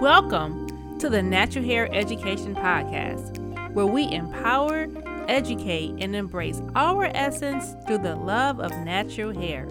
Welcome 0.00 0.98
to 0.98 1.08
the 1.08 1.22
Natural 1.22 1.64
Hair 1.64 1.88
Education 1.90 2.54
Podcast, 2.54 3.72
where 3.72 3.86
we 3.86 4.12
empower, 4.12 4.88
educate, 5.26 5.94
and 6.00 6.14
embrace 6.14 6.60
our 6.74 7.06
essence 7.14 7.74
through 7.86 7.98
the 7.98 8.14
love 8.14 8.60
of 8.60 8.70
natural 8.80 9.32
hair. 9.32 9.66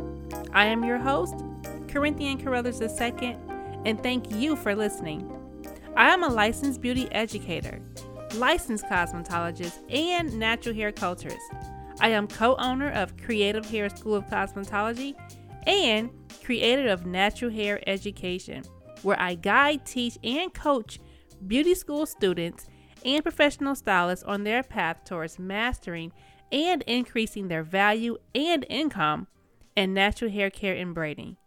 I 0.51 0.65
am 0.65 0.83
your 0.83 0.97
host, 0.97 1.35
Corinthian 1.87 2.39
Carouthers 2.39 2.81
II, 2.81 3.37
and 3.85 4.01
thank 4.01 4.31
you 4.31 4.55
for 4.55 4.73
listening. 4.73 5.31
I 5.95 6.11
am 6.11 6.23
a 6.23 6.29
licensed 6.29 6.81
beauty 6.81 7.07
educator, 7.11 7.79
licensed 8.33 8.85
cosmetologist, 8.85 9.77
and 9.93 10.39
natural 10.39 10.73
hair 10.73 10.91
culturist. 10.91 11.37
I 11.99 12.09
am 12.09 12.27
co 12.27 12.55
owner 12.55 12.89
of 12.89 13.15
Creative 13.17 13.69
Hair 13.69 13.89
School 13.89 14.15
of 14.15 14.25
Cosmetology 14.25 15.13
and 15.67 16.09
creator 16.43 16.87
of 16.87 17.05
Natural 17.05 17.51
Hair 17.51 17.87
Education 17.87 18.63
where 19.05 19.19
I 19.19 19.35
guide, 19.35 19.85
teach, 19.85 20.17
and 20.23 20.53
coach 20.53 20.99
beauty 21.45 21.75
school 21.75 22.05
students 22.05 22.67
and 23.05 23.21
professional 23.23 23.75
stylists 23.75 24.25
on 24.25 24.43
their 24.43 24.63
path 24.63 25.03
towards 25.05 25.37
mastering 25.37 26.11
and 26.51 26.81
increasing 26.87 27.47
their 27.47 27.63
value 27.63 28.17
and 28.33 28.65
income 28.69 29.27
in 29.75 29.93
natural 29.93 30.31
hair 30.31 30.49
care 30.49 30.73
and 30.73 30.95
braiding. 30.95 31.37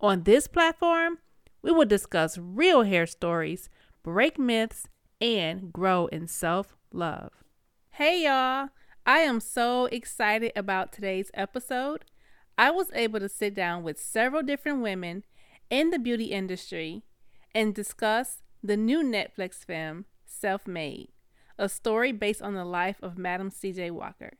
On 0.00 0.24
this 0.24 0.46
platform, 0.46 1.18
we 1.62 1.72
will 1.72 1.86
discuss 1.86 2.36
real 2.36 2.82
hair 2.82 3.06
stories, 3.06 3.70
break 4.02 4.38
myths, 4.38 4.86
and 5.20 5.72
grow 5.72 6.06
in 6.08 6.26
self 6.26 6.76
love. 6.92 7.32
Hey, 7.92 8.24
y'all! 8.24 8.68
I 9.06 9.20
am 9.20 9.40
so 9.40 9.86
excited 9.86 10.52
about 10.54 10.92
today's 10.92 11.30
episode. 11.32 12.04
I 12.58 12.70
was 12.70 12.90
able 12.92 13.20
to 13.20 13.28
sit 13.28 13.54
down 13.54 13.82
with 13.82 13.98
several 13.98 14.42
different 14.42 14.82
women 14.82 15.24
in 15.70 15.90
the 15.90 15.98
beauty 15.98 16.26
industry 16.26 17.02
and 17.54 17.74
discuss 17.74 18.42
the 18.62 18.76
new 18.76 19.02
Netflix 19.02 19.64
film, 19.64 20.04
Self 20.24 20.66
Made, 20.66 21.08
a 21.58 21.68
story 21.68 22.12
based 22.12 22.42
on 22.42 22.54
the 22.54 22.64
life 22.64 22.96
of 23.02 23.18
Madam 23.18 23.50
C.J. 23.50 23.90
Walker. 23.90 24.34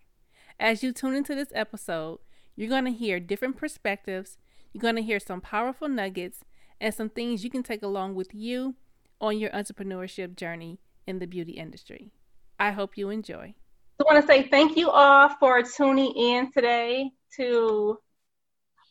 As 0.59 0.83
you 0.83 0.93
tune 0.93 1.15
into 1.15 1.35
this 1.35 1.53
episode, 1.55 2.19
you're 2.55 2.69
going 2.69 2.85
to 2.85 2.93
hear 2.93 3.21
different 3.21 3.57
perspectives, 3.57 4.39
you're 4.73 4.81
going 4.81 4.97
to 4.97 5.03
hear 5.03 5.21
some 5.21 5.41
powerful 5.41 5.89
nuggets, 5.89 6.41
and 6.81 6.95
some 6.95 7.09
things 7.09 7.45
you 7.45 7.51
can 7.51 7.63
take 7.63 7.83
along 7.83 8.15
with 8.15 8.35
you 8.35 8.75
on 9.21 9.39
your 9.39 9.51
entrepreneurship 9.51 10.37
journey 10.37 10.79
in 11.07 11.19
the 11.19 11.27
beauty 11.27 11.53
industry. 11.53 12.11
I 12.59 12.71
hope 12.71 12.97
you 12.97 13.11
enjoy. 13.11 13.55
I 13.99 14.05
want 14.05 14.21
to 14.21 14.27
say 14.27 14.49
thank 14.49 14.77
you 14.77 14.91
all 14.91 15.31
for 15.41 15.63
tuning 15.63 16.13
in 16.15 16.53
today 16.53 17.11
to 17.37 17.99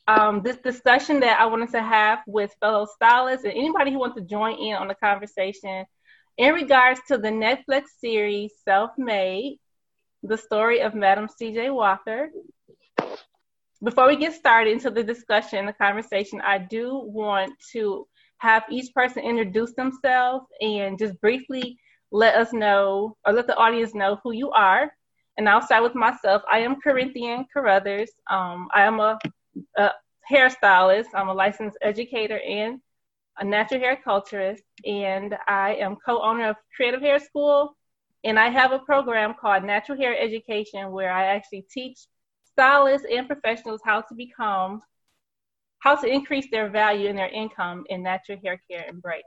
um, 0.08 0.42
this 0.44 0.58
discussion 0.58 1.20
that 1.22 1.40
I 1.40 1.46
wanted 1.46 1.72
to 1.72 1.82
have 1.82 2.20
with 2.28 2.56
fellow 2.60 2.86
stylists 2.86 3.44
and 3.44 3.54
anybody 3.54 3.92
who 3.92 4.00
wants 4.00 4.16
to 4.18 4.22
join 4.22 4.58
in 4.58 4.76
on 4.76 4.88
the 4.88 4.96
conversation 4.96 5.86
in 6.38 6.54
regards 6.54 7.00
to 7.08 7.18
the 7.18 7.30
Netflix 7.30 7.86
series 8.00 8.54
Self 8.64 8.92
Made, 8.98 9.60
the 10.22 10.38
story 10.38 10.82
of 10.82 10.94
Madam 10.94 11.28
CJ 11.28 11.74
Walker. 11.74 12.30
Before 13.84 14.08
we 14.08 14.16
get 14.16 14.34
started 14.34 14.72
into 14.72 14.90
the 14.90 15.04
discussion, 15.04 15.66
the 15.66 15.74
conversation, 15.74 16.42
I 16.42 16.60
do 16.60 17.02
want 17.04 17.54
to 17.74 18.08
have 18.38 18.64
each 18.70 18.94
person 18.94 19.24
introduce 19.24 19.74
themselves 19.74 20.46
and 20.62 21.00
just 21.00 21.20
briefly 21.22 21.78
let 22.12 22.36
us 22.36 22.54
know 22.54 23.18
or 23.26 23.34
let 23.34 23.48
the 23.48 23.56
audience 23.56 23.94
know 23.94 24.20
who 24.24 24.32
you 24.32 24.52
are. 24.52 24.92
And 25.38 25.50
I'll 25.50 25.62
start 25.62 25.84
with 25.84 25.96
myself. 25.96 26.44
I 26.52 26.60
am 26.60 26.80
Corinthian 26.82 27.46
Carouthers. 27.56 28.10
Um, 28.30 28.68
I 28.74 28.84
am 28.84 29.00
a 29.00 29.20
a 29.78 29.92
hairstylist. 30.30 31.08
I'm 31.14 31.30
a 31.30 31.34
licensed 31.34 31.78
educator 31.82 32.40
and 32.40 32.80
a 33.38 33.44
natural 33.44 33.80
hair 33.80 34.00
culturist, 34.06 34.62
and 34.86 35.36
I 35.48 35.76
am 35.76 35.98
co-owner 36.06 36.50
of 36.50 36.56
Creative 36.76 37.02
Hair 37.02 37.20
School. 37.20 37.76
And 38.24 38.40
I 38.40 38.50
have 38.50 38.72
a 38.72 38.80
program 38.80 39.36
called 39.40 39.64
Natural 39.64 39.98
Hair 39.98 40.20
Education 40.20 40.92
where 40.92 41.12
I 41.12 41.26
actually 41.26 41.66
teach 41.70 42.00
stylists 42.44 43.06
and 43.12 43.28
professionals 43.28 43.82
how 43.86 44.02
to 44.02 44.16
become, 44.16 44.82
how 45.80 45.96
to 45.96 46.08
increase 46.08 46.48
their 46.50 46.70
value 46.70 47.10
and 47.10 47.18
their 47.18 47.30
income 47.30 47.84
in 47.90 48.02
natural 48.02 48.40
hair 48.44 48.60
care 48.70 48.86
and 48.88 49.02
braiding. 49.02 49.24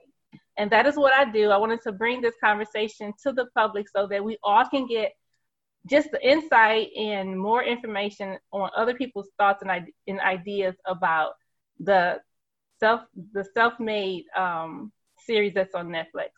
And 0.57 0.69
that 0.73 0.87
is 0.87 0.97
what 0.97 1.13
I 1.13 1.31
do. 1.31 1.51
I 1.51 1.57
wanted 1.59 1.81
to 1.83 1.93
bring 1.93 2.21
this 2.21 2.35
conversation 2.43 3.13
to 3.23 3.33
the 3.33 3.47
public 3.55 3.89
so 3.89 4.09
that 4.09 4.25
we 4.25 4.37
all 4.43 4.65
can 4.65 4.89
get 4.89 5.13
just 5.89 6.11
the 6.11 6.29
insight 6.29 6.89
and 6.97 7.39
more 7.39 7.63
information 7.63 8.39
on 8.53 8.71
other 8.77 8.95
people's 8.95 9.29
thoughts 9.39 9.63
and, 9.63 9.89
and 10.07 10.21
ideas 10.21 10.75
about 10.87 11.33
the 11.81 12.21
self 12.81 13.03
the 13.33 13.45
self-made 13.55 14.25
um, 14.37 14.93
series 15.19 15.55
that's 15.55 15.75
on 15.75 15.89
Netflix. 15.89 16.31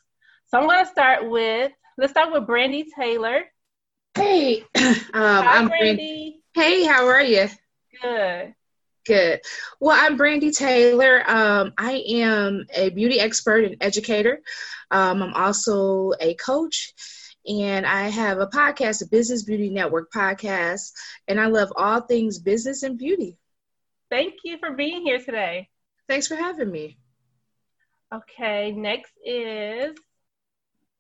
So 0.47 0.59
I'm 0.59 0.66
going 0.66 0.84
to 0.84 0.91
start 0.91 1.28
with 1.28 1.72
let's 1.99 2.12
start 2.12 2.33
with 2.33 2.44
Brandi 2.44 2.84
Taylor. 2.97 3.44
Hey, 4.15 4.62
um, 4.75 4.94
Hi, 5.15 5.59
I'm 5.59 5.69
Brandi. 5.69 6.34
Hey, 6.55 6.84
how 6.84 7.06
are 7.06 7.22
you? 7.22 7.49
Good. 8.03 8.55
Good. 9.06 9.41
Well, 9.81 9.97
I'm 9.99 10.19
Brandi 10.19 10.55
Taylor. 10.55 11.22
Um, 11.28 11.72
I 11.78 12.05
am 12.09 12.66
a 12.75 12.91
beauty 12.91 13.19
expert 13.19 13.65
and 13.65 13.77
educator. 13.81 14.41
Um, 14.91 15.22
I'm 15.22 15.34
also 15.34 16.12
a 16.21 16.34
coach 16.34 16.93
and 17.47 17.87
I 17.87 18.09
have 18.09 18.39
a 18.39 18.47
podcast, 18.47 19.03
a 19.03 19.09
Business 19.09 19.43
Beauty 19.43 19.71
Network 19.71 20.12
podcast, 20.12 20.93
and 21.28 21.41
I 21.41 21.47
love 21.47 21.73
all 21.77 22.01
things 22.01 22.39
business 22.39 22.83
and 22.83 22.99
beauty. 22.99 23.39
Thank 24.11 24.34
you 24.45 24.59
for 24.59 24.73
being 24.73 25.03
here 25.03 25.19
today. 25.19 25.69
Thanks 26.09 26.27
for 26.27 26.37
having 26.37 26.71
me. 26.71 26.99
Okay, 28.12 28.73
next 28.73 29.12
is 29.25 29.97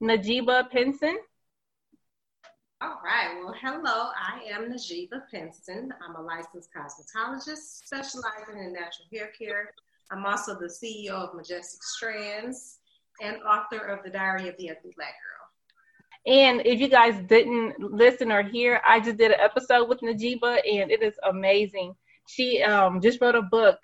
Najeebah 0.02 0.70
Pinson. 0.70 1.18
All 2.82 3.00
right. 3.04 3.36
Well, 3.42 3.54
hello. 3.60 4.10
I 4.16 4.40
am 4.50 4.72
Najeebah 4.72 5.28
Pinson. 5.30 5.92
I'm 6.02 6.16
a 6.16 6.22
licensed 6.22 6.70
cosmetologist 6.74 7.84
specializing 7.84 8.58
in 8.58 8.72
natural 8.72 9.06
hair 9.12 9.30
care. 9.38 9.72
I'm 10.10 10.24
also 10.24 10.58
the 10.58 10.66
CEO 10.66 11.10
of 11.10 11.34
Majestic 11.34 11.82
Strands 11.82 12.78
and 13.20 13.36
author 13.42 13.84
of 13.84 14.02
The 14.02 14.10
Diary 14.10 14.48
of 14.48 14.56
the 14.56 14.70
Ugly 14.70 14.92
Black 14.96 15.14
Girl. 15.20 15.39
And 16.26 16.62
if 16.66 16.80
you 16.80 16.88
guys 16.88 17.14
didn't 17.28 17.80
listen 17.80 18.30
or 18.30 18.42
hear, 18.42 18.80
I 18.86 19.00
just 19.00 19.16
did 19.16 19.30
an 19.30 19.40
episode 19.40 19.88
with 19.88 20.00
Najeebah, 20.00 20.60
and 20.70 20.90
it 20.90 21.02
is 21.02 21.14
amazing. 21.28 21.94
She 22.28 22.62
um, 22.62 23.00
just 23.00 23.20
wrote 23.20 23.34
a 23.34 23.42
book, 23.42 23.78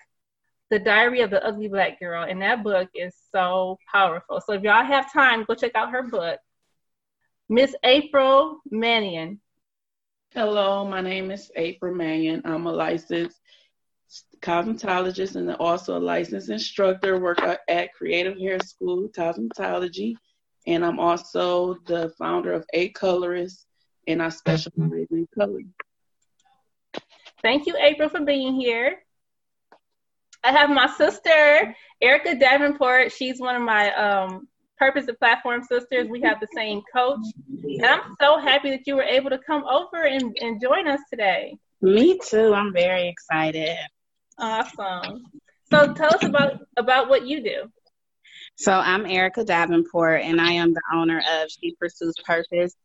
The 0.69 0.77
Diary 0.79 1.21
of 1.21 1.31
the 1.31 1.43
Ugly 1.43 1.69
Black 1.69 1.99
Girl, 1.99 2.23
and 2.23 2.41
that 2.43 2.63
book 2.63 2.89
is 2.93 3.15
so 3.31 3.77
powerful. 3.91 4.39
So 4.45 4.53
if 4.53 4.61
y'all 4.61 4.85
have 4.85 5.11
time, 5.11 5.45
go 5.45 5.55
check 5.55 5.73
out 5.73 5.91
her 5.91 6.03
book. 6.03 6.39
Miss 7.49 7.73
April 7.83 8.59
Mannion. 8.69 9.41
Hello, 10.33 10.85
my 10.85 11.01
name 11.01 11.31
is 11.31 11.49
April 11.55 11.95
Mannion. 11.95 12.43
I'm 12.45 12.67
a 12.67 12.71
licensed 12.71 13.39
cosmetologist 14.41 15.35
and 15.35 15.51
also 15.55 15.97
a 15.97 15.99
licensed 15.99 16.49
instructor. 16.49 17.19
Work 17.19 17.39
at 17.67 17.93
Creative 17.93 18.37
Hair 18.37 18.59
School 18.59 19.09
Cosmetology 19.09 20.15
and 20.67 20.85
I'm 20.85 20.99
also 20.99 21.77
the 21.85 22.13
founder 22.19 22.53
of 22.53 22.65
AColorist, 22.75 23.65
and 24.07 24.21
I 24.21 24.29
specialize 24.29 25.07
in 25.09 25.27
coloring. 25.33 25.73
Thank 27.41 27.65
you, 27.65 27.75
April, 27.77 28.09
for 28.09 28.21
being 28.21 28.53
here. 28.53 28.99
I 30.43 30.51
have 30.51 30.69
my 30.69 30.87
sister, 30.97 31.75
Arika 32.03 32.39
Davenport. 32.39 33.11
She's 33.11 33.39
one 33.39 33.55
of 33.55 33.61
my 33.61 33.93
um, 33.95 34.47
Purpose 34.77 35.07
of 35.07 35.17
Platform 35.19 35.63
sisters. 35.63 36.07
We 36.09 36.21
have 36.21 36.39
the 36.39 36.47
same 36.55 36.81
coach. 36.93 37.25
And 37.63 37.85
I'm 37.85 38.15
so 38.19 38.37
happy 38.39 38.69
that 38.71 38.85
you 38.85 38.95
were 38.95 39.03
able 39.03 39.29
to 39.29 39.39
come 39.39 39.63
over 39.65 40.03
and, 40.03 40.37
and 40.39 40.61
join 40.61 40.87
us 40.87 40.99
today. 41.09 41.57
Me 41.81 42.19
too. 42.19 42.53
I'm 42.53 42.73
very 42.73 43.07
excited. 43.07 43.77
Awesome. 44.37 45.25
So 45.71 45.93
tell 45.93 46.13
us 46.13 46.23
about, 46.23 46.61
about 46.77 47.09
what 47.09 47.25
you 47.25 47.43
do. 47.43 47.71
So 48.59 48.71
I'm 48.71 49.03
Arika 49.03 49.45
Davenport, 49.45 50.21
and 50.23 50.41
I 50.41 50.53
am 50.53 50.73
the 50.73 50.81
owner 50.91 51.19
of 51.19 51.51
She 51.51 51.75
Pursues 51.79 52.15
Purpose. 52.25 52.75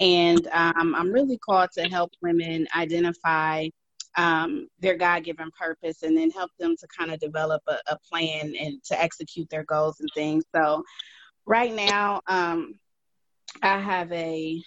And 0.00 0.46
um, 0.52 0.94
I'm 0.94 1.12
really 1.12 1.36
called 1.36 1.68
to 1.74 1.82
help 1.82 2.12
women 2.22 2.66
identify 2.74 3.68
um, 4.16 4.68
their 4.80 4.96
God 4.96 5.24
given 5.24 5.50
purpose 5.60 6.02
and 6.02 6.16
then 6.16 6.30
help 6.30 6.50
them 6.58 6.74
to 6.80 6.86
kind 6.98 7.12
of 7.12 7.20
develop 7.20 7.60
a, 7.68 7.76
a, 7.88 7.98
plan 8.10 8.54
and 8.58 8.82
to 8.84 8.98
execute 8.98 9.50
their 9.50 9.64
goals 9.64 10.00
and 10.00 10.08
things. 10.14 10.44
So, 10.56 10.82
right 11.44 11.74
now, 11.74 12.22
um, 12.26 12.72
I 13.62 13.78
have 13.78 14.10
a 14.12 14.58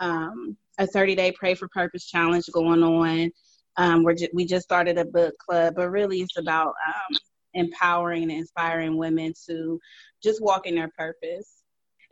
um, 0.00 0.58
a 0.76 0.86
30 0.86 1.14
day 1.14 1.32
Pray 1.32 1.54
for 1.54 1.68
Purpose 1.68 2.04
challenge 2.04 2.44
going 2.52 2.82
on. 2.82 3.30
Um, 3.78 4.02
we're 4.02 4.16
ju- 4.16 4.28
we 4.34 4.44
just 4.44 4.64
started 4.64 4.98
a 4.98 5.06
book 5.06 5.32
club, 5.38 5.74
but 5.76 5.88
really 5.88 6.20
it's 6.20 6.36
about 6.36 6.74
um, 6.86 7.16
empowering 7.54 8.24
and 8.24 8.32
inspiring 8.32 8.96
women 8.96 9.32
to 9.46 9.80
just 10.22 10.42
walk 10.42 10.66
in 10.66 10.74
their 10.74 10.90
purpose. 10.96 11.62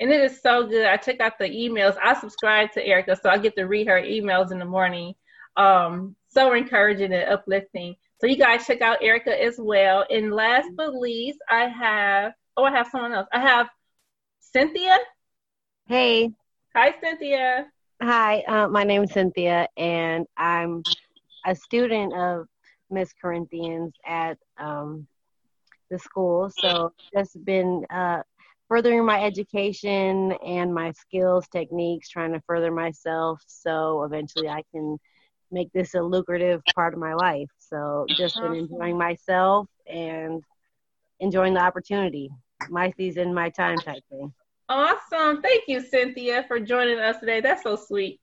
And 0.00 0.10
it 0.10 0.20
is 0.22 0.40
so 0.40 0.66
good. 0.66 0.86
I 0.86 0.96
check 0.96 1.20
out 1.20 1.38
the 1.38 1.48
emails. 1.48 1.96
I 2.02 2.18
subscribe 2.18 2.72
to 2.72 2.84
Arika, 2.84 3.20
so 3.20 3.28
I 3.28 3.38
get 3.38 3.54
to 3.56 3.64
read 3.64 3.86
her 3.88 4.00
emails 4.00 4.50
in 4.50 4.58
the 4.58 4.64
morning. 4.64 5.14
Um, 5.56 6.16
so 6.28 6.52
encouraging 6.54 7.12
and 7.12 7.30
uplifting. 7.30 7.96
So 8.20 8.26
you 8.26 8.36
guys 8.36 8.66
check 8.66 8.80
out 8.80 9.00
Arika 9.00 9.38
as 9.38 9.56
well. 9.58 10.04
And 10.08 10.32
last 10.32 10.68
but 10.76 10.94
least, 10.94 11.38
I 11.48 11.66
have 11.68 12.32
oh, 12.56 12.64
I 12.64 12.70
have 12.70 12.88
someone 12.90 13.12
else. 13.12 13.28
I 13.32 13.40
have 13.40 13.68
Cynthia. 14.40 14.96
Hey. 15.86 16.30
Hi, 16.74 16.94
Cynthia. 17.02 17.66
Hi, 18.00 18.40
uh, 18.48 18.68
my 18.68 18.82
name 18.82 19.04
is 19.04 19.12
Cynthia, 19.12 19.68
and 19.76 20.26
I'm 20.36 20.82
a 21.46 21.54
student 21.54 22.12
of 22.14 22.46
Miss 22.90 23.12
Corinthians 23.12 23.92
at 24.06 24.38
um, 24.58 25.06
the 25.92 25.98
school. 26.00 26.50
So 26.50 26.92
just 27.14 27.44
been 27.44 27.84
uh, 27.90 28.22
furthering 28.68 29.04
my 29.06 29.22
education 29.22 30.32
and 30.44 30.74
my 30.74 30.92
skills, 30.92 31.46
techniques, 31.48 32.08
trying 32.08 32.32
to 32.32 32.40
further 32.46 32.72
myself 32.72 33.40
so 33.46 34.02
eventually 34.04 34.48
I 34.48 34.62
can 34.72 34.98
make 35.52 35.70
this 35.72 35.94
a 35.94 36.00
lucrative 36.02 36.62
part 36.74 36.94
of 36.94 37.00
my 37.00 37.14
life. 37.14 37.50
So 37.58 38.08
just 38.16 38.40
been 38.40 38.54
enjoying 38.54 38.98
myself 38.98 39.68
and 39.86 40.42
enjoying 41.20 41.54
the 41.54 41.60
opportunity. 41.60 42.30
My 42.70 42.90
season, 42.96 43.34
my 43.34 43.50
time 43.50 43.78
type 43.78 44.02
thing. 44.10 44.32
Awesome. 44.68 45.42
Thank 45.42 45.64
you, 45.68 45.80
Cynthia, 45.80 46.44
for 46.48 46.58
joining 46.58 46.98
us 46.98 47.18
today. 47.20 47.40
That's 47.42 47.62
so 47.62 47.76
sweet. 47.76 48.21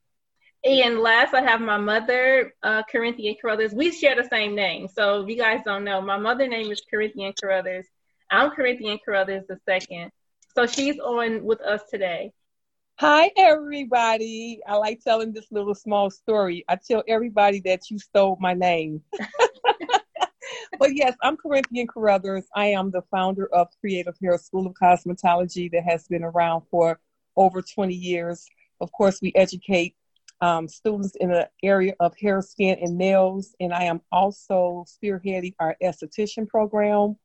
And 0.62 1.00
last, 1.00 1.32
I 1.32 1.40
have 1.40 1.62
my 1.62 1.78
mother, 1.78 2.52
uh, 2.62 2.82
Corinthian 2.82 3.36
Carouthers. 3.42 3.72
We 3.72 3.92
share 3.92 4.14
the 4.14 4.28
same 4.28 4.54
name. 4.54 4.88
So 4.88 5.22
if 5.22 5.28
you 5.28 5.36
guys 5.36 5.60
don't 5.64 5.84
know, 5.84 6.02
my 6.02 6.18
mother 6.18 6.46
name 6.46 6.70
is 6.70 6.82
Corinthian 6.90 7.32
Carouthers. 7.42 7.84
I'm 8.30 8.50
Corinthian 8.50 8.98
Carouthers 9.06 9.46
the 9.46 9.58
second. 9.64 10.10
So 10.54 10.66
she's 10.66 10.98
on 10.98 11.44
with 11.44 11.62
us 11.62 11.80
today. 11.90 12.32
Hi, 12.96 13.30
everybody. 13.38 14.60
I 14.66 14.76
like 14.76 15.00
telling 15.00 15.32
this 15.32 15.46
little 15.50 15.74
small 15.74 16.10
story. 16.10 16.62
I 16.68 16.76
tell 16.76 17.02
everybody 17.08 17.60
that 17.60 17.90
you 17.90 17.98
stole 17.98 18.36
my 18.38 18.52
name. 18.52 19.02
but 20.78 20.94
yes, 20.94 21.16
I'm 21.22 21.38
Corinthian 21.38 21.86
Carouthers. 21.86 22.44
I 22.54 22.66
am 22.66 22.90
the 22.90 23.00
founder 23.10 23.46
of 23.54 23.68
Creative 23.80 24.14
Hair 24.20 24.36
School 24.36 24.66
of 24.66 24.74
Cosmetology 24.74 25.72
that 25.72 25.84
has 25.84 26.06
been 26.08 26.22
around 26.22 26.64
for 26.70 27.00
over 27.36 27.62
20 27.62 27.94
years. 27.94 28.46
Of 28.82 28.92
course, 28.92 29.22
we 29.22 29.32
educate 29.34 29.94
um, 30.40 30.68
students 30.68 31.14
in 31.20 31.30
the 31.30 31.48
area 31.62 31.94
of 32.00 32.16
hair, 32.18 32.40
skin, 32.42 32.78
and 32.80 32.96
nails, 32.96 33.54
and 33.60 33.72
I 33.72 33.84
am 33.84 34.00
also 34.10 34.84
spearheading 34.86 35.54
our 35.58 35.76
esthetician 35.82 36.48
program. 36.48 37.16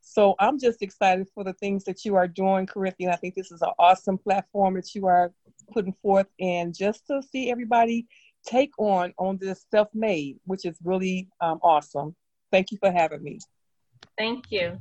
So 0.00 0.34
I'm 0.38 0.58
just 0.58 0.82
excited 0.82 1.28
for 1.34 1.44
the 1.44 1.52
things 1.52 1.84
that 1.84 2.04
you 2.04 2.16
are 2.16 2.26
doing, 2.26 2.66
Corinthian. 2.66 3.10
I 3.10 3.16
think 3.16 3.34
this 3.34 3.52
is 3.52 3.62
an 3.62 3.70
awesome 3.78 4.18
platform 4.18 4.74
that 4.74 4.94
you 4.94 5.06
are 5.06 5.32
putting 5.72 5.92
forth, 6.02 6.26
and 6.40 6.74
just 6.74 7.06
to 7.08 7.22
see 7.22 7.50
everybody 7.50 8.06
take 8.46 8.72
on 8.78 9.12
on 9.18 9.36
this 9.38 9.66
self-made, 9.70 10.38
which 10.44 10.64
is 10.64 10.78
really 10.82 11.28
um, 11.40 11.58
awesome. 11.62 12.16
Thank 12.50 12.72
you 12.72 12.78
for 12.78 12.90
having 12.90 13.22
me. 13.22 13.38
Thank 14.16 14.50
you. 14.50 14.80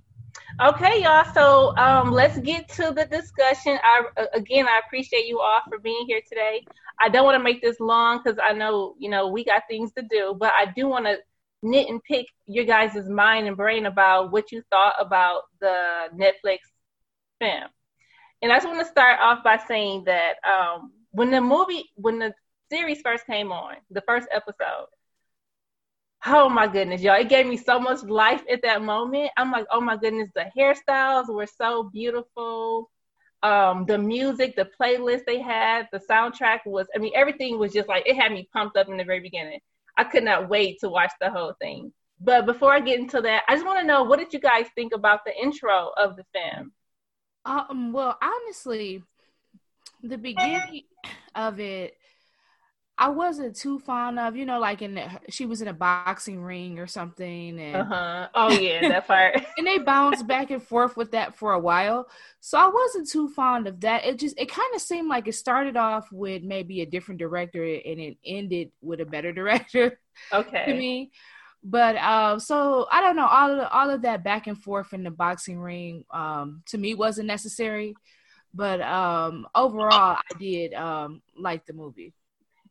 Okay, 0.62 1.04
y'all. 1.04 1.25
So 1.34 1.78
um, 1.78 2.12
let's 2.12 2.39
get 2.39 2.68
to 2.69 2.92
the 2.92 3.06
discussion. 3.06 3.78
I 3.84 4.04
again, 4.34 4.68
I 4.68 4.80
appreciate 4.86 5.25
you 5.25 5.39
all 5.39 5.62
for 5.69 5.80
being 5.80 6.06
here 6.07 6.22
today. 6.28 6.66
I 7.00 7.10
don't 7.10 7.25
want 7.25 7.38
to 7.38 7.44
make 7.44 7.62
this 7.62 7.80
long 7.80 8.22
because 8.24 8.39
I 8.44 8.54
know 8.54 8.95
you 9.00 9.10
know 9.10 9.28
we 9.28 9.44
got 9.44 9.63
things 9.69 9.92
to 9.94 10.01
do, 10.01 10.36
but 10.39 10.51
I 10.57 10.72
do 10.75 10.88
want 10.88 11.06
to 11.06 11.18
knit 11.63 11.89
and 11.89 12.04
pick 12.04 12.28
your 12.48 12.66
guys' 12.66 13.10
mind 13.10 13.48
and 13.48 13.57
brain 13.57 13.86
about 13.86 14.31
what 14.31 14.51
you 14.51 14.63
thought 14.72 14.95
about 15.00 15.44
the 15.60 16.07
Netflix 16.16 16.60
film. 17.40 17.69
And 18.42 18.51
I 18.51 18.56
just 18.57 18.68
want 18.68 18.80
to 18.80 18.86
start 18.86 19.19
off 19.19 19.44
by 19.44 19.57
saying 19.68 20.06
that 20.06 20.36
um, 20.48 20.92
when 21.12 21.31
the 21.31 21.42
movie, 21.42 21.86
when 21.95 22.19
the 22.19 22.33
series 22.72 23.01
first 23.01 23.25
came 23.25 23.51
on, 23.51 23.75
the 23.90 24.01
first 24.07 24.28
episode, 24.31 24.88
oh 26.27 26.50
my 26.50 26.68
goodness, 26.68 27.01
y'all, 27.01 27.19
it 27.19 27.29
gave 27.29 27.45
me 27.45 27.57
so 27.57 27.79
much 27.79 28.03
life 28.03 28.44
at 28.51 28.62
that 28.63 28.81
moment. 28.81 29.31
I'm 29.38 29.51
like, 29.51 29.65
oh 29.71 29.81
my 29.81 29.95
goodness, 29.97 30.29
the 30.35 30.45
hairstyles 30.57 31.29
were 31.29 31.47
so 31.47 31.89
beautiful. 31.91 32.91
Um, 33.44 33.85
the 33.85 33.97
music, 33.97 34.56
the 34.56 34.69
playlist 34.79 35.25
they 35.25 35.39
had, 35.39 35.88
the 35.91 36.00
soundtrack 36.00 36.59
was, 36.65 36.88
I 36.95 37.00
mean, 37.00 37.13
everything 37.15 37.57
was 37.57 37.71
just 37.71 37.88
like, 37.88 38.07
it 38.07 38.15
had 38.15 38.31
me 38.31 38.50
pumped 38.51 38.77
up 38.77 38.89
in 38.89 38.97
the 38.97 39.03
very 39.03 39.19
beginning. 39.19 39.59
I 39.97 40.03
could 40.03 40.24
not 40.24 40.50
wait 40.50 40.79
to 40.81 40.89
watch 40.89 41.12
the 41.21 41.29
whole 41.29 41.53
thing. 41.62 41.94
But 42.19 42.45
before 42.45 42.73
I 42.73 42.80
get 42.80 43.00
into 43.00 43.21
that, 43.21 43.44
I 43.47 43.56
just 43.56 43.65
want 43.65 43.80
to 43.80 43.85
know 43.85 44.03
what 44.03 44.19
did 44.19 44.33
you 44.33 44.39
guys 44.39 44.65
think 44.75 44.94
about 44.94 45.21
the 45.25 45.35
intro 45.39 45.91
of 45.97 46.15
the 46.15 46.23
film? 46.33 46.71
Um, 47.45 47.94
well, 47.94 48.18
honestly, 48.21 49.03
the 50.03 50.18
beginning 50.18 50.83
of 51.35 51.59
it, 51.59 51.95
I 52.99 53.09
wasn't 53.09 53.55
too 53.55 53.77
fond 53.77 54.17
of, 54.17 54.35
you 54.35 54.45
know, 54.45 54.59
like 54.59 54.81
in 54.81 54.95
the, 54.95 55.07
she 55.29 55.45
was 55.45 55.61
in 55.61 55.67
a 55.67 55.73
boxing 55.73 56.41
ring 56.41 56.79
or 56.79 56.88
something, 56.88 57.59
and 57.59 57.75
uh-huh. 57.75 58.27
oh 58.33 58.49
yeah, 58.51 58.89
that 58.89 59.07
part. 59.07 59.39
and 59.57 59.67
they 59.67 59.77
bounced 59.77 60.25
back 60.25 60.49
and 60.49 60.63
forth 60.63 60.97
with 60.97 61.11
that 61.11 61.38
for 61.38 61.53
a 61.53 61.59
while, 61.59 62.07
so 62.39 62.57
I 62.57 62.67
wasn't 62.67 63.07
too 63.07 63.29
fond 63.29 63.67
of 63.67 63.81
that. 63.81 64.03
It 64.03 64.17
just 64.17 64.39
it 64.39 64.49
kind 64.49 64.73
of 64.73 64.81
seemed 64.81 65.09
like 65.09 65.27
it 65.27 65.33
started 65.33 65.77
off 65.77 66.11
with 66.11 66.41
maybe 66.41 66.81
a 66.81 66.88
different 66.88 67.19
director 67.19 67.63
and 67.63 67.99
it 67.99 68.17
ended 68.25 68.71
with 68.81 68.99
a 68.99 69.05
better 69.05 69.31
director. 69.33 69.99
Okay. 70.33 70.65
to 70.65 70.73
me, 70.73 71.11
but 71.63 71.97
um, 71.97 72.39
so 72.39 72.88
I 72.91 73.01
don't 73.01 73.15
know 73.15 73.27
all 73.27 73.51
of 73.51 73.57
the, 73.57 73.69
all 73.69 73.89
of 73.91 74.01
that 74.01 74.23
back 74.23 74.47
and 74.47 74.57
forth 74.57 74.94
in 74.94 75.03
the 75.03 75.11
boxing 75.11 75.59
ring 75.59 76.03
um 76.09 76.63
to 76.67 76.79
me 76.79 76.95
wasn't 76.95 77.27
necessary, 77.27 77.94
but 78.55 78.81
um 78.81 79.45
overall 79.53 80.17
I 80.17 80.39
did 80.39 80.73
um 80.73 81.21
like 81.38 81.67
the 81.67 81.73
movie. 81.73 82.15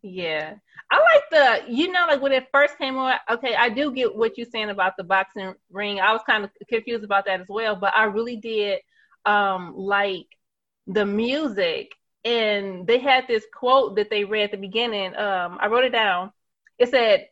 Yeah. 0.07 0.55
I 0.91 0.97
like 1.01 1.23
the, 1.67 1.73
you 1.73 1.91
know, 1.91 2.07
like 2.09 2.23
when 2.23 2.33
it 2.33 2.47
first 2.53 2.79
came 2.79 2.97
on, 2.97 3.15
okay, 3.29 3.57
I 3.57 3.71
do 3.71 3.91
get 3.93 4.15
what 4.15 4.39
you're 4.39 4.47
saying 4.47 4.71
about 4.71 4.97
the 4.97 5.03
boxing 5.03 5.55
ring. 5.71 5.99
I 6.01 6.13
was 6.13 6.23
kind 6.25 6.45
of 6.45 6.51
confused 6.69 7.03
about 7.05 7.27
that 7.27 7.41
as 7.41 7.49
well, 7.49 7.75
but 7.75 7.93
I 7.97 8.05
really 8.05 8.37
did 8.37 8.81
um 9.25 9.75
like 9.77 10.29
the 10.87 11.05
music. 11.05 11.91
And 12.25 12.87
they 12.87 12.99
had 13.01 13.27
this 13.27 13.45
quote 13.53 13.97
that 13.97 14.11
they 14.11 14.25
read 14.25 14.45
at 14.45 14.51
the 14.53 14.57
beginning. 14.59 15.17
Um, 15.17 15.59
I 15.61 15.67
wrote 15.69 15.85
it 15.85 15.93
down. 15.93 16.33
It 16.79 16.91
said, 16.91 17.29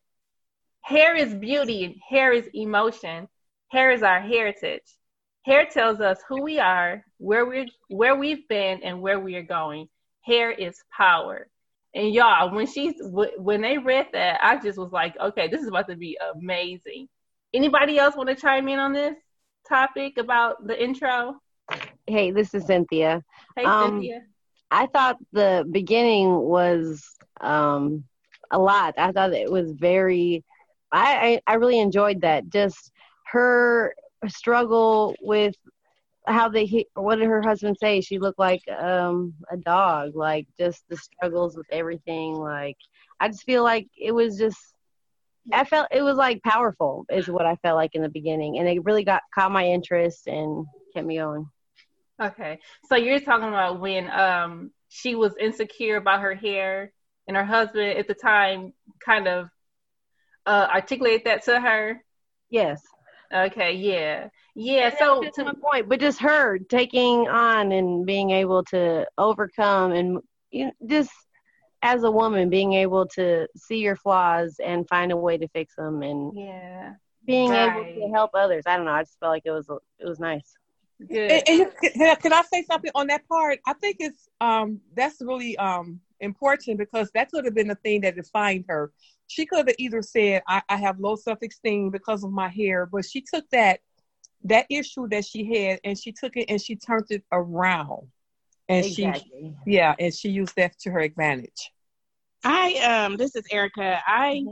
Hair 0.83 1.17
is 1.17 1.35
beauty, 1.35 2.03
hair 2.09 2.33
is 2.33 2.49
emotion, 2.55 3.29
hair 3.69 3.91
is 3.93 4.03
our 4.03 4.21
heritage. 4.21 4.83
Hair 5.45 5.67
tells 5.67 6.01
us 6.01 6.19
who 6.29 6.43
we 6.43 6.59
are, 6.59 7.05
where 7.19 7.47
we 7.47 7.71
where 7.89 8.17
we've 8.17 8.49
been, 8.49 8.83
and 8.83 9.01
where 9.01 9.21
we 9.21 9.37
are 9.37 9.43
going. 9.43 9.89
Hair 10.23 10.53
is 10.53 10.83
power. 10.97 11.49
And 11.95 12.13
y'all, 12.13 12.53
when 12.53 12.67
she's 12.67 12.95
when 13.01 13.61
they 13.61 13.79
read 13.79 14.09
that, 14.13 14.41
I 14.43 14.57
just 14.61 14.79
was 14.79 14.91
like, 14.93 15.15
okay, 15.21 15.49
this 15.49 15.61
is 15.61 15.69
about 15.69 15.89
to 15.89 15.97
be 15.97 16.19
amazing. 16.35 17.09
Anybody 17.53 17.99
else 17.99 18.17
want 18.17 18.29
to 18.31 18.35
chime 18.35 18.67
in 18.69 18.81
on 18.81 18.93
this 18.93 19.15
topic 19.69 20.19
about 20.19 20.67
the 20.67 20.83
intro? 20.83 21.37
Hey, 22.07 22.33
this 22.33 22.53
is 22.53 22.67
Cynthia. 22.67 23.23
Hey, 23.57 23.65
um, 23.65 23.93
Cynthia. 23.93 24.23
I 24.73 24.87
thought 24.87 25.19
the 25.33 25.65
beginning 25.71 26.37
was 26.37 27.05
um, 27.41 28.05
a 28.51 28.59
lot. 28.59 28.95
I 28.99 29.13
thought 29.13 29.33
it 29.33 29.51
was 29.51 29.71
very. 29.73 30.43
I, 30.91 31.41
I 31.47 31.53
I 31.53 31.55
really 31.55 31.79
enjoyed 31.79 32.23
that. 32.23 32.49
Just 32.49 32.91
her 33.27 33.95
struggle 34.27 35.15
with 35.21 35.55
how 36.27 36.49
they 36.49 36.87
what 36.95 37.17
did 37.17 37.29
her 37.29 37.43
husband 37.43 37.77
say? 37.79 38.01
She 38.01 38.19
looked 38.19 38.39
like 38.39 38.63
um 38.69 39.35
a 39.51 39.57
dog 39.57 40.15
like 40.15 40.47
just 40.59 40.85
the 40.89 40.97
struggles 40.97 41.57
with 41.57 41.67
everything 41.71 42.35
like 42.35 42.77
i 43.21 43.29
just 43.29 43.45
feel 43.45 43.63
like 43.63 43.87
it 43.97 44.13
was 44.13 44.37
just 44.39 44.59
i 45.53 45.65
felt 45.65 45.87
it 45.91 46.03
was 46.03 46.17
like 46.17 46.43
powerful 46.43 47.05
is 47.11 47.29
what 47.29 47.47
i 47.47 47.57
felt 47.57 47.77
like 47.77 47.95
in 47.95 48.03
the 48.03 48.09
beginning 48.09 48.59
and 48.59 48.69
it 48.69 48.85
really 48.85 49.05
got 49.05 49.23
caught 49.35 49.53
my 49.53 49.65
interest 49.67 50.27
and 50.27 50.67
kept 50.95 51.07
me 51.07 51.17
going. 51.17 51.47
Okay 52.23 52.59
so 52.89 52.97
you're 52.97 53.21
talking 53.21 53.49
about 53.49 53.81
when 53.81 54.11
um 54.11 54.71
she 54.89 55.15
was 55.15 55.35
insecure 55.41 55.97
about 55.97 56.21
her 56.21 56.35
hair 56.35 56.93
and 57.27 57.37
her 57.37 57.45
husband 57.45 57.99
at 57.99 58.07
the 58.07 58.15
time 58.15 58.73
kind 59.05 59.27
of 59.27 59.49
uh 60.47 60.69
articulated 60.73 61.27
that 61.27 61.45
to 61.45 61.61
her? 61.61 62.03
Yes 62.51 62.81
Okay, 63.33 63.73
yeah, 63.73 64.29
yeah. 64.55 64.97
So 64.99 65.23
to 65.23 65.45
my 65.45 65.53
point, 65.61 65.89
but 65.89 66.01
just 66.01 66.21
her 66.21 66.59
taking 66.59 67.29
on 67.29 67.73
and 67.73 68.07
being 68.07 68.31
able 68.31 68.65
to 68.65 69.07
overcome 69.19 69.93
and 69.93 70.21
you 70.51 70.67
know, 70.67 70.73
just 70.87 71.11
as 71.83 72.03
a 72.03 72.11
woman 72.11 72.49
being 72.49 72.73
able 72.73 73.07
to 73.07 73.47
see 73.57 73.79
your 73.79 73.97
flaws 73.97 74.57
and 74.65 74.89
find 74.89 75.13
a 75.13 75.17
way 75.17 75.37
to 75.37 75.47
fix 75.49 75.75
them 75.77 76.03
and 76.03 76.33
yeah, 76.35 76.95
being 77.27 77.51
right. 77.51 77.71
able 77.71 77.85
to 77.85 78.13
help 78.15 78.31
others. 78.35 78.65
I 78.67 78.77
don't 78.77 78.87
know. 78.87 78.93
I 78.93 79.03
just 79.03 79.19
felt 79.21 79.31
like 79.31 79.43
it 79.45 79.51
was 79.51 79.69
it 79.99 80.07
was 80.07 80.19
nice. 80.19 80.55
Good. 81.09 81.43
And, 81.49 81.67
and, 81.97 82.21
can 82.21 82.33
I 82.33 82.43
say 82.43 82.63
something 82.63 82.91
on 82.95 83.09
that 83.09 83.29
part? 83.29 83.59
I 83.67 83.75
think 83.75 83.97
it's 84.01 84.29
um 84.41 84.81
that's 84.95 85.21
really 85.21 85.57
um 85.59 86.01
important 86.25 86.79
because 86.79 87.11
that 87.15 87.31
could 87.31 87.45
have 87.45 87.55
been 87.55 87.69
the 87.69 87.75
thing 87.77 88.01
that 88.01 88.17
defined 88.17 88.65
her. 88.69 88.93
She 89.27 89.47
could 89.47 89.69
have 89.69 89.77
either 89.79 90.03
said 90.03 90.43
I, 90.49 90.63
I 90.69 90.77
have 90.77 90.99
low 90.99 91.17
self-esteem 91.17 91.91
because 91.91 92.25
of 92.25 92.33
my 92.33 92.49
hair 92.49 92.87
but 92.87 93.05
she 93.05 93.23
took 93.23 93.49
that 93.51 93.81
that 94.45 94.67
issue 94.71 95.09
that 95.09 95.25
she 95.25 95.45
had 95.45 95.81
and 95.85 95.99
she 95.99 96.13
took 96.13 96.37
it 96.37 96.47
and 96.49 96.61
she 96.61 96.77
turned 96.77 97.07
it 97.11 97.25
around. 97.33 98.09
And 98.69 98.85
exactly. 98.85 99.55
she 99.65 99.73
yeah 99.73 99.95
and 99.99 100.15
she 100.15 100.31
used 100.31 100.57
that 100.57 100.79
to 100.81 100.91
her 100.91 101.01
advantage. 101.01 101.71
I 102.45 102.75
um 102.77 103.17
this 103.17 103.35
is 103.37 103.45
Arika. 103.53 104.01
I 104.07 104.43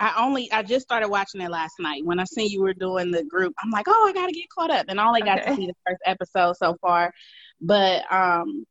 i 0.00 0.14
only 0.16 0.50
i 0.52 0.62
just 0.62 0.84
started 0.84 1.08
watching 1.08 1.40
it 1.40 1.50
last 1.50 1.74
night. 1.80 2.04
When 2.04 2.20
i 2.20 2.24
seen 2.24 2.50
you 2.50 2.62
were 2.62 2.74
doing 2.74 3.10
the 3.10 3.24
group 3.24 3.54
i'm 3.62 3.70
like 3.70 3.86
oh 3.88 4.06
i 4.08 4.12
gotta 4.12 4.32
get 4.32 4.46
caught 4.56 4.70
up. 4.70 4.86
And 4.88 5.00
all 5.00 5.06
i 5.06 5.08
only 5.08 5.22
got 5.22 5.40
okay. 5.40 5.50
to 5.50 5.56
see 5.56 5.66
the 5.66 5.74
first 5.86 6.02
episode 6.06 6.56
so 6.56 6.76
far. 6.80 7.12
But 7.60 8.10
um, 8.12 8.64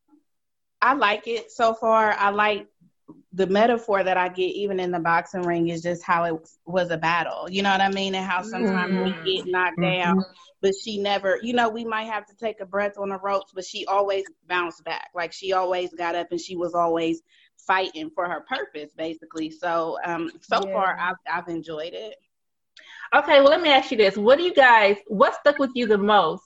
I 0.81 0.93
like 0.93 1.27
it 1.27 1.51
so 1.51 1.73
far. 1.73 2.11
I 2.13 2.29
like 2.29 2.67
the 3.33 3.47
metaphor 3.47 4.03
that 4.03 4.17
I 4.17 4.29
get 4.29 4.43
even 4.43 4.79
in 4.79 4.91
the 4.91 4.99
boxing 4.99 5.43
ring 5.43 5.69
is 5.69 5.81
just 5.81 6.03
how 6.03 6.23
it 6.25 6.35
was 6.65 6.89
a 6.91 6.97
battle. 6.97 7.47
You 7.49 7.61
know 7.61 7.71
what 7.71 7.81
I 7.81 7.89
mean? 7.89 8.15
And 8.15 8.25
how 8.25 8.41
sometimes 8.41 8.93
mm-hmm. 8.93 9.25
we 9.25 9.37
get 9.37 9.47
knocked 9.47 9.79
down, 9.79 10.19
mm-hmm. 10.19 10.31
but 10.61 10.73
she 10.83 10.97
never, 10.97 11.39
you 11.41 11.53
know, 11.53 11.69
we 11.69 11.85
might 11.85 12.05
have 12.05 12.25
to 12.27 12.35
take 12.35 12.59
a 12.61 12.65
breath 12.65 12.97
on 12.97 13.09
the 13.09 13.19
ropes, 13.19 13.51
but 13.53 13.65
she 13.65 13.85
always 13.85 14.25
bounced 14.47 14.83
back. 14.83 15.09
Like 15.13 15.33
she 15.33 15.53
always 15.53 15.93
got 15.93 16.15
up 16.15 16.27
and 16.31 16.41
she 16.41 16.55
was 16.55 16.73
always 16.73 17.21
fighting 17.65 18.09
for 18.09 18.27
her 18.27 18.41
purpose, 18.41 18.91
basically. 18.97 19.51
So, 19.51 19.97
um, 20.03 20.31
so 20.41 20.61
yeah. 20.65 20.73
far 20.73 20.97
I've, 20.99 21.15
I've 21.31 21.47
enjoyed 21.47 21.93
it. 21.93 22.15
Okay, 23.15 23.39
well, 23.39 23.49
let 23.49 23.61
me 23.61 23.69
ask 23.69 23.91
you 23.91 23.97
this: 23.97 24.17
What 24.17 24.37
do 24.37 24.43
you 24.43 24.53
guys? 24.53 24.97
What 25.07 25.35
stuck 25.35 25.59
with 25.59 25.71
you 25.75 25.87
the 25.87 25.97
most 25.97 26.43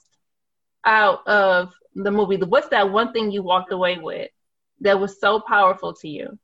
out 0.84 1.26
of 1.26 1.72
the 1.94 2.10
movie? 2.10 2.36
What's 2.36 2.68
that 2.68 2.90
one 2.90 3.12
thing 3.12 3.30
you 3.30 3.42
walked 3.42 3.72
away 3.72 3.98
with 3.98 4.30
that 4.80 4.98
was 4.98 5.20
so 5.20 5.40
powerful 5.40 5.92
to 5.94 6.08
you? 6.08 6.38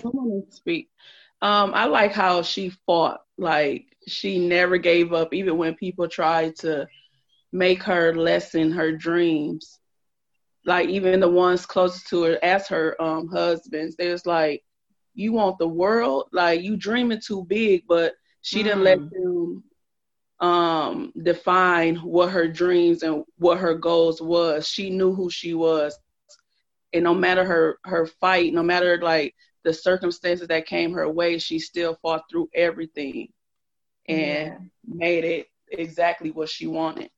To 0.00 0.44
speak. 0.50 0.90
Um, 1.42 1.72
I 1.74 1.86
like 1.86 2.12
how 2.12 2.42
she 2.42 2.70
fought. 2.86 3.20
Like 3.38 3.86
she 4.06 4.38
never 4.38 4.78
gave 4.78 5.12
up, 5.12 5.34
even 5.34 5.58
when 5.58 5.74
people 5.74 6.08
tried 6.08 6.56
to 6.56 6.86
make 7.52 7.82
her 7.82 8.14
lessen 8.14 8.72
her 8.72 8.92
dreams. 8.92 9.78
Like 10.64 10.88
even 10.88 11.20
the 11.20 11.28
ones 11.28 11.66
closest 11.66 12.08
to 12.08 12.22
her, 12.24 12.38
as 12.42 12.66
her 12.68 13.00
um, 13.00 13.28
husbands, 13.28 13.96
they 13.96 14.10
was 14.10 14.26
like, 14.26 14.64
"You 15.14 15.32
want 15.32 15.58
the 15.58 15.68
world? 15.68 16.28
Like 16.32 16.62
you 16.62 16.76
dreaming 16.76 17.20
too 17.24 17.44
big." 17.44 17.84
But 17.86 18.14
she 18.40 18.62
didn't 18.62 18.84
let 18.84 18.98
mm. 18.98 19.10
them 19.10 19.64
um, 20.40 21.12
define 21.22 21.96
what 21.96 22.30
her 22.30 22.46
dreams 22.46 23.02
and 23.02 23.24
what 23.38 23.58
her 23.58 23.74
goals 23.74 24.20
was. 24.20 24.68
She 24.68 24.90
knew 24.90 25.14
who 25.14 25.30
she 25.30 25.54
was, 25.54 25.98
and 26.92 27.04
no 27.04 27.14
matter 27.14 27.44
her 27.44 27.78
her 27.84 28.06
fight, 28.06 28.52
no 28.52 28.62
matter 28.62 28.98
like 29.00 29.34
the 29.64 29.72
circumstances 29.72 30.48
that 30.48 30.66
came 30.66 30.92
her 30.92 31.10
way, 31.10 31.38
she 31.38 31.58
still 31.58 31.98
fought 32.02 32.22
through 32.30 32.48
everything 32.54 33.28
and 34.08 34.18
yeah. 34.18 34.58
made 34.86 35.24
it 35.24 35.46
exactly 35.70 36.30
what 36.30 36.48
she 36.48 36.66
wanted. 36.66 37.10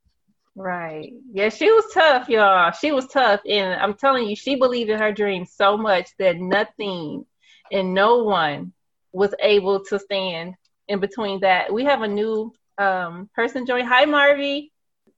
Right. 0.55 1.13
Yeah, 1.33 1.51
she 1.51 1.71
was 1.71 1.85
tough, 1.95 2.29
y'all. 2.29 2.73
She 2.73 2.91
was 2.91 3.07
tough. 3.07 3.41
And 3.49 3.81
I'm 3.81 3.95
telling 3.95 4.29
you, 4.29 4.35
she 4.35 4.57
believed 4.57 4.91
in 4.91 4.99
her 4.99 5.13
dream 5.13 5.45
so 5.45 5.77
much 5.77 6.11
that 6.19 6.37
nothing 6.39 7.25
and 7.71 7.95
no 7.95 8.25
one 8.25 8.73
was 9.13 9.35
able 9.41 9.85
to 9.85 9.99
stand 9.99 10.55
in 10.89 10.99
between 10.99 11.41
that. 11.41 11.73
We 11.73 11.85
have 11.85 12.03
a 12.03 12.09
new 12.09 12.53
um, 12.79 13.29
person 13.35 13.67
join. 13.67 13.85
Hi, 13.85 14.05
Marvy. 14.07 14.71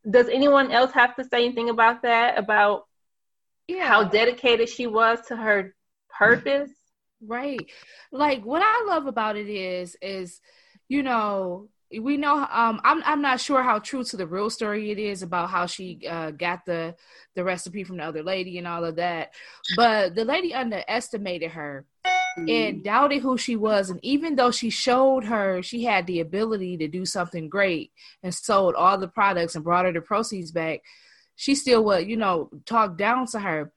Does 0.09 0.29
anyone 0.29 0.73
else 0.73 0.93
have 0.93 1.15
to 1.17 1.25
say 1.25 1.45
anything 1.45 1.69
about 1.69 2.03
that? 2.03 2.39
About 2.39 2.87
yeah. 3.69 3.87
how 3.87 4.05
dedicated 4.05 4.69
she 4.69 4.87
was 4.87 5.21
to 5.29 5.37
her 5.37 5.75
purpose? 6.09 6.71
Right. 7.25 7.71
Like 8.11 8.45
what 8.45 8.63
I 8.65 8.87
love 8.89 9.07
about 9.07 9.37
it 9.37 9.49
is, 9.49 9.97
is 10.01 10.41
you 10.89 11.03
know, 11.03 11.69
we 11.99 12.17
know 12.17 12.37
um 12.37 12.81
I'm 12.85 13.03
I'm 13.05 13.21
not 13.21 13.41
sure 13.41 13.63
how 13.63 13.81
true 13.81 14.05
to 14.05 14.17
the 14.17 14.27
real 14.27 14.49
story 14.49 14.91
it 14.91 14.99
is 14.99 15.23
about 15.23 15.51
how 15.51 15.67
she 15.67 16.01
uh, 16.09 16.31
got 16.31 16.65
the 16.65 16.95
the 17.35 17.45
recipe 17.45 17.85
from 17.85 17.97
the 17.97 18.05
other 18.05 18.23
lady 18.23 18.59
and 18.59 18.67
all 18.67 18.85
of 18.85 18.97
that. 18.97 19.35
But 19.77 20.15
the 20.15 20.25
lady 20.25 20.55
underestimated 20.55 21.51
her 21.51 21.85
and 22.37 22.49
mm-hmm. 22.49 22.83
doubted 22.83 23.23
who 23.23 23.37
she 23.37 23.57
was. 23.57 23.91
And 23.91 24.01
even 24.03 24.37
though 24.37 24.51
she 24.51 24.71
showed 24.71 25.25
her 25.25 25.63
she 25.63 25.85
had 25.85 26.07
the 26.07 26.21
ability 26.21 26.77
to 26.79 26.89
do 26.89 27.05
something 27.05 27.49
great 27.49 27.93
and 28.23 28.35
sold 28.35 28.75
all 28.75 28.99
the 28.99 29.09
products 29.09 29.55
and 29.55 29.65
brought 29.65 29.85
her 29.85 29.93
the 29.93 30.01
proceeds 30.01 30.53
back, 30.53 30.81
she 31.37 31.55
still 31.55 31.85
would, 31.85 32.09
you 32.09 32.17
know, 32.17 32.51
talk 32.67 32.97
down 32.97 33.27
to 33.29 33.41
her. 33.41 33.73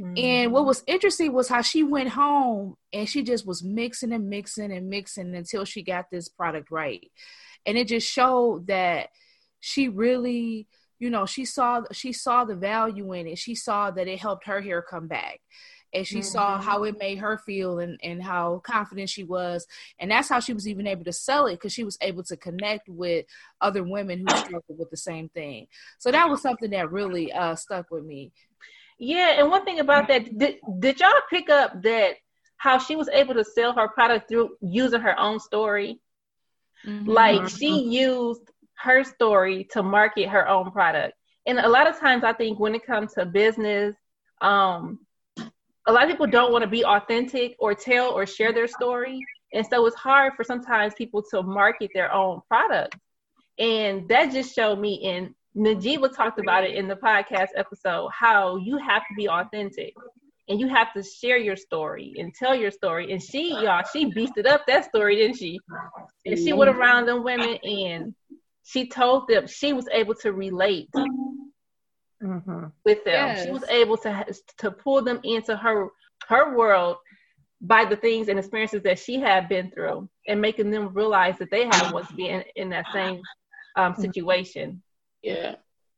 Mm-hmm. 0.00 0.14
And 0.16 0.52
what 0.52 0.66
was 0.66 0.84
interesting 0.86 1.32
was 1.32 1.48
how 1.48 1.62
she 1.62 1.82
went 1.82 2.10
home 2.10 2.76
and 2.92 3.08
she 3.08 3.22
just 3.22 3.46
was 3.46 3.62
mixing 3.62 4.12
and 4.12 4.28
mixing 4.28 4.72
and 4.72 4.88
mixing 4.88 5.34
until 5.34 5.64
she 5.64 5.82
got 5.82 6.06
this 6.10 6.28
product 6.28 6.70
right. 6.70 7.10
And 7.66 7.76
it 7.76 7.88
just 7.88 8.08
showed 8.08 8.68
that 8.68 9.08
she 9.60 9.88
really 9.88 10.66
you 10.98 11.10
know 11.10 11.26
she 11.26 11.44
saw 11.44 11.82
she 11.92 12.12
saw 12.12 12.44
the 12.44 12.54
value 12.54 13.12
in 13.12 13.26
it 13.26 13.38
she 13.38 13.54
saw 13.54 13.90
that 13.90 14.08
it 14.08 14.18
helped 14.18 14.46
her 14.46 14.60
hair 14.60 14.82
come 14.82 15.06
back 15.06 15.40
and 15.92 16.06
she 16.06 16.18
mm-hmm. 16.18 16.24
saw 16.24 16.60
how 16.60 16.84
it 16.84 16.98
made 16.98 17.18
her 17.18 17.38
feel 17.38 17.78
and, 17.78 17.98
and 18.02 18.22
how 18.22 18.60
confident 18.64 19.08
she 19.08 19.24
was. 19.24 19.66
And 19.98 20.10
that's 20.10 20.28
how 20.28 20.40
she 20.40 20.52
was 20.52 20.68
even 20.68 20.86
able 20.86 21.04
to 21.04 21.12
sell 21.12 21.46
it 21.46 21.54
because 21.54 21.72
she 21.72 21.84
was 21.84 21.98
able 22.00 22.22
to 22.24 22.36
connect 22.36 22.88
with 22.88 23.26
other 23.60 23.82
women 23.82 24.20
who 24.20 24.36
struggled 24.36 24.78
with 24.78 24.90
the 24.90 24.96
same 24.96 25.28
thing. 25.30 25.66
So 25.98 26.10
that 26.12 26.28
was 26.28 26.42
something 26.42 26.70
that 26.70 26.92
really 26.92 27.32
uh, 27.32 27.54
stuck 27.54 27.90
with 27.90 28.04
me. 28.04 28.32
Yeah 28.98 29.38
and 29.38 29.48
one 29.48 29.64
thing 29.64 29.78
about 29.78 30.08
that 30.08 30.36
did, 30.36 30.56
did 30.80 30.98
y'all 30.98 31.12
pick 31.30 31.48
up 31.48 31.82
that 31.82 32.16
how 32.56 32.78
she 32.78 32.96
was 32.96 33.08
able 33.10 33.34
to 33.34 33.44
sell 33.44 33.72
her 33.72 33.88
product 33.88 34.28
through 34.28 34.56
using 34.60 35.00
her 35.00 35.18
own 35.18 35.38
story? 35.40 36.00
Mm-hmm. 36.86 37.10
like 37.10 37.48
she 37.48 37.80
used 37.80 38.52
her 38.76 39.02
story 39.02 39.64
to 39.72 39.82
market 39.82 40.28
her 40.28 40.46
own 40.48 40.70
product. 40.70 41.14
And 41.44 41.58
a 41.58 41.68
lot 41.68 41.88
of 41.88 41.98
times 41.98 42.24
i 42.24 42.32
think 42.32 42.60
when 42.60 42.74
it 42.74 42.86
comes 42.86 43.14
to 43.14 43.24
business 43.26 43.96
um 44.40 45.00
a 45.88 45.92
lot 45.92 46.04
of 46.04 46.10
people 46.10 46.26
don't 46.26 46.52
want 46.52 46.62
to 46.62 46.68
be 46.68 46.84
authentic 46.84 47.56
or 47.58 47.74
tell 47.74 48.12
or 48.12 48.26
share 48.26 48.52
their 48.52 48.68
story. 48.68 49.18
And 49.54 49.66
so 49.66 49.86
it's 49.86 49.96
hard 49.96 50.34
for 50.36 50.44
sometimes 50.44 50.92
people 50.94 51.22
to 51.30 51.42
market 51.42 51.90
their 51.94 52.12
own 52.12 52.42
product. 52.46 52.94
And 53.58 54.06
that 54.08 54.30
just 54.30 54.54
showed 54.54 54.78
me 54.78 55.02
and 55.04 55.34
Najeebah 55.56 56.14
talked 56.14 56.38
about 56.38 56.64
it 56.64 56.76
in 56.76 56.86
the 56.86 56.94
podcast 56.94 57.48
episode 57.56 58.10
how 58.12 58.58
you 58.58 58.76
have 58.76 59.02
to 59.08 59.14
be 59.16 59.28
authentic 59.28 59.94
and 60.48 60.60
you 60.60 60.68
have 60.68 60.92
to 60.92 61.02
share 61.02 61.38
your 61.38 61.56
story 61.56 62.14
and 62.18 62.34
tell 62.34 62.54
your 62.54 62.70
story. 62.70 63.10
And 63.10 63.22
she, 63.22 63.50
y'all, 63.50 63.82
she 63.90 64.12
beasted 64.12 64.46
up 64.46 64.66
that 64.66 64.84
story, 64.84 65.16
didn't 65.16 65.38
she? 65.38 65.58
And 66.26 66.38
she 66.38 66.52
went 66.52 66.70
around 66.70 67.06
them 67.06 67.24
women 67.24 67.56
and 67.64 68.14
she 68.62 68.88
told 68.88 69.26
them 69.26 69.46
she 69.46 69.72
was 69.72 69.88
able 69.90 70.14
to 70.16 70.32
relate 70.32 70.90
mm-hmm. 72.22 72.66
with 72.84 73.04
them. 73.04 73.28
Yes. 73.28 73.44
She 73.44 73.50
was 73.50 73.64
able 73.68 73.96
to 73.98 74.34
to 74.58 74.70
pull 74.70 75.02
them 75.02 75.20
into 75.24 75.56
her 75.56 75.88
her 76.28 76.56
world 76.56 76.96
by 77.60 77.84
the 77.84 77.96
things 77.96 78.28
and 78.28 78.38
experiences 78.38 78.82
that 78.82 78.98
she 78.98 79.18
had 79.18 79.48
been 79.48 79.70
through, 79.70 80.08
and 80.26 80.40
making 80.40 80.70
them 80.70 80.94
realize 80.94 81.38
that 81.38 81.50
they 81.50 81.64
had 81.64 81.90
once 81.90 82.10
been 82.12 82.44
in 82.56 82.68
that 82.70 82.86
same 82.92 83.20
um, 83.76 83.94
situation. 83.94 84.82
Yeah. 85.22 85.56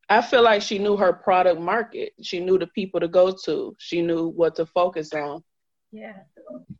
I 0.08 0.22
feel 0.22 0.42
like 0.42 0.60
she 0.60 0.78
knew 0.78 0.96
her 0.96 1.12
product 1.12 1.60
market. 1.60 2.12
She 2.20 2.40
knew 2.40 2.58
the 2.58 2.66
people 2.66 2.98
to 2.98 3.06
go 3.06 3.32
to. 3.44 3.76
She 3.78 4.02
knew 4.02 4.28
what 4.28 4.56
to 4.56 4.66
focus 4.66 5.12
on. 5.12 5.44
Yeah. 5.92 6.14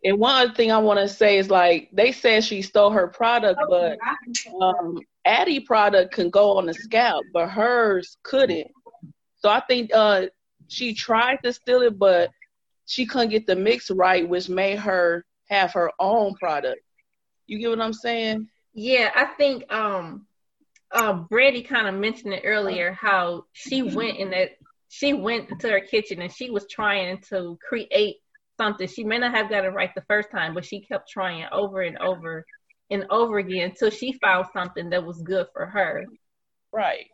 And 0.05 0.19
one 0.19 0.35
other 0.35 0.55
thing 0.55 0.73
I 0.73 0.79
want 0.79 0.99
to 0.99 1.09
say 1.09 1.39
is 1.39 1.49
like 1.49 1.91
they 1.93 2.11
said 2.11 2.43
she 2.43 2.63
stole 2.63 2.91
her 2.91 3.07
product, 3.07 3.61
but 3.69 3.99
um, 4.61 4.99
Addie 5.25 5.61
product 5.61 6.13
can 6.13 6.31
go 6.31 6.57
on 6.57 6.67
the 6.67 6.75
scalp, 6.75 7.25
but 7.33 7.49
hers 7.49 8.17
couldn't. 8.25 8.69
So 9.41 9.49
I 9.49 9.61
think 9.61 9.91
uh, 9.95 10.27
she 10.69 10.95
tried 10.95 11.39
to 11.45 11.53
steal 11.53 11.83
it, 11.83 11.99
but 11.99 12.31
she 12.87 13.07
couldn't 13.07 13.31
get 13.31 13.47
the 13.47 13.57
mix 13.57 13.91
right, 13.91 14.29
which 14.29 14.49
made 14.49 14.79
her 14.79 15.25
have 15.49 15.73
her 15.73 15.91
own 15.99 16.35
product. 16.35 16.81
You 17.47 17.59
get 17.59 17.71
what 17.71 17.81
I'm 17.81 17.93
saying? 17.93 18.49
Yeah, 18.73 19.11
I 19.15 19.25
think 19.25 19.71
um, 19.73 20.27
uh, 20.93 21.25
Brandi 21.25 21.67
kind 21.67 21.89
of 21.89 21.95
mentioned 21.95 22.35
it 22.35 22.43
earlier 22.45 22.93
how 22.93 23.45
she 23.53 23.83
went 23.83 24.19
in 24.19 24.31
that 24.31 24.51
she 24.89 25.13
went 25.13 25.61
to 25.61 25.71
her 25.71 25.81
kitchen 25.81 26.21
and 26.21 26.33
she 26.33 26.51
was 26.51 26.67
trying 26.69 27.21
to 27.31 27.59
create 27.67 28.17
something. 28.59 28.89
She 28.89 29.05
may 29.05 29.19
not 29.19 29.35
have 29.35 29.49
got 29.49 29.65
it 29.65 29.69
right 29.69 29.95
the 29.95 30.05
first 30.09 30.31
time, 30.31 30.55
but 30.55 30.65
she 30.65 30.81
kept 30.81 31.09
trying 31.09 31.47
over 31.53 31.83
and 31.83 31.97
over 31.99 32.45
and 32.91 33.07
over 33.09 33.39
again 33.39 33.71
until 33.71 33.91
she 33.91 34.13
found 34.21 34.47
something 34.53 34.91
that 34.91 35.05
was 35.05 35.23
good 35.23 35.47
for 35.53 35.67
her. 35.67 36.07
Right. 36.73 37.07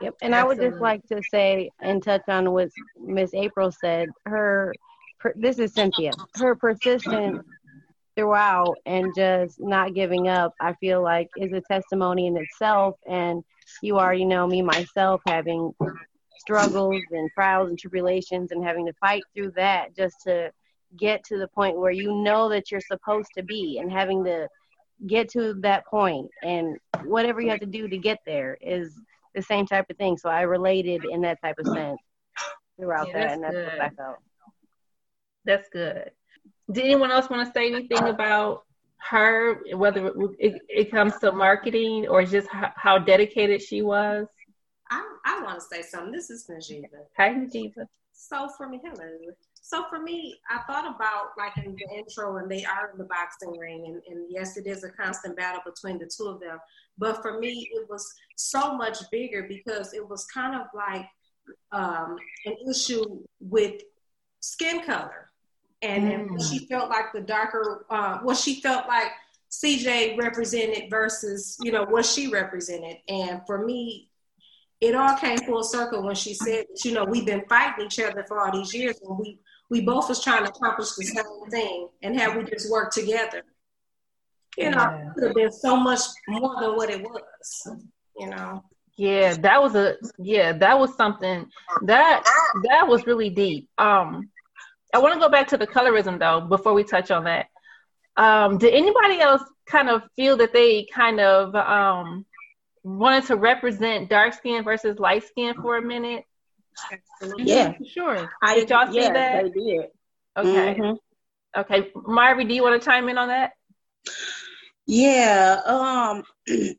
Yep. 0.00 0.14
And 0.22 0.34
Absolutely. 0.34 0.36
I 0.36 0.44
would 0.44 0.72
just 0.72 0.82
like 0.82 1.06
to 1.08 1.22
say 1.30 1.70
and 1.80 2.02
touch 2.02 2.22
on 2.28 2.52
what 2.52 2.70
Miss 2.98 3.34
April 3.34 3.70
said. 3.70 4.08
Her, 4.26 4.74
per, 5.18 5.32
this 5.36 5.58
is 5.58 5.74
Cynthia. 5.74 6.12
Her 6.36 6.54
persistence 6.54 7.44
throughout 8.16 8.76
and 8.86 9.14
just 9.14 9.60
not 9.60 9.94
giving 9.94 10.28
up, 10.28 10.54
I 10.60 10.74
feel 10.74 11.02
like 11.02 11.28
is 11.36 11.52
a 11.52 11.60
testimony 11.60 12.26
in 12.26 12.36
itself. 12.36 12.96
And 13.06 13.44
you 13.82 13.98
already 13.98 14.24
know 14.24 14.46
me 14.46 14.62
myself 14.62 15.20
having 15.26 15.72
struggles 16.38 17.02
and 17.10 17.30
trials 17.34 17.68
and 17.68 17.78
tribulations 17.78 18.50
and 18.52 18.64
having 18.64 18.86
to 18.86 18.92
fight 18.94 19.22
through 19.34 19.52
that 19.52 19.94
just 19.96 20.16
to 20.24 20.50
get 20.98 21.22
to 21.24 21.38
the 21.38 21.48
point 21.48 21.78
where 21.78 21.92
you 21.92 22.12
know 22.12 22.48
that 22.48 22.70
you're 22.70 22.80
supposed 22.80 23.28
to 23.36 23.42
be 23.42 23.78
and 23.78 23.92
having 23.92 24.24
to 24.24 24.48
get 25.06 25.30
to 25.30 25.54
that 25.54 25.86
point 25.86 26.28
and 26.42 26.76
whatever 27.04 27.40
you 27.40 27.48
have 27.48 27.60
to 27.60 27.66
do 27.66 27.88
to 27.88 27.96
get 27.96 28.18
there 28.26 28.58
is 28.60 28.92
the 29.34 29.42
same 29.42 29.66
type 29.66 29.86
of 29.90 29.96
thing. 29.96 30.16
So 30.16 30.28
I 30.28 30.42
related 30.42 31.04
in 31.04 31.20
that 31.22 31.38
type 31.42 31.56
of 31.58 31.66
sense 31.66 31.98
throughout 32.78 33.08
yeah, 33.08 33.18
that, 33.18 33.32
and 33.32 33.42
that's 33.42 33.54
good. 33.54 33.66
what 33.66 33.80
I 33.80 33.88
felt. 33.90 34.16
That's 35.44 35.68
good. 35.70 36.10
Did 36.72 36.84
anyone 36.84 37.10
else 37.10 37.28
want 37.28 37.46
to 37.46 37.52
say 37.52 37.72
anything 37.72 38.08
about 38.08 38.64
her, 38.98 39.60
whether 39.74 40.08
it, 40.08 40.14
it, 40.38 40.62
it 40.68 40.90
comes 40.90 41.18
to 41.18 41.32
marketing 41.32 42.06
or 42.08 42.24
just 42.24 42.48
how, 42.48 42.72
how 42.76 42.98
dedicated 42.98 43.62
she 43.62 43.82
was? 43.82 44.26
I, 44.90 45.02
I 45.24 45.40
I 45.40 45.42
want 45.42 45.58
to 45.58 45.66
say 45.66 45.82
something. 45.82 46.12
This 46.12 46.30
is 46.30 46.46
Najeebah. 46.50 47.06
Hi, 47.16 47.30
Najeebah. 47.30 47.86
So 48.12 48.48
for 48.56 48.68
me, 48.68 48.80
hello. 48.84 49.32
So 49.54 49.84
for 49.88 49.98
me, 49.98 50.38
I 50.50 50.58
thought 50.70 50.94
about 50.94 51.30
like 51.38 51.56
in 51.64 51.74
the 51.74 51.96
intro, 51.96 52.36
and 52.36 52.50
they 52.50 52.64
are 52.64 52.90
in 52.92 52.98
the 52.98 53.04
boxing 53.04 53.58
ring, 53.58 53.84
and, 53.86 54.02
and 54.08 54.26
yes, 54.28 54.56
it 54.56 54.66
is 54.66 54.84
a 54.84 54.90
constant 54.90 55.36
battle 55.36 55.62
between 55.64 55.98
the 55.98 56.10
two 56.14 56.26
of 56.26 56.40
them. 56.40 56.58
But 57.00 57.22
for 57.22 57.40
me, 57.40 57.68
it 57.72 57.88
was 57.88 58.06
so 58.36 58.76
much 58.76 58.98
bigger 59.10 59.44
because 59.48 59.94
it 59.94 60.06
was 60.06 60.26
kind 60.26 60.54
of 60.54 60.66
like 60.74 61.06
um, 61.72 62.16
an 62.44 62.56
issue 62.68 63.22
with 63.40 63.82
skin 64.40 64.82
color, 64.84 65.30
and, 65.82 66.30
mm. 66.30 66.48
she 66.48 66.66
felt 66.66 66.90
like 66.90 67.12
the 67.14 67.22
darker, 67.22 67.86
uh, 67.88 68.18
what 68.18 68.36
she 68.36 68.60
felt 68.60 68.86
like 68.86 69.10
CJ 69.50 70.18
represented 70.18 70.90
versus 70.90 71.56
you 71.62 71.72
know 71.72 71.84
what 71.84 72.04
she 72.04 72.28
represented, 72.28 72.98
and 73.08 73.40
for 73.46 73.64
me, 73.64 74.10
it 74.82 74.94
all 74.94 75.16
came 75.16 75.38
full 75.38 75.64
circle 75.64 76.02
when 76.02 76.14
she 76.14 76.34
said, 76.34 76.66
you 76.84 76.92
know, 76.92 77.04
we've 77.04 77.26
been 77.26 77.44
fighting 77.48 77.86
each 77.86 77.98
other 77.98 78.24
for 78.28 78.40
all 78.40 78.52
these 78.52 78.74
years, 78.74 79.00
and 79.02 79.18
we 79.18 79.38
we 79.70 79.80
both 79.80 80.10
was 80.10 80.22
trying 80.22 80.44
to 80.44 80.50
accomplish 80.50 80.90
the 80.92 81.04
same 81.04 81.50
thing, 81.50 81.88
and 82.02 82.20
have 82.20 82.36
we 82.36 82.44
just 82.44 82.70
worked 82.70 82.92
together, 82.92 83.42
you 84.56 84.70
know, 84.70 84.78
yeah. 84.78 85.10
could 85.14 85.24
have 85.24 85.34
been 85.34 85.52
so 85.52 85.76
much 85.76 86.00
more 86.28 86.60
than 86.60 86.76
what 86.76 86.90
it 86.90 87.02
was, 87.02 87.68
you 88.16 88.28
know. 88.28 88.64
Yeah, 88.96 89.34
that 89.34 89.62
was 89.62 89.74
a 89.74 89.96
yeah, 90.18 90.52
that 90.52 90.78
was 90.78 90.94
something 90.94 91.46
that 91.86 92.22
that 92.64 92.86
was 92.86 93.06
really 93.06 93.30
deep. 93.30 93.68
Um, 93.78 94.28
I 94.92 94.98
want 94.98 95.14
to 95.14 95.20
go 95.20 95.30
back 95.30 95.48
to 95.48 95.56
the 95.56 95.66
colorism 95.66 96.18
though 96.18 96.42
before 96.42 96.74
we 96.74 96.84
touch 96.84 97.10
on 97.10 97.24
that. 97.24 97.46
Um, 98.16 98.58
did 98.58 98.74
anybody 98.74 99.20
else 99.20 99.42
kind 99.66 99.88
of 99.88 100.02
feel 100.16 100.36
that 100.38 100.52
they 100.52 100.86
kind 100.92 101.20
of 101.20 101.54
um 101.54 102.26
wanted 102.82 103.24
to 103.26 103.36
represent 103.36 104.10
dark 104.10 104.34
skin 104.34 104.64
versus 104.64 104.98
light 104.98 105.24
skin 105.24 105.54
for 105.54 105.78
a 105.78 105.82
minute? 105.82 106.24
Yeah, 107.38 107.74
sure. 107.86 108.30
I, 108.42 108.54
did 108.54 108.70
y'all 108.70 108.90
see 108.92 109.00
yeah, 109.00 109.12
that? 109.12 109.44
They 109.44 109.60
did. 109.60 109.86
Okay. 110.36 110.74
Mm-hmm. 110.78 111.60
Okay, 111.60 111.90
Marvy, 111.96 112.46
do 112.46 112.54
you 112.54 112.62
want 112.62 112.80
to 112.80 112.84
chime 112.84 113.08
in 113.08 113.18
on 113.18 113.28
that? 113.28 113.52
Yeah. 114.86 115.60
Um, 115.64 116.24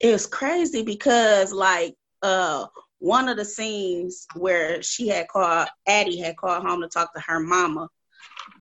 it's 0.00 0.26
crazy 0.26 0.82
because 0.82 1.52
like 1.52 1.94
uh 2.22 2.66
one 2.98 3.28
of 3.28 3.36
the 3.36 3.44
scenes 3.44 4.26
where 4.34 4.82
she 4.82 5.08
had 5.08 5.28
called 5.28 5.68
Addie 5.86 6.18
had 6.18 6.36
called 6.36 6.64
home 6.64 6.80
to 6.82 6.88
talk 6.88 7.14
to 7.14 7.20
her 7.20 7.40
mama. 7.40 7.88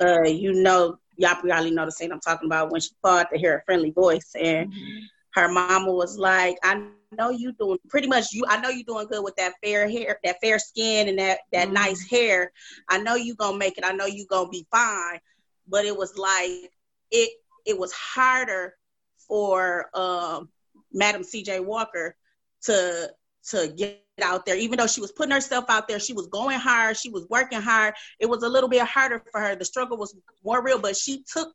Uh, 0.01 0.23
you 0.23 0.53
know, 0.53 0.97
y'all 1.15 1.35
probably 1.35 1.71
know 1.71 1.85
the 1.85 1.91
scene 1.91 2.11
I'm 2.11 2.19
talking 2.19 2.47
about 2.47 2.71
when 2.71 2.81
she 2.81 2.89
called 3.03 3.27
to 3.31 3.39
hear 3.39 3.57
a 3.57 3.63
friendly 3.63 3.91
voice 3.91 4.31
and. 4.39 4.71
Mm-hmm 4.71 4.99
her 5.35 5.49
mama 5.49 5.91
was 5.91 6.17
like, 6.17 6.57
I 6.63 6.81
know 7.11 7.29
you 7.29 7.51
doing 7.53 7.77
pretty 7.89 8.07
much 8.07 8.31
you 8.31 8.45
I 8.47 8.59
know 8.59 8.69
you 8.69 8.83
doing 8.83 9.07
good 9.07 9.23
with 9.23 9.35
that 9.35 9.53
fair 9.63 9.87
hair, 9.89 10.17
that 10.23 10.37
fair 10.41 10.59
skin 10.59 11.09
and 11.09 11.19
that 11.19 11.39
that 11.51 11.65
mm-hmm. 11.65 11.73
nice 11.73 12.09
hair. 12.09 12.51
I 12.89 12.97
know 12.99 13.15
you 13.15 13.35
gonna 13.35 13.57
make 13.57 13.77
it. 13.77 13.85
I 13.85 13.91
know 13.91 14.05
you 14.05 14.25
gonna 14.27 14.49
be 14.49 14.65
fine. 14.71 15.19
But 15.67 15.85
it 15.85 15.95
was 15.95 16.17
like 16.17 16.71
it 17.11 17.29
it 17.65 17.77
was 17.77 17.91
harder 17.91 18.73
for 19.27 19.89
um 19.93 20.49
Madam 20.93 21.23
CJ 21.23 21.63
Walker 21.63 22.15
to 22.63 23.11
to 23.49 23.67
get 23.75 24.01
out 24.21 24.45
there. 24.45 24.55
Even 24.55 24.77
though 24.77 24.87
she 24.87 25.01
was 25.01 25.11
putting 25.11 25.33
herself 25.33 25.65
out 25.69 25.87
there, 25.87 25.99
she 25.99 26.13
was 26.13 26.27
going 26.27 26.57
hard, 26.57 26.97
she 26.97 27.09
was 27.09 27.27
working 27.29 27.61
hard. 27.61 27.93
It 28.19 28.27
was 28.27 28.43
a 28.43 28.49
little 28.49 28.69
bit 28.69 28.81
harder 28.83 29.21
for 29.31 29.39
her. 29.39 29.55
The 29.55 29.65
struggle 29.65 29.97
was 29.97 30.15
more 30.43 30.63
real, 30.63 30.79
but 30.79 30.95
she 30.95 31.23
took 31.31 31.53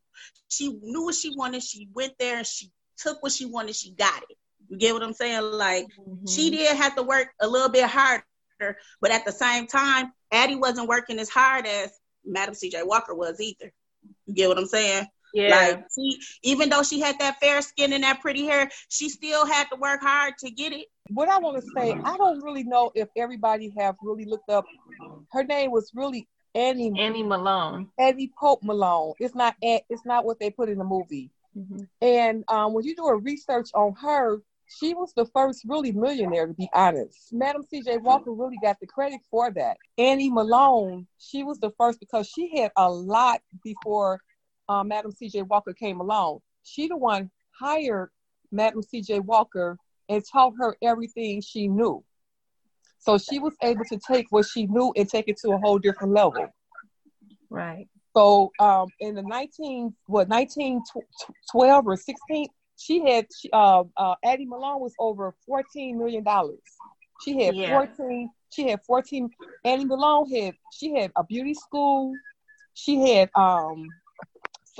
she 0.48 0.78
knew 0.82 1.04
what 1.04 1.14
she 1.14 1.34
wanted. 1.36 1.62
She 1.62 1.88
went 1.94 2.12
there 2.18 2.38
and 2.38 2.46
she 2.46 2.70
took 2.98 3.22
what 3.22 3.32
she 3.32 3.46
wanted, 3.46 3.74
she 3.74 3.92
got 3.92 4.22
it. 4.28 4.36
You 4.68 4.76
get 4.76 4.94
what 4.94 5.02
I'm 5.02 5.12
saying? 5.12 5.42
Like 5.42 5.86
mm-hmm. 5.98 6.26
she 6.26 6.50
did 6.50 6.76
have 6.76 6.96
to 6.96 7.02
work 7.02 7.28
a 7.40 7.48
little 7.48 7.70
bit 7.70 7.88
harder, 7.88 8.24
but 9.00 9.10
at 9.10 9.24
the 9.24 9.32
same 9.32 9.66
time, 9.66 10.12
Addie 10.32 10.56
wasn't 10.56 10.88
working 10.88 11.18
as 11.18 11.28
hard 11.28 11.66
as 11.66 11.90
Madam 12.24 12.54
CJ 12.54 12.86
Walker 12.86 13.14
was 13.14 13.40
either. 13.40 13.72
You 14.26 14.34
get 14.34 14.48
what 14.48 14.58
I'm 14.58 14.66
saying? 14.66 15.06
Yeah. 15.34 15.48
Like 15.56 15.84
she, 15.94 16.18
even 16.42 16.68
though 16.68 16.82
she 16.82 17.00
had 17.00 17.18
that 17.18 17.40
fair 17.40 17.62
skin 17.62 17.92
and 17.92 18.04
that 18.04 18.20
pretty 18.20 18.44
hair, 18.44 18.70
she 18.88 19.08
still 19.08 19.46
had 19.46 19.64
to 19.70 19.76
work 19.76 20.00
hard 20.00 20.34
to 20.38 20.50
get 20.50 20.72
it. 20.72 20.86
What 21.08 21.28
I 21.28 21.38
want 21.38 21.62
to 21.62 21.70
say, 21.76 21.92
I 21.92 22.16
don't 22.16 22.42
really 22.42 22.64
know 22.64 22.92
if 22.94 23.08
everybody 23.16 23.72
have 23.78 23.96
really 24.02 24.24
looked 24.24 24.50
up. 24.50 24.64
Her 25.32 25.44
name 25.44 25.70
was 25.70 25.90
really 25.94 26.28
Annie 26.54 26.92
Annie 26.98 27.22
Malone. 27.22 27.88
Annie 27.98 28.32
Pope 28.38 28.62
Malone. 28.62 29.14
It's 29.18 29.34
not. 29.34 29.54
It's 29.62 30.04
not 30.04 30.24
what 30.24 30.38
they 30.40 30.50
put 30.50 30.68
in 30.68 30.78
the 30.78 30.84
movie. 30.84 31.30
Mm-hmm. 31.56 31.82
And 32.00 32.44
um, 32.48 32.72
when 32.72 32.84
you 32.84 32.94
do 32.94 33.06
a 33.06 33.16
research 33.16 33.70
on 33.74 33.94
her, 34.00 34.40
she 34.78 34.94
was 34.94 35.12
the 35.14 35.26
first 35.26 35.62
really 35.66 35.92
millionaire, 35.92 36.46
to 36.46 36.54
be 36.54 36.68
honest. 36.72 37.32
Madam 37.32 37.64
C.J. 37.68 37.98
Walker 37.98 38.32
really 38.32 38.58
got 38.62 38.78
the 38.80 38.86
credit 38.86 39.20
for 39.30 39.50
that. 39.50 39.76
Annie 39.98 40.30
Malone, 40.30 41.06
she 41.18 41.42
was 41.42 41.58
the 41.58 41.72
first 41.76 41.98
because 41.98 42.28
she 42.28 42.56
had 42.56 42.70
a 42.76 42.88
lot 42.88 43.40
before 43.64 44.20
uh, 44.70 44.84
Madam 44.84 45.10
C.J. 45.10 45.42
Walker 45.42 45.72
came 45.72 46.00
along. 46.00 46.38
She 46.62 46.86
the 46.86 46.96
one 46.96 47.30
hired 47.58 48.10
Madam 48.52 48.82
C.J. 48.82 49.20
Walker 49.20 49.76
and 50.08 50.22
taught 50.30 50.54
her 50.58 50.76
everything 50.80 51.40
she 51.40 51.66
knew. 51.66 52.04
So 52.98 53.18
she 53.18 53.38
was 53.38 53.54
able 53.62 53.84
to 53.86 53.98
take 53.98 54.26
what 54.30 54.46
she 54.46 54.66
knew 54.66 54.92
and 54.96 55.08
take 55.08 55.26
it 55.28 55.38
to 55.38 55.50
a 55.52 55.58
whole 55.58 55.78
different 55.78 56.12
level. 56.12 56.46
Right. 57.48 57.88
So 58.16 58.52
um, 58.60 58.88
in 59.00 59.14
the 59.14 59.22
19, 59.22 59.94
what, 60.06 60.28
1912 60.28 61.86
or 61.86 61.96
16, 61.96 62.46
she 62.76 63.00
had, 63.10 63.26
uh, 63.52 63.84
uh, 63.96 64.14
Addie 64.24 64.46
Malone 64.46 64.80
was 64.80 64.94
over 64.98 65.34
$14 65.48 65.96
million. 65.96 66.24
She 67.24 67.42
had 67.42 67.56
yeah. 67.56 67.70
14, 67.70 68.30
she 68.50 68.68
had 68.68 68.80
14, 68.84 69.30
Addie 69.64 69.84
Malone 69.84 70.30
had, 70.30 70.54
she 70.72 70.94
had 70.94 71.10
a 71.16 71.24
beauty 71.24 71.54
school. 71.54 72.12
She 72.74 73.14
had 73.14 73.30
um, 73.34 73.88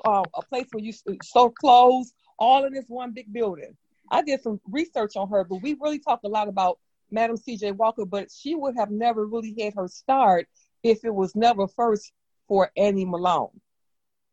uh, 0.04 0.22
a 0.34 0.42
place 0.42 0.66
where 0.72 0.82
you 0.82 0.92
sew 1.22 1.50
clothes, 1.50 2.12
all 2.38 2.64
in 2.64 2.72
this 2.72 2.86
one 2.88 3.12
big 3.12 3.32
building. 3.32 3.76
I 4.10 4.22
did 4.22 4.42
some 4.42 4.60
research 4.68 5.16
on 5.16 5.28
her, 5.30 5.44
but 5.44 5.62
we 5.62 5.76
really 5.80 5.98
talked 5.98 6.24
a 6.24 6.28
lot 6.28 6.48
about 6.48 6.78
Madam 7.10 7.36
C.J. 7.36 7.72
Walker, 7.72 8.04
but 8.04 8.28
she 8.30 8.54
would 8.54 8.76
have 8.76 8.90
never 8.90 9.26
really 9.26 9.54
had 9.58 9.74
her 9.74 9.88
start 9.88 10.48
if 10.82 11.04
it 11.04 11.14
was 11.14 11.36
never 11.36 11.68
first 11.68 12.12
for 12.48 12.70
Annie 12.76 13.04
Malone. 13.04 13.60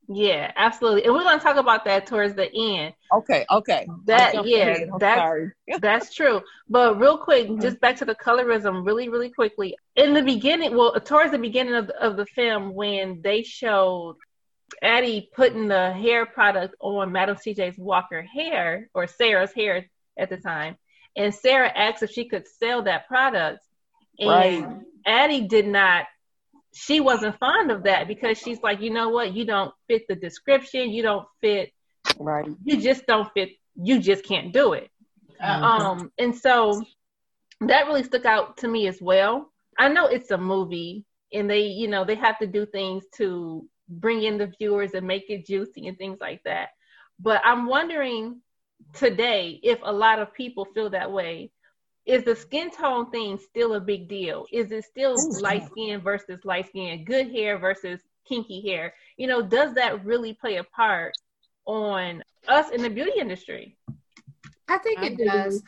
Yeah, 0.09 0.51
absolutely. 0.55 1.03
And 1.03 1.13
we're 1.13 1.23
going 1.23 1.37
to 1.37 1.43
talk 1.43 1.57
about 1.57 1.83
that 1.83 2.07
towards 2.07 2.33
the 2.33 2.49
end. 2.53 2.93
Okay, 3.13 3.45
okay. 3.51 3.87
That 4.05 4.45
yeah, 4.45 4.85
that's 4.97 5.51
that's 5.81 6.13
true. 6.13 6.41
But 6.69 6.97
real 6.97 7.17
quick, 7.17 7.47
mm-hmm. 7.47 7.61
just 7.61 7.81
back 7.81 7.97
to 7.97 8.05
the 8.05 8.15
colorism 8.15 8.85
really 8.85 9.09
really 9.09 9.29
quickly. 9.29 9.75
In 9.97 10.13
the 10.13 10.23
beginning, 10.23 10.77
well, 10.77 10.93
towards 10.93 11.31
the 11.31 11.37
beginning 11.37 11.75
of 11.75 11.87
the, 11.87 12.01
of 12.01 12.15
the 12.15 12.25
film 12.25 12.73
when 12.73 13.21
they 13.21 13.43
showed 13.43 14.15
Addie 14.81 15.29
putting 15.35 15.67
the 15.67 15.91
hair 15.93 16.25
product 16.25 16.75
on 16.79 17.11
Madam 17.11 17.37
CJ's 17.37 17.77
Walker 17.77 18.21
hair 18.21 18.89
or 18.93 19.07
Sarah's 19.07 19.53
hair 19.53 19.89
at 20.17 20.29
the 20.29 20.37
time, 20.37 20.77
and 21.15 21.33
Sarah 21.33 21.71
asked 21.73 22.03
if 22.03 22.11
she 22.11 22.27
could 22.27 22.47
sell 22.47 22.83
that 22.83 23.07
product, 23.07 23.59
and 24.19 24.29
right. 24.29 24.67
Addie 25.05 25.47
did 25.47 25.67
not 25.67 26.05
she 26.77 26.99
wasn't 26.99 27.37
fond 27.39 27.71
of 27.71 27.83
that 27.83 28.07
because 28.07 28.37
she's 28.37 28.61
like, 28.61 28.81
you 28.81 28.91
know 28.91 29.09
what, 29.09 29.33
you 29.33 29.45
don't 29.45 29.73
fit 29.87 30.07
the 30.07 30.15
description, 30.15 30.91
you 30.91 31.01
don't 31.01 31.25
fit, 31.41 31.71
right? 32.19 32.47
You 32.63 32.79
just 32.79 33.07
don't 33.07 33.31
fit. 33.33 33.49
You 33.75 33.99
just 33.99 34.23
can't 34.23 34.53
do 34.53 34.73
it. 34.73 34.89
Mm-hmm. 35.41 35.63
Um, 35.63 36.11
and 36.19 36.35
so 36.35 36.83
that 37.61 37.87
really 37.87 38.03
stuck 38.03 38.25
out 38.25 38.57
to 38.57 38.67
me 38.67 38.87
as 38.87 39.01
well. 39.01 39.51
I 39.77 39.89
know 39.89 40.05
it's 40.05 40.29
a 40.29 40.37
movie, 40.37 41.05
and 41.33 41.49
they, 41.49 41.67
you 41.67 41.87
know, 41.87 42.05
they 42.05 42.15
have 42.15 42.37
to 42.39 42.47
do 42.47 42.65
things 42.67 43.03
to 43.15 43.67
bring 43.87 44.23
in 44.23 44.37
the 44.37 44.51
viewers 44.59 44.93
and 44.93 45.07
make 45.07 45.29
it 45.29 45.45
juicy 45.45 45.87
and 45.87 45.97
things 45.97 46.19
like 46.19 46.43
that. 46.43 46.69
But 47.19 47.41
I'm 47.43 47.65
wondering 47.65 48.41
today 48.93 49.59
if 49.63 49.79
a 49.83 49.91
lot 49.91 50.19
of 50.19 50.33
people 50.33 50.65
feel 50.65 50.89
that 50.91 51.11
way 51.11 51.51
is 52.07 52.23
the 52.23 52.35
skin 52.35 52.71
tone 52.71 53.11
thing 53.11 53.37
still 53.37 53.73
a 53.75 53.81
big 53.81 54.07
deal? 54.07 54.45
Is 54.51 54.71
it 54.71 54.85
still 54.85 55.19
Ooh, 55.19 55.41
light 55.41 55.69
skin 55.69 55.99
versus 55.99 56.39
light 56.45 56.67
skin, 56.69 57.03
good 57.03 57.29
hair 57.29 57.57
versus 57.57 57.99
kinky 58.25 58.61
hair? 58.61 58.93
You 59.17 59.27
know, 59.27 59.41
does 59.41 59.73
that 59.73 60.05
really 60.05 60.33
play 60.33 60.55
a 60.55 60.63
part 60.63 61.13
on 61.65 62.23
us 62.47 62.71
in 62.71 62.81
the 62.81 62.89
beauty 62.89 63.19
industry? 63.19 63.77
I 64.69 64.77
think 64.77 65.03
it 65.03 65.17
does. 65.17 65.61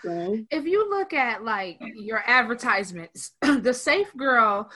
If 0.49 0.65
you 0.65 0.89
look 0.89 1.13
at 1.13 1.43
like 1.43 1.77
your 1.95 2.23
advertisements, 2.25 3.31
the 3.41 3.73
safe 3.73 4.15
girl, 4.15 4.69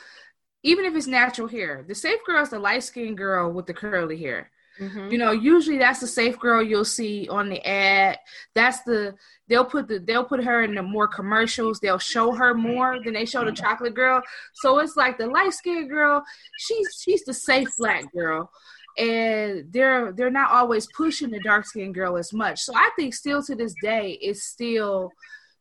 even 0.63 0.85
if 0.85 0.95
it's 0.95 1.07
natural 1.07 1.47
hair, 1.47 1.83
the 1.87 1.95
safe 1.95 2.19
girl 2.25 2.41
is 2.41 2.49
the 2.49 2.59
light 2.59 2.83
skinned 2.83 3.17
girl 3.17 3.51
with 3.51 3.65
the 3.65 3.73
curly 3.73 4.17
hair. 4.17 4.49
Mm-hmm. 4.79 5.11
You 5.11 5.17
know, 5.19 5.31
usually 5.31 5.77
that's 5.77 5.99
the 5.99 6.07
safe 6.07 6.39
girl 6.39 6.63
you'll 6.63 6.83
see 6.83 7.27
on 7.29 7.49
the 7.49 7.63
ad. 7.67 8.17
That's 8.55 8.81
the 8.81 9.13
they'll 9.47 9.65
put 9.65 9.87
the 9.87 9.99
they'll 9.99 10.23
put 10.23 10.43
her 10.43 10.63
in 10.63 10.73
the 10.73 10.81
more 10.81 11.07
commercials. 11.07 11.79
They'll 11.79 11.99
show 11.99 12.31
her 12.31 12.55
more 12.55 12.99
than 13.03 13.13
they 13.13 13.25
show 13.25 13.45
the 13.45 13.51
chocolate 13.51 13.93
girl. 13.93 14.23
So 14.55 14.79
it's 14.79 14.97
like 14.97 15.19
the 15.19 15.27
light 15.27 15.53
skinned 15.53 15.89
girl, 15.89 16.23
she's 16.57 16.99
she's 16.99 17.23
the 17.23 17.33
safe 17.33 17.69
black 17.77 18.11
girl. 18.13 18.49
And 18.97 19.71
they're 19.71 20.11
they're 20.11 20.31
not 20.31 20.51
always 20.51 20.87
pushing 20.95 21.29
the 21.29 21.39
dark 21.41 21.65
skinned 21.65 21.93
girl 21.93 22.17
as 22.17 22.33
much. 22.33 22.61
So 22.61 22.73
I 22.75 22.89
think 22.95 23.13
still 23.13 23.43
to 23.43 23.55
this 23.55 23.75
day 23.83 24.17
it's 24.21 24.43
still 24.43 25.11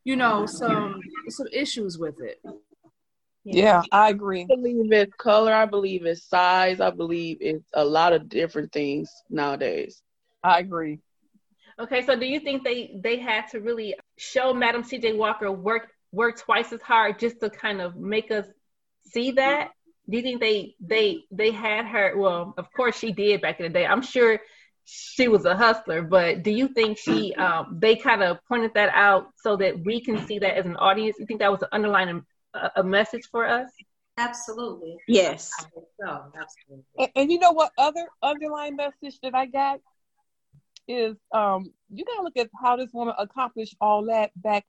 you 0.05 0.17
know, 0.17 0.47
some 0.47 1.01
some 1.29 1.47
issues 1.53 1.99
with 1.99 2.21
it. 2.21 2.41
Yeah, 3.45 3.83
I 3.91 4.11
agree. 4.11 4.43
I 4.43 4.55
believe 4.55 4.93
it's 4.93 5.15
color. 5.17 5.53
I 5.53 5.67
believe 5.67 6.07
it's 6.07 6.25
size. 6.25 6.81
I 6.81 6.91
believe 6.91 7.39
it's 7.41 7.69
a 7.75 7.85
lot 7.85 8.13
of 8.13 8.29
different 8.29 8.73
things 8.73 9.11
nowadays. 9.29 10.03
I 10.45 10.61
agree. 10.61 11.01
Okay, 11.79 12.05
so 12.05 12.17
do 12.17 12.27
you 12.27 12.39
think 12.41 12.63
they 12.63 12.95
they 13.03 13.17
had 13.17 13.49
to 13.49 13.61
really 13.61 13.95
show 14.17 14.53
Madam 14.55 14.85
C.J. 14.85 15.15
Walker 15.15 15.51
work 15.51 15.89
work 16.13 16.39
twice 16.39 16.73
as 16.73 16.83
hard 16.83 17.19
just 17.19 17.41
to 17.41 17.51
kind 17.51 17.81
of 17.81 17.97
make 17.97 18.31
us 18.31 18.47
see 19.05 19.33
that? 19.33 19.71
Do 20.09 20.17
you 20.17 20.23
think 20.23 20.41
they 20.41 20.75
they 20.81 21.25
they 21.31 21.51
had 21.51 21.87
her? 21.87 22.17
Well, 22.17 22.55
of 22.57 22.73
course 22.73 22.97
she 22.97 23.13
did 23.13 23.41
back 23.41 23.59
in 23.59 23.65
the 23.65 23.71
day. 23.71 23.87
I'm 23.87 24.03
sure 24.03 24.41
she 24.85 25.29
was 25.29 25.45
a 25.45 25.57
hustler, 25.57 26.03
but 26.03 26.43
do 26.43 26.51
you 26.51 26.69
think 26.69 26.99
she 26.99 27.35
um, 27.35 27.79
they 27.81 27.97
kind 27.97 28.23
of 28.23 28.39
pointed 28.47 28.75
that 28.75 28.91
out 28.95 29.29
so 29.37 29.57
that 29.57 29.83
we 29.85 30.01
can 30.01 30.27
see 30.27 30.39
that 30.41 30.57
as 30.57 30.67
an 30.67 30.77
audience? 30.77 31.17
You 31.19 31.27
think 31.27 31.41
that 31.41 31.51
was 31.51 31.63
an 31.63 31.69
underlying 31.73 32.23
a, 32.55 32.71
a 32.77 32.83
message 32.83 33.29
for 33.31 33.47
us? 33.47 33.71
Absolutely. 34.19 34.99
Yes. 35.09 35.51
I 35.59 35.63
think 35.65 35.87
so. 36.01 36.25
Absolutely. 36.37 36.85
And, 36.99 37.09
and 37.17 37.33
you 37.33 37.39
know 37.39 37.53
what 37.53 37.73
other 37.79 38.07
underlying 38.23 38.77
message 38.77 39.19
that 39.23 39.35
I 39.35 39.47
got 39.47 39.81
is 40.89 41.17
um 41.33 41.73
you 41.93 42.05
gotta 42.05 42.23
look 42.23 42.37
at 42.37 42.51
how 42.61 42.77
this 42.77 42.91
woman 42.93 43.15
accomplished 43.17 43.77
all 43.81 44.05
that 44.07 44.31
back 44.37 44.65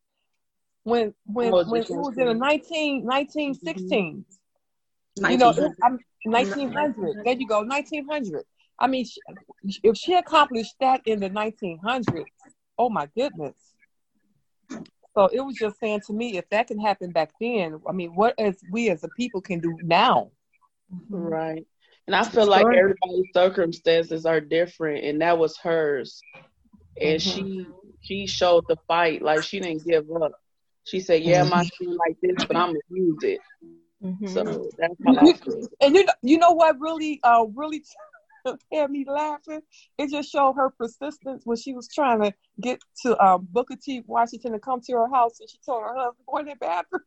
when 0.84 1.14
when 1.26 1.52
Was 1.52 1.68
when 1.68 1.82
it 1.82 1.90
it 1.90 1.96
was 1.96 2.18
in 2.18 2.28
the 2.28 2.34
19, 2.34 3.04
1916. 3.04 4.26
Mm-hmm. 5.20 5.32
You 5.32 5.38
know, 5.38 5.54
1900. 6.24 7.18
There 7.24 7.34
you 7.36 7.48
go, 7.48 7.64
1900. 7.64 8.44
I 8.80 8.88
mean, 8.88 9.06
she, 9.06 9.20
if 9.84 9.96
she 9.96 10.14
accomplished 10.14 10.74
that 10.80 11.02
in 11.06 11.20
the 11.20 11.30
1900s, 11.30 12.26
oh 12.78 12.90
my 12.90 13.08
goodness. 13.16 13.54
So 15.16 15.26
it 15.32 15.42
was 15.42 15.56
just 15.56 15.80
saying 15.80 16.02
to 16.08 16.14
me, 16.14 16.38
if 16.38 16.50
that 16.50 16.68
can 16.68 16.80
happen 16.80 17.12
back 17.12 17.32
then, 17.40 17.80
I 17.88 17.92
mean, 17.92 18.16
what 18.16 18.34
as 18.40 18.58
we 18.72 18.90
as 18.90 19.04
a 19.04 19.10
people 19.10 19.42
can 19.42 19.60
do 19.60 19.78
now? 19.84 20.32
Mm-hmm. 20.94 21.16
Right. 21.16 21.68
And 22.08 22.16
I 22.16 22.24
feel 22.24 22.48
like 22.48 22.66
everybody's 22.66 23.32
circumstances 23.34 24.26
are 24.26 24.42
different, 24.42 25.06
and 25.06 25.22
that 25.22 25.38
was 25.38 25.58
hers. 25.58 26.22
And 27.00 27.22
she 27.22 27.42
mm-hmm. 27.42 27.72
she 28.02 28.28
showed 28.28 28.66
the 28.68 28.78
fight, 28.88 29.22
like 29.22 29.44
she 29.44 29.60
didn't 29.60 29.86
give 29.86 30.12
up. 30.12 30.34
She 30.84 31.00
said, 31.00 31.24
"Yeah, 31.24 31.44
my 31.44 31.64
mm-hmm. 31.64 31.68
skin 31.68 31.98
like 31.98 32.18
this, 32.22 32.46
but 32.46 32.58
I'm 32.58 32.70
gonna 32.70 32.80
use 32.90 33.24
it." 33.24 33.40
So 34.28 34.70
that's 34.78 34.96
how 35.06 35.16
I 35.16 35.34
feel. 35.46 35.68
And 35.80 35.96
you 35.96 36.06
know, 36.06 36.14
you 36.22 36.38
know 36.38 36.52
what 36.52 36.80
really, 36.80 37.22
uh, 37.24 37.46
really 37.56 37.84
had 38.72 38.92
me 38.92 39.06
laughing? 39.08 39.62
It 39.98 40.10
just 40.10 40.32
showed 40.32 40.54
her 40.54 40.70
persistence 40.72 41.44
when 41.46 41.58
she 41.58 41.74
was 41.74 41.88
trying 41.88 42.22
to 42.22 42.34
get 42.62 42.80
to 43.04 43.20
um, 43.24 43.48
Booker 43.52 43.76
T. 43.82 44.04
Washington 44.06 44.54
to 44.54 44.60
come 44.60 44.82
to 44.82 44.94
her 44.94 45.10
house, 45.10 45.40
and 45.40 45.50
she 45.50 45.58
told 45.66 45.84
her 45.84 45.96
husband, 45.96 46.26
"Go 46.28 46.38
in 46.38 46.46
that 46.48 46.60
bathroom, 46.60 47.02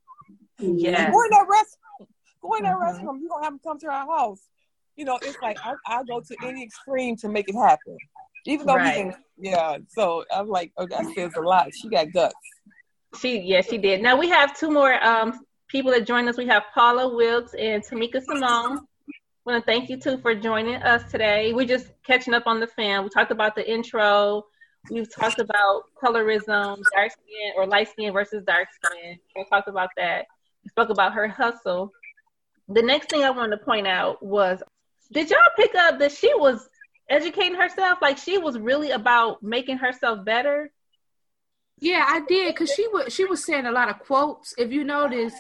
Yes. 0.59 1.13
go 1.13 1.23
in 1.23 1.31
that 1.31 1.47
restroom, 1.49 2.07
go 2.41 2.55
in 2.55 2.63
that 2.65 2.77
restroom. 2.77 3.21
You 3.21 3.29
gonna 3.29 3.45
have 3.45 3.53
him 3.55 3.61
come 3.63 3.79
to 3.81 3.87
our 3.89 4.07
house." 4.07 4.49
You 4.97 5.05
know, 5.05 5.19
it's 5.23 5.39
like 5.43 5.59
I, 5.63 5.75
I 5.87 6.03
go 6.05 6.21
to 6.21 6.37
any 6.43 6.63
extreme 6.63 7.17
to 7.19 7.29
make 7.29 7.49
it 7.49 7.55
happen, 7.55 7.99
even 8.47 8.67
though 8.67 8.77
Right. 8.77 9.15
Yeah, 9.39 9.79
so 9.89 10.25
I'm 10.35 10.49
like, 10.49 10.73
oh, 10.79 10.87
that 10.87 11.05
says 11.15 11.33
a 11.37 11.43
lot. 11.43 11.75
She 11.75 11.91
got 11.91 12.11
guts. 12.13 12.35
She 13.21 13.41
yes, 13.41 13.69
she 13.69 13.77
did. 13.77 14.01
Now 14.03 14.19
we 14.19 14.29
have 14.31 14.59
two 14.59 14.71
more 14.71 15.03
um 15.05 15.41
people 15.69 15.91
that 15.91 16.07
joined 16.07 16.29
us. 16.29 16.39
We 16.39 16.47
have 16.47 16.63
Paula 16.73 17.15
Wells 17.15 17.55
and 17.59 17.83
Tammica 17.85 18.23
Simone. 18.23 18.87
Want 19.47 19.65
to 19.65 19.73
thank 19.73 19.89
you 19.89 19.97
too 19.97 20.19
for 20.19 20.35
joining 20.35 20.75
us 20.75 21.09
today. 21.09 21.53
We're 21.53 21.69
just 21.69 21.87
catching 22.05 22.35
up 22.35 22.49
on 22.49 22.59
the 22.59 22.67
film. 22.67 23.05
We 23.05 23.11
talked 23.11 23.31
about 23.31 23.55
the 23.55 23.71
intro. 23.71 24.45
We've 24.91 25.09
talked 25.15 25.39
about 25.39 25.85
colorism, 26.03 26.83
dark 26.93 27.13
skin 27.13 27.53
or 27.57 27.65
light 27.65 27.89
skin 27.89 28.13
versus 28.13 28.43
dark 28.45 28.67
skin. 28.73 29.21
We 29.37 29.45
talked 29.49 29.69
about 29.69 29.91
that. 29.99 30.27
We 30.65 30.71
spoke 30.71 30.89
about 30.91 31.15
her 31.15 31.29
hustle. 31.29 31.93
The 32.69 32.83
next 32.83 33.09
thing 33.09 33.23
I 33.23 33.31
wanted 33.31 33.57
to 33.57 33.65
point 33.65 33.87
out 33.87 34.21
was, 34.21 34.65
did 35.13 35.31
y'all 35.31 35.39
pick 35.57 35.77
up 35.77 36.01
that 36.01 36.11
she 36.11 36.35
was 36.35 36.69
educating 37.09 37.55
herself? 37.55 38.01
Like 38.03 38.19
she 38.19 38.39
was 38.39 38.59
really 38.59 38.91
about 38.91 39.45
making 39.45 39.79
herself 39.79 40.25
better. 40.25 40.73
Yeah, 41.79 42.05
I 42.05 42.23
did 42.27 42.53
because 42.53 42.73
she 42.73 42.89
was 42.89 43.15
she 43.15 43.27
was 43.27 43.45
saying 43.45 43.67
a 43.67 43.71
lot 43.71 43.91
of 43.91 44.01
quotes. 44.01 44.55
If 44.59 44.73
you 44.73 44.83
notice, 44.83 45.35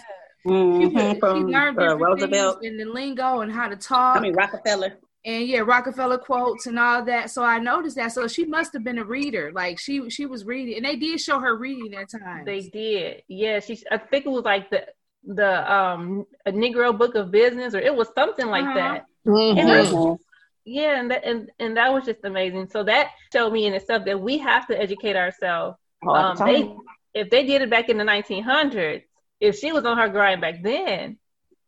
she, 0.46 0.52
Mhm, 0.52 0.94
was, 0.94 1.14
she 1.14 1.20
From 1.20 1.46
learned 1.48 1.78
uh, 1.78 1.80
different 1.82 2.00
Roosevelt. 2.00 2.60
things 2.60 2.72
in 2.72 2.78
the 2.78 2.92
lingo 2.92 3.40
and 3.40 3.52
how 3.52 3.68
to 3.68 3.76
talk. 3.76 4.16
I 4.16 4.20
mean 4.20 4.34
Rockefeller. 4.34 4.98
and 5.24 5.46
yeah, 5.46 5.60
Rockefeller 5.60 6.18
quotes 6.18 6.66
and 6.66 6.78
all 6.78 7.04
that. 7.04 7.30
So 7.30 7.42
I 7.42 7.58
noticed 7.58 7.96
that. 7.96 8.12
So 8.12 8.28
she 8.28 8.44
must 8.44 8.72
have 8.72 8.84
been 8.84 8.98
a 8.98 9.04
reader. 9.04 9.50
Like 9.52 9.78
she 9.78 10.08
she 10.10 10.26
was 10.26 10.44
reading, 10.44 10.76
and 10.76 10.84
they 10.84 10.96
did 10.96 11.20
show 11.20 11.40
her 11.40 11.56
reading 11.56 11.94
at 11.94 12.10
times. 12.10 12.44
They 12.46 12.60
did. 12.60 13.22
Yeah, 13.28 13.60
she. 13.60 13.82
I 13.90 13.98
think 13.98 14.26
it 14.26 14.30
was 14.30 14.44
like 14.44 14.70
the 14.70 14.86
the 15.24 15.72
um 15.72 16.24
a 16.46 16.52
Negro 16.52 16.96
Book 16.96 17.14
of 17.16 17.30
Business, 17.32 17.74
or 17.74 17.78
it 17.78 17.94
was 17.94 18.08
something 18.14 18.46
like 18.46 18.64
Uh-huh. 18.64 18.74
that. 18.74 19.04
Mhm. 19.26 19.58
And 19.58 19.68
that's- 19.68 19.92
Mhm. 19.92 20.18
yeah, 20.64 21.00
and 21.00 21.10
that 21.10 21.24
and, 21.24 21.50
and 21.58 21.76
that 21.76 21.92
was 21.92 22.04
just 22.04 22.20
amazing. 22.24 22.68
So 22.70 22.84
that 22.84 23.10
showed 23.32 23.52
me 23.52 23.66
in 23.66 23.74
itself 23.74 24.04
that 24.04 24.20
we 24.20 24.38
have 24.38 24.66
to 24.68 24.80
educate 24.80 25.16
ourselves. 25.16 25.76
All 26.06 26.14
the 26.14 26.20
Um, 26.20 26.36
time. 26.36 26.46
they 26.52 26.76
if 27.20 27.30
they 27.30 27.44
did 27.44 27.62
it 27.62 27.70
back 27.70 27.88
in 27.88 27.96
the 27.98 28.04
1900s, 28.04 29.02
if 29.40 29.58
she 29.58 29.72
was 29.72 29.84
on 29.84 29.98
her 29.98 30.08
grind 30.08 30.40
back 30.40 30.62
then, 30.62 31.18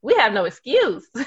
we 0.03 0.15
have 0.15 0.33
no 0.33 0.45
excuse. 0.45 1.09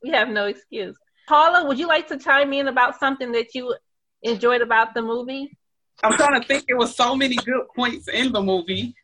We 0.00 0.10
have 0.10 0.28
no 0.28 0.46
excuse. 0.46 0.96
Paula, 1.26 1.66
would 1.66 1.76
you 1.76 1.88
like 1.88 2.06
to 2.08 2.18
chime 2.18 2.52
in 2.52 2.68
about 2.68 3.00
something 3.00 3.32
that 3.32 3.52
you 3.52 3.74
enjoyed 4.22 4.62
about 4.62 4.94
the 4.94 5.02
movie? 5.02 5.58
I'm 6.02 6.12
trying 6.12 6.40
to 6.40 6.46
think. 6.46 6.66
There 6.66 6.76
was 6.76 6.94
so 6.94 7.16
many 7.16 7.34
good 7.34 7.66
points 7.74 8.08
in 8.08 8.32
the 8.32 8.40
movie. 8.40 8.94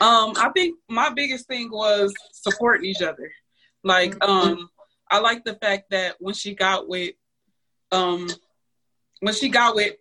Um, 0.00 0.32
I 0.36 0.50
think 0.54 0.76
my 0.88 1.10
biggest 1.10 1.46
thing 1.46 1.70
was 1.70 2.12
supporting 2.32 2.90
each 2.90 3.00
other. 3.00 3.30
Like, 3.84 4.16
um, 4.24 4.68
I 5.10 5.20
like 5.20 5.44
the 5.44 5.54
fact 5.54 5.90
that 5.90 6.16
when 6.18 6.34
she 6.34 6.54
got 6.54 6.88
with, 6.88 7.14
um, 7.92 8.28
when 9.20 9.34
she 9.34 9.48
got 9.48 9.74
with 9.74 9.94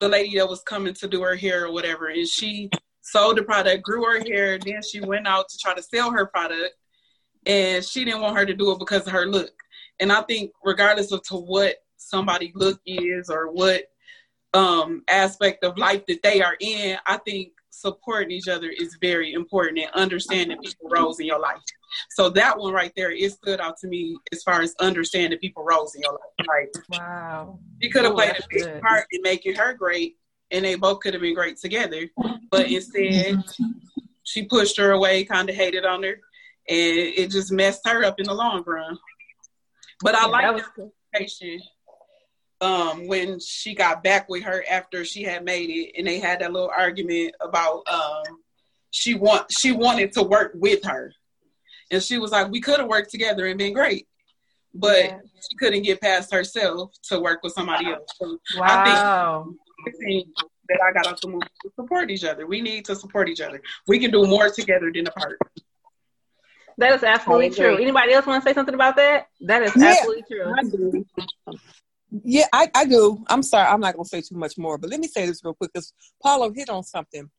the 0.00 0.08
lady 0.08 0.38
that 0.38 0.48
was 0.48 0.62
coming 0.62 0.94
to 0.94 1.08
do 1.08 1.22
her 1.22 1.36
hair 1.36 1.66
or 1.66 1.72
whatever, 1.72 2.08
and 2.08 2.26
she 2.26 2.70
sold 3.02 3.36
the 3.38 3.42
product, 3.42 3.82
grew 3.82 4.04
her 4.04 4.20
hair, 4.20 4.58
then 4.58 4.82
she 4.82 5.00
went 5.00 5.26
out 5.26 5.48
to 5.48 5.58
try 5.58 5.74
to 5.74 5.82
sell 5.82 6.10
her 6.10 6.26
product, 6.26 6.74
and 7.46 7.84
she 7.84 8.04
didn't 8.04 8.20
want 8.20 8.36
her 8.36 8.46
to 8.46 8.54
do 8.54 8.70
it 8.72 8.78
because 8.78 9.06
of 9.06 9.12
her 9.12 9.26
look. 9.26 9.52
And 9.98 10.12
I 10.12 10.22
think, 10.22 10.52
regardless 10.64 11.12
of 11.12 11.22
to 11.24 11.36
what 11.36 11.76
somebody 11.96 12.52
look 12.54 12.80
is 12.86 13.28
or 13.30 13.50
what 13.52 13.84
um 14.52 15.04
aspect 15.08 15.62
of 15.62 15.78
life 15.78 16.04
that 16.06 16.22
they 16.22 16.42
are 16.42 16.56
in, 16.60 16.98
I 17.06 17.18
think 17.18 17.52
supporting 17.70 18.32
each 18.32 18.48
other 18.48 18.68
is 18.68 18.98
very 19.00 19.32
important 19.32 19.78
and 19.78 19.90
understanding 19.94 20.58
people 20.58 20.88
roles 20.90 21.20
in 21.20 21.26
your 21.26 21.38
life. 21.38 21.60
So 22.10 22.28
that 22.30 22.58
one 22.58 22.72
right 22.72 22.92
there, 22.96 23.10
it 23.10 23.32
stood 23.32 23.60
out 23.60 23.76
to 23.78 23.88
me 23.88 24.16
as 24.32 24.42
far 24.42 24.60
as 24.60 24.74
understanding 24.80 25.38
people 25.38 25.64
roles 25.64 25.94
in 25.94 26.02
your 26.02 26.12
life. 26.12 26.46
Like 26.48 26.84
Wow. 26.88 27.58
she 27.80 27.90
could 27.90 28.04
have 28.04 28.14
played 28.14 28.30
a 28.30 28.42
big 28.50 28.64
good. 28.64 28.82
part 28.82 29.06
in 29.12 29.22
making 29.22 29.54
her 29.54 29.72
great, 29.72 30.16
and 30.50 30.64
they 30.64 30.74
both 30.74 31.00
could 31.00 31.14
have 31.14 31.22
been 31.22 31.34
great 31.34 31.58
together. 31.58 32.08
But 32.50 32.70
instead, 32.70 33.42
she 34.24 34.44
pushed 34.44 34.76
her 34.78 34.92
away, 34.92 35.24
kind 35.24 35.48
of 35.48 35.56
hated 35.56 35.84
on 35.84 36.02
her, 36.02 36.20
and 36.68 36.98
it 36.98 37.30
just 37.30 37.52
messed 37.52 37.86
her 37.86 38.04
up 38.04 38.18
in 38.18 38.26
the 38.26 38.34
long 38.34 38.62
run. 38.66 38.98
But 40.02 40.14
I 40.14 40.22
Yeah, 40.22 40.26
like 40.26 40.42
that 40.42 40.54
was 40.54 40.90
conversation 41.12 41.60
um, 42.60 43.06
when 43.06 43.40
she 43.40 43.74
got 43.74 44.02
back 44.02 44.28
with 44.28 44.42
her 44.44 44.64
after 44.70 45.04
she 45.04 45.22
had 45.22 45.44
made 45.44 45.70
it, 45.70 45.94
and 45.96 46.06
they 46.06 46.18
had 46.18 46.40
that 46.40 46.52
little 46.52 46.70
argument 46.76 47.34
about 47.40 47.82
um, 47.90 48.40
she 48.90 49.14
want 49.14 49.50
she 49.50 49.72
wanted 49.72 50.12
to 50.14 50.22
work 50.22 50.52
with 50.54 50.84
her, 50.84 51.14
and 51.90 52.02
she 52.02 52.18
was 52.18 52.32
like, 52.32 52.50
"We 52.50 52.60
could 52.60 52.80
have 52.80 52.88
worked 52.88 53.10
together 53.10 53.46
and 53.46 53.58
been 53.58 53.72
great." 53.72 54.06
But 54.72 55.04
Yeah. 55.04 55.18
she 55.48 55.56
couldn't 55.56 55.82
get 55.82 56.00
past 56.00 56.32
herself 56.32 56.92
to 57.04 57.18
work 57.18 57.42
with 57.42 57.52
somebody 57.54 57.86
else. 57.86 58.12
So 58.16 58.38
Wow. 58.56 59.54
I 59.86 59.90
think 59.90 59.96
the 59.98 60.04
thing 60.04 60.24
that 60.68 60.78
I 60.82 60.92
got 60.92 61.06
out 61.06 61.20
the 61.20 61.28
movie 61.28 61.46
to 61.62 61.70
support 61.74 62.10
each 62.10 62.24
other. 62.24 62.46
We 62.46 62.60
need 62.60 62.84
to 62.86 62.96
support 62.96 63.28
each 63.28 63.40
other. 63.40 63.60
We 63.86 63.98
can 63.98 64.10
do 64.10 64.26
more 64.26 64.48
together 64.50 64.90
than 64.94 65.06
apart. 65.06 65.38
That 66.78 66.92
is 66.94 67.02
absolutely 67.02 67.46
I 67.46 67.50
true. 67.50 67.76
Anybody 67.76 68.12
else 68.12 68.26
want 68.26 68.42
to 68.42 68.48
say 68.48 68.54
something 68.54 68.74
about 68.74 68.96
that? 68.96 69.26
That 69.40 69.62
is 69.62 69.72
Yeah. 69.76 69.90
absolutely 69.90 70.24
true. 70.30 70.54
I. 71.46 71.52
Yeah, 72.24 72.46
I, 72.52 72.68
I 72.74 72.84
do. 72.86 73.22
I'm 73.28 73.42
sorry, 73.42 73.68
I'm 73.68 73.80
not 73.80 73.94
gonna 73.94 74.04
say 74.04 74.20
too 74.20 74.34
much 74.34 74.58
more, 74.58 74.78
but 74.78 74.90
let 74.90 74.98
me 74.98 75.06
say 75.06 75.26
this 75.26 75.44
real 75.44 75.54
quick 75.54 75.70
because 75.72 75.92
Paula 76.22 76.50
hit 76.52 76.68
on 76.68 76.82
something. 76.82 77.30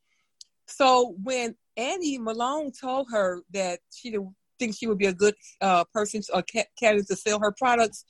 So 0.66 1.14
when 1.22 1.56
Annie 1.76 2.18
Malone 2.18 2.72
told 2.72 3.08
her 3.10 3.42
that 3.52 3.80
she 3.92 4.10
didn't 4.10 4.34
think 4.58 4.74
she 4.76 4.86
would 4.86 4.96
be 4.98 5.06
a 5.06 5.12
good 5.12 5.34
uh, 5.60 5.84
person 5.92 6.22
or 6.32 6.42
ca- 6.42 6.64
candidate 6.78 7.08
to 7.08 7.16
sell 7.16 7.38
her 7.40 7.52
products, 7.52 8.06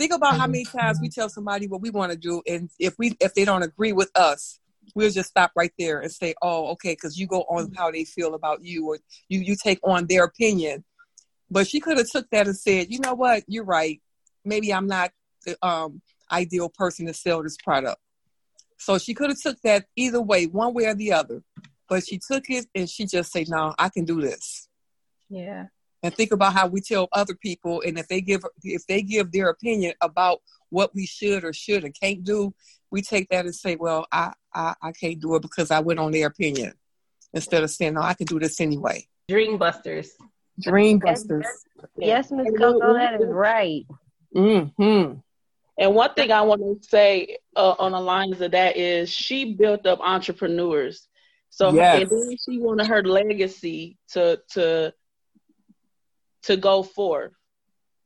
think 0.00 0.14
about 0.14 0.38
how 0.38 0.46
many 0.46 0.64
times 0.64 0.98
we 1.00 1.10
tell 1.10 1.28
somebody 1.28 1.68
what 1.68 1.82
we 1.82 1.90
want 1.90 2.10
to 2.10 2.16
do, 2.16 2.42
and 2.48 2.70
if 2.78 2.94
we 2.98 3.14
if 3.20 3.34
they 3.34 3.44
don't 3.44 3.62
agree 3.62 3.92
with 3.92 4.10
us, 4.14 4.58
we'll 4.94 5.10
just 5.10 5.28
stop 5.28 5.52
right 5.54 5.72
there 5.78 6.00
and 6.00 6.10
say, 6.10 6.34
"Oh, 6.40 6.68
okay," 6.68 6.94
because 6.94 7.18
you 7.18 7.26
go 7.26 7.42
on 7.42 7.72
how 7.76 7.90
they 7.90 8.04
feel 8.04 8.34
about 8.34 8.64
you, 8.64 8.88
or 8.88 8.98
you 9.28 9.40
you 9.40 9.56
take 9.62 9.78
on 9.84 10.06
their 10.06 10.24
opinion. 10.24 10.84
But 11.50 11.66
she 11.68 11.80
could 11.80 11.98
have 11.98 12.08
took 12.08 12.30
that 12.30 12.46
and 12.46 12.56
said, 12.56 12.90
"You 12.90 13.00
know 13.00 13.14
what? 13.14 13.44
You're 13.46 13.64
right. 13.64 14.00
Maybe 14.44 14.72
I'm 14.72 14.86
not 14.86 15.10
the 15.44 15.56
um, 15.64 16.00
ideal 16.32 16.70
person 16.70 17.06
to 17.06 17.14
sell 17.14 17.42
this 17.42 17.58
product." 17.62 18.00
So 18.78 18.96
she 18.96 19.12
could 19.12 19.28
have 19.28 19.40
took 19.40 19.60
that 19.62 19.84
either 19.96 20.22
way, 20.22 20.46
one 20.46 20.72
way 20.72 20.86
or 20.86 20.94
the 20.94 21.12
other. 21.12 21.42
but 21.90 22.06
she 22.06 22.18
took 22.18 22.48
it 22.48 22.66
and 22.74 22.88
she 22.88 23.04
just 23.04 23.32
said, 23.32 23.50
"No, 23.50 23.74
I 23.78 23.90
can 23.90 24.06
do 24.06 24.22
this." 24.22 24.68
Yeah. 25.28 25.66
And 26.02 26.14
think 26.14 26.32
about 26.32 26.54
how 26.54 26.66
we 26.66 26.80
tell 26.80 27.08
other 27.12 27.34
people, 27.34 27.82
and 27.86 27.98
if 27.98 28.08
they 28.08 28.20
give 28.20 28.42
if 28.62 28.86
they 28.86 29.02
give 29.02 29.32
their 29.32 29.50
opinion 29.50 29.92
about 30.00 30.38
what 30.70 30.94
we 30.94 31.06
should 31.06 31.44
or 31.44 31.52
should 31.52 31.84
and 31.84 31.94
can't 31.98 32.24
do, 32.24 32.54
we 32.90 33.02
take 33.02 33.28
that 33.28 33.44
and 33.44 33.54
say, 33.54 33.76
"Well, 33.76 34.06
I 34.10 34.32
I, 34.54 34.74
I 34.80 34.92
can't 34.92 35.20
do 35.20 35.34
it 35.34 35.42
because 35.42 35.70
I 35.70 35.80
went 35.80 36.00
on 36.00 36.12
their 36.12 36.28
opinion," 36.28 36.72
instead 37.34 37.62
of 37.62 37.70
saying, 37.70 37.94
"No, 37.94 38.02
I 38.02 38.14
can 38.14 38.26
do 38.26 38.38
this 38.38 38.60
anyway." 38.60 39.06
Dream 39.28 39.58
busters. 39.58 40.12
Dream 40.58 40.98
busters. 40.98 41.46
Yes, 41.96 42.30
Miss 42.30 42.48
Coco, 42.58 42.94
that 42.94 43.20
is 43.20 43.28
right. 43.28 43.86
Mm-hmm. 44.34 45.18
And 45.78 45.94
one 45.94 46.14
thing 46.14 46.30
I 46.30 46.42
want 46.42 46.60
to 46.60 46.88
say 46.88 47.38
uh, 47.56 47.74
on 47.78 47.92
the 47.92 48.00
lines 48.00 48.40
of 48.40 48.50
that 48.52 48.76
is 48.76 49.10
she 49.10 49.54
built 49.54 49.86
up 49.86 49.98
entrepreneurs. 50.00 51.08
So 51.48 51.72
Yes. 51.72 52.02
and 52.02 52.10
then 52.10 52.36
she 52.44 52.58
wanted 52.58 52.86
her 52.86 53.02
legacy 53.02 53.98
to 54.12 54.40
to 54.52 54.92
to 56.42 56.56
go 56.56 56.82
forth. 56.82 57.32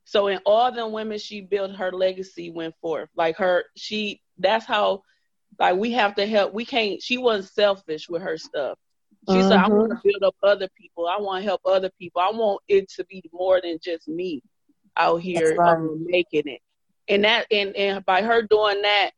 So 0.05 0.27
in 0.29 0.39
all 0.45 0.71
the 0.71 0.87
women 0.87 1.19
she 1.19 1.41
built, 1.41 1.75
her 1.77 1.93
legacy 1.93 2.51
went 2.51 2.75
forth. 2.81 3.09
Like 3.17 3.37
her, 3.39 3.65
she 3.77 4.21
that's 4.39 4.67
how 4.67 5.03
like 5.59 5.77
we 5.77 5.93
have 5.93 6.15
to 6.17 6.27
help. 6.27 6.53
We 6.53 6.65
can't. 6.65 7.03
She 7.03 7.17
wasn't 7.17 7.53
selfish 7.53 8.09
with 8.09 8.23
her 8.23 8.37
stuff. 8.37 8.79
She 9.31 9.43
said, 9.43 9.59
"I 9.59 9.69
want 9.69 9.91
to 9.91 10.01
build 10.05 10.23
up 10.23 10.37
other 10.43 10.69
people. 10.77 11.07
I 11.07 11.19
want 11.19 11.43
to 11.43 11.49
help 11.49 11.63
other 11.65 11.91
people. 11.99 12.21
I 12.21 12.31
want 12.31 12.61
it 12.69 12.91
to 12.91 13.05
be 13.07 13.23
more 13.33 13.61
than 13.63 13.79
just 13.83 14.07
me 14.09 14.43
out 14.97 15.23
here 15.23 15.57
right. 15.57 15.77
um, 15.77 16.05
making 16.07 16.47
it." 16.47 16.61
And 17.09 17.25
that 17.25 17.47
and 17.51 17.75
and 17.77 18.05
by 18.05 18.23
her 18.23 18.43
doing 18.43 18.83
that, 18.83 19.13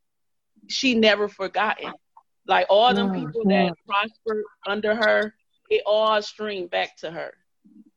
she 0.67 0.95
never 0.95 1.27
forgotten. 1.27 1.91
Like 2.47 2.67
all 2.69 2.93
them 2.93 3.11
people 3.11 3.43
that 3.45 3.73
prospered 3.85 4.43
under 4.65 4.95
her, 4.95 5.33
it 5.69 5.83
all 5.85 6.21
streamed 6.21 6.69
back 6.69 6.95
to 6.97 7.11
her. 7.11 7.33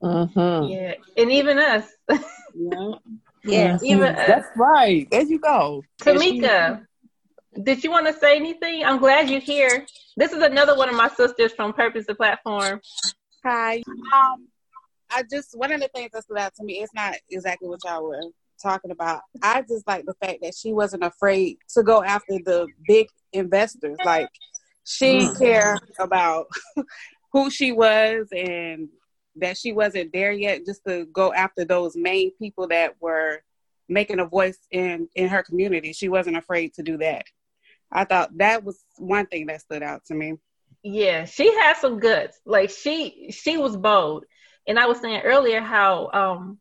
Mm-hmm. 0.03 0.69
Yeah. 0.69 0.95
And 1.17 1.31
even 1.33 1.59
us. 1.59 1.89
Yeah. 2.55 2.93
Yeah. 3.43 3.79
Even 3.83 4.15
us. 4.15 4.27
That's 4.27 4.49
right. 4.55 5.09
There 5.11 5.23
you 5.23 5.39
go. 5.39 5.83
Tammica, 6.03 6.85
did 7.63 7.83
you 7.83 7.91
want 7.91 8.07
to 8.07 8.13
say 8.13 8.37
anything? 8.37 8.85
I'm 8.85 8.99
glad 8.99 9.31
you're 9.31 9.41
here. 9.41 9.87
This 10.19 10.33
is 10.33 10.43
another 10.43 10.77
one 10.77 10.91
of 10.91 10.95
my 10.95 11.09
sisters 11.09 11.53
from 11.55 11.73
Purpose 11.73 12.05
the 12.07 12.15
Platform. 12.15 12.83
Hi. 13.43 13.83
Um, 14.15 14.49
I 15.11 15.23
just 15.23 15.57
one 15.57 15.73
of 15.73 15.81
the 15.81 15.89
things 15.89 16.11
that 16.13 16.25
stood 16.25 16.37
out 16.37 16.55
to 16.57 16.65
me. 16.65 16.83
It's 16.83 16.93
not 16.93 17.15
exactly 17.31 17.67
what 17.67 17.81
y'all 17.83 18.05
were 18.05 18.21
talking 18.63 18.91
about. 18.91 19.23
I 19.43 19.63
just 19.63 19.87
like 19.89 20.05
the 20.05 20.15
fact 20.23 20.41
that 20.43 20.55
she 20.55 20.75
wasn't 20.75 21.03
afraid 21.03 21.57
to 21.75 21.83
go 21.83 22.05
after 22.05 22.35
the 22.45 22.67
big 22.87 23.07
investors. 23.33 23.97
Like 24.05 24.29
she 24.85 25.21
Mm. 25.21 25.39
cared 25.39 25.81
about 25.99 26.47
who 27.33 27.49
she 27.51 27.73
was 27.73 28.29
and 28.33 28.91
that 29.37 29.57
she 29.57 29.73
wasn't 29.73 30.13
there 30.13 30.33
yet. 30.33 30.67
Just 30.67 30.85
to 30.87 31.07
go 31.07 31.33
after 31.33 31.65
those 31.65 31.97
main 31.97 32.33
people 32.33 32.69
that 32.69 32.95
were 33.01 33.43
making 33.89 34.21
a 34.21 34.25
voice 34.25 34.59
in 34.71 35.09
in 35.15 35.29
her 35.29 35.43
community. 35.43 35.93
She 35.93 36.09
wasn't 36.09 36.37
afraid 36.37 36.75
to 36.75 36.83
do 36.83 36.99
that. 36.99 37.25
I 37.93 38.05
thought 38.05 38.37
that 38.39 38.65
was 38.65 38.79
one 38.97 39.27
thing 39.27 39.47
that 39.47 39.61
stood 39.61 39.83
out 39.83 40.05
to 40.07 40.15
me. 40.15 40.35
Yeah, 40.83 41.25
she 41.25 41.53
had 41.53 41.77
some 41.77 41.99
guts. 41.99 42.39
Like 42.47 42.71
she 42.71 43.31
she 43.31 43.59
was 43.59 43.77
bold. 43.77 44.25
And 44.67 44.79
I 44.79 44.87
was 44.87 45.01
saying 45.01 45.23
earlier 45.23 45.61
how 45.61 46.11
um 46.13 46.59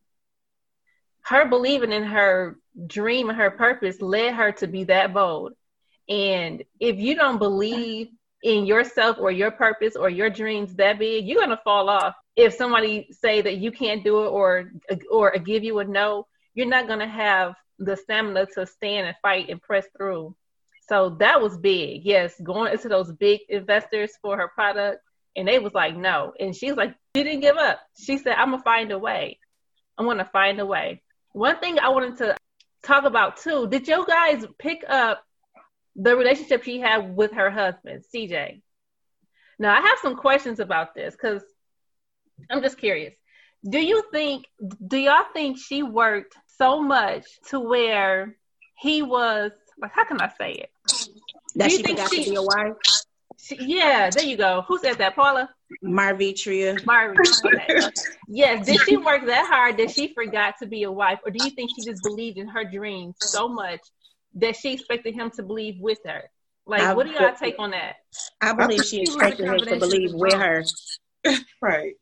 her 1.21 1.47
believing 1.47 1.91
in 1.91 2.03
her 2.03 2.57
dream 2.87 3.29
and 3.29 3.37
her 3.37 3.51
purpose 3.51 4.01
led 4.01 4.33
her 4.33 4.51
to 4.53 4.67
be 4.67 4.85
that 4.85 5.13
bold. 5.13 5.53
And 6.07 6.63
if 6.79 6.97
you 6.97 7.15
don't 7.15 7.37
believe 7.37 8.09
in 8.43 8.65
yourself 8.65 9.17
or 9.19 9.31
your 9.31 9.51
purpose 9.51 9.95
or 9.95 10.09
your 10.09 10.29
dreams 10.29 10.75
that 10.75 10.99
big, 10.99 11.27
you're 11.27 11.39
gonna 11.39 11.59
fall 11.63 11.89
off. 11.89 12.15
If 12.35 12.53
somebody 12.53 13.07
say 13.11 13.41
that 13.41 13.57
you 13.57 13.71
can't 13.71 14.03
do 14.03 14.23
it 14.23 14.29
or 14.29 14.71
or 15.11 15.31
give 15.31 15.63
you 15.63 15.79
a 15.79 15.83
no, 15.83 16.27
you're 16.53 16.67
not 16.67 16.87
gonna 16.87 17.07
have 17.07 17.55
the 17.77 17.95
stamina 17.95 18.45
to 18.55 18.65
stand 18.65 19.07
and 19.07 19.15
fight 19.21 19.49
and 19.49 19.61
press 19.61 19.85
through. 19.97 20.35
So 20.87 21.17
that 21.19 21.41
was 21.41 21.57
big. 21.57 22.03
Yes, 22.03 22.33
going 22.41 22.73
into 22.73 22.89
those 22.89 23.11
big 23.11 23.41
investors 23.49 24.11
for 24.21 24.37
her 24.37 24.47
product, 24.47 25.01
and 25.35 25.47
they 25.47 25.59
was 25.59 25.73
like 25.73 25.95
no, 25.95 26.33
and 26.39 26.55
she 26.55 26.67
was 26.67 26.77
like 26.77 26.95
she 27.15 27.23
didn't 27.23 27.41
give 27.41 27.57
up. 27.57 27.79
She 27.97 28.17
said 28.17 28.33
I'm 28.33 28.51
gonna 28.51 28.63
find 28.63 28.91
a 28.91 28.99
way. 28.99 29.39
I'm 29.97 30.05
gonna 30.05 30.29
find 30.31 30.59
a 30.59 30.65
way. 30.65 31.01
One 31.33 31.59
thing 31.59 31.77
I 31.79 31.89
wanted 31.89 32.17
to 32.19 32.37
talk 32.83 33.03
about 33.03 33.37
too. 33.37 33.67
Did 33.67 33.87
you 33.87 34.05
guys 34.07 34.45
pick 34.57 34.83
up 34.87 35.23
the 36.01 36.15
relationship 36.15 36.63
she 36.63 36.79
had 36.79 37.15
with 37.15 37.33
her 37.33 37.49
husband, 37.49 38.03
CJ? 38.13 38.61
Now 39.57 39.73
I 39.77 39.81
have 39.81 39.99
some 40.01 40.15
questions 40.15 40.59
about 40.59 40.95
this 40.95 41.13
because 41.15 41.41
I'm 42.49 42.61
just 42.61 42.77
curious. 42.77 43.13
Do 43.69 43.79
you 43.79 44.03
think? 44.11 44.45
Do 44.87 44.97
y'all 44.97 45.25
think 45.33 45.57
she 45.57 45.83
worked 45.83 46.35
so 46.57 46.81
much 46.81 47.25
to 47.49 47.59
where 47.59 48.35
he 48.77 49.01
was 49.01 49.51
like? 49.81 49.91
How 49.93 50.05
can 50.05 50.21
I 50.21 50.29
say 50.37 50.51
it? 50.53 50.71
That 51.55 51.67
Do 51.67 51.73
you 51.73 51.77
she 51.79 51.83
think 51.83 51.97
forgot 51.99 52.11
to 52.11 52.15
she- 52.23 52.29
be 52.29 52.35
a 52.35 52.41
wife. 52.41 52.73
She- 53.41 53.57
yeah, 53.61 54.09
there 54.09 54.23
you 54.25 54.37
go. 54.37 54.63
Who 54.67 54.77
said 54.79 54.97
that, 54.99 55.15
Paula? 55.15 55.49
Marvetria. 55.83 56.83
Marvin. 56.85 57.17
Okay. 57.45 57.79
yes. 58.29 58.65
Did 58.65 58.79
she 58.81 58.97
work 58.97 59.25
that 59.25 59.45
hard 59.47 59.77
that 59.77 59.91
she 59.91 60.13
forgot 60.13 60.55
to 60.61 60.65
be 60.67 60.83
a 60.83 60.91
wife, 60.91 61.19
or 61.25 61.31
do 61.31 61.43
you 61.43 61.51
think 61.51 61.69
she 61.75 61.83
just 61.85 62.01
believed 62.03 62.37
in 62.37 62.47
her 62.47 62.63
dreams 62.63 63.15
so 63.19 63.47
much 63.49 63.81
that 64.35 64.55
she 64.55 64.73
expected 64.73 65.13
him 65.15 65.29
to 65.31 65.43
believe 65.43 65.75
with 65.79 65.99
her? 66.05 66.23
Like, 66.65 66.81
I- 66.81 66.93
what 66.93 67.07
do 67.07 67.13
y'all 67.13 67.33
take 67.33 67.55
on 67.59 67.71
that? 67.71 67.95
I 68.41 68.53
believe 68.53 68.83
she 68.83 68.97
She 68.97 69.01
expected 69.03 69.45
him 69.47 69.57
to 69.59 69.77
believe 69.77 70.13
with 70.13 70.33
her. 70.33 70.63
Right. 71.61 71.95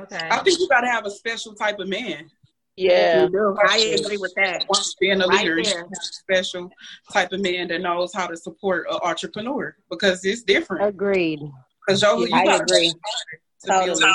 Okay. 0.00 0.28
I 0.30 0.38
think 0.38 0.58
you 0.58 0.68
gotta 0.68 0.88
have 0.88 1.06
a 1.06 1.10
special 1.10 1.54
type 1.54 1.78
of 1.78 1.88
man. 1.88 2.28
Yeah. 2.76 3.28
I 3.68 3.96
agree 3.98 4.16
with 4.18 4.34
that. 4.36 4.66
Being 5.00 5.20
a 5.22 5.26
leader, 5.26 5.56
you 5.58 5.64
there. 5.64 5.84
a 5.84 5.88
special 6.00 6.70
type 7.12 7.32
of 7.32 7.40
man 7.40 7.68
that 7.68 7.80
knows 7.80 8.12
how 8.12 8.26
to 8.26 8.36
support 8.36 8.86
an 8.90 8.98
entrepreneur 9.02 9.74
because 9.88 10.24
it's 10.24 10.42
different. 10.42 10.84
Agreed. 10.84 11.40
Because 11.86 12.00
Joe, 12.02 12.18
you 12.24 12.34
I 12.34 12.44
gotta 12.44 12.64
agree. 12.64 12.88
work 12.88 13.00
hard 13.68 13.86
to 13.86 13.94
Totally. 13.94 14.12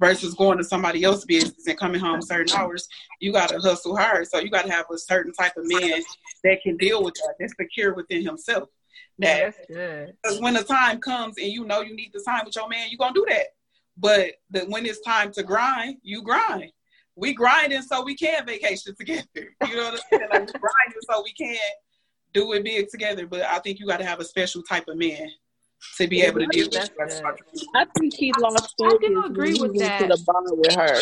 Versus 0.00 0.34
going 0.34 0.58
to 0.58 0.64
somebody 0.64 1.04
else's 1.04 1.26
business 1.26 1.66
and 1.66 1.78
coming 1.78 2.00
home 2.00 2.22
certain 2.22 2.56
hours. 2.56 2.88
You 3.20 3.32
gotta 3.32 3.60
hustle 3.60 3.96
hard. 3.96 4.26
So 4.26 4.38
you 4.40 4.50
gotta 4.50 4.72
have 4.72 4.86
a 4.92 4.98
certain 4.98 5.32
type 5.32 5.52
of 5.56 5.64
man 5.66 6.02
that 6.42 6.62
can 6.62 6.76
deal 6.78 7.04
with 7.04 7.14
that. 7.14 7.34
That's 7.38 7.54
secure 7.60 7.94
within 7.94 8.24
himself. 8.24 8.68
That 9.18 9.54
That's 9.54 9.66
good. 9.68 10.14
because 10.22 10.40
when 10.40 10.54
the 10.54 10.64
time 10.64 10.98
comes 10.98 11.36
and 11.36 11.48
you 11.48 11.64
know 11.66 11.82
you 11.82 11.94
need 11.94 12.10
the 12.14 12.24
time 12.26 12.46
with 12.46 12.56
your 12.56 12.68
man, 12.68 12.88
you're 12.90 12.98
gonna 12.98 13.14
do 13.14 13.26
that. 13.28 13.48
But 13.96 14.32
the, 14.50 14.60
when 14.60 14.86
it's 14.86 15.00
time 15.02 15.30
to 15.32 15.42
grind, 15.42 15.98
you 16.02 16.22
grind. 16.22 16.72
We 17.16 17.34
grinding 17.34 17.82
so 17.82 18.02
we 18.02 18.16
can 18.16 18.46
vacation 18.46 18.94
together. 18.98 19.26
You 19.36 19.76
know 19.76 19.90
what 19.90 19.94
I'm 19.94 20.00
saying? 20.10 20.28
Like 20.30 20.54
we 20.54 20.60
grinding 20.60 21.02
so 21.10 21.22
we 21.22 21.32
can 21.34 21.58
do 22.32 22.52
it 22.54 22.64
big 22.64 22.88
together. 22.88 23.26
But 23.26 23.42
I 23.42 23.58
think 23.58 23.78
you 23.78 23.86
got 23.86 23.98
to 23.98 24.06
have 24.06 24.20
a 24.20 24.24
special 24.24 24.62
type 24.62 24.88
of 24.88 24.96
man 24.96 25.28
to 25.98 26.06
be 26.08 26.22
able 26.22 26.40
to 26.40 26.46
deal 26.46 26.66
with 26.66 26.74
That's 26.74 27.20
that. 27.20 27.36
I 27.74 27.84
think 27.98 28.14
he 28.14 28.32
lost 28.32 28.74
I 28.82 28.84
focus 28.90 29.08
do 29.08 29.14
when 29.22 29.30
agree 29.30 29.52
he 29.54 29.60
with 29.60 29.78
that. 29.78 29.98
to 30.00 30.06
the 30.08 30.22
bar 30.26 30.42
with 30.54 30.74
her. 30.76 31.00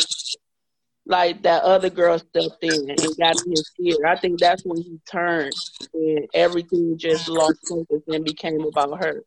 Like 1.06 1.42
that 1.44 1.62
other 1.62 1.88
girl 1.90 2.18
stepped 2.18 2.62
in 2.62 2.90
and 2.90 3.16
got 3.16 3.36
in 3.46 3.52
his 3.52 3.70
ear. 3.80 4.06
I 4.06 4.16
think 4.16 4.40
that's 4.40 4.62
when 4.64 4.82
he 4.82 4.98
turned 5.10 5.54
and 5.94 6.26
everything 6.34 6.98
just 6.98 7.28
lost 7.28 7.58
focus 7.68 8.02
and 8.08 8.24
became 8.24 8.60
about 8.60 9.02
her 9.02 9.24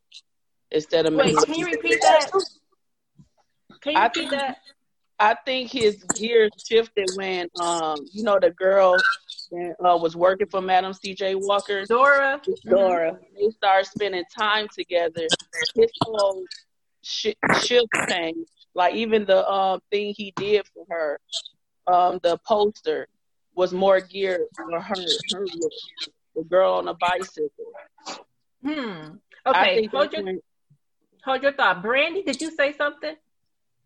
instead 0.70 1.06
of 1.06 1.14
Wait, 1.14 1.36
can 1.36 1.54
you 1.54 1.66
repeat 1.66 2.00
that? 2.02 2.30
Can 3.80 3.92
you 3.94 3.98
I 3.98 4.04
repeat 4.04 4.20
think- 4.30 4.30
that? 4.32 4.58
I 5.18 5.36
think 5.44 5.70
his 5.70 6.02
gears 6.14 6.50
shifted 6.68 7.08
when 7.14 7.48
um 7.58 8.08
you 8.12 8.22
know 8.24 8.38
the 8.40 8.50
girl 8.50 8.96
that 9.52 9.74
uh, 9.84 9.96
was 9.96 10.16
working 10.16 10.46
for 10.48 10.60
Madam 10.60 10.92
C.J. 10.92 11.34
Walker, 11.36 11.84
Dora. 11.86 12.40
Dora. 12.68 13.18
They 13.38 13.50
started 13.50 13.86
spending 13.86 14.24
time 14.34 14.66
together. 14.74 15.28
His 15.74 15.90
whole 16.00 16.44
shi 17.02 17.34
shift 17.52 17.88
changed. 18.08 18.50
Like 18.74 18.94
even 18.94 19.24
the 19.24 19.48
um 19.48 19.80
thing 19.90 20.14
he 20.16 20.32
did 20.36 20.66
for 20.74 20.84
her, 20.88 21.20
um 21.86 22.18
the 22.22 22.38
poster 22.46 23.06
was 23.54 23.72
more 23.72 24.00
geared 24.00 24.42
for 24.56 24.80
her. 24.80 24.94
Her 24.94 25.46
look. 25.54 25.72
The 26.34 26.44
girl 26.44 26.74
on 26.74 26.88
a 26.88 26.94
bicycle. 26.94 27.50
Hmm. 28.64 29.16
Okay. 29.46 29.86
Hold 29.92 30.12
your 30.12 30.24
when, 30.24 30.40
hold 31.24 31.42
your 31.42 31.52
thought. 31.52 31.82
Brandi, 31.82 32.24
did 32.24 32.40
you 32.40 32.50
say 32.50 32.72
something? 32.72 33.16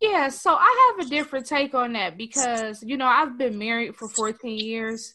Yeah, 0.00 0.29
so 0.29 0.55
I 0.55 0.94
have 0.98 1.07
a 1.07 1.09
different 1.09 1.46
take 1.46 1.74
on 1.74 1.94
that 1.94 2.18
because 2.18 2.83
you 2.83 2.96
know 2.96 3.07
I've 3.07 3.38
been 3.38 3.59
married 3.59 3.96
for 3.96 4.09
14 4.09 4.59
years, 4.59 5.14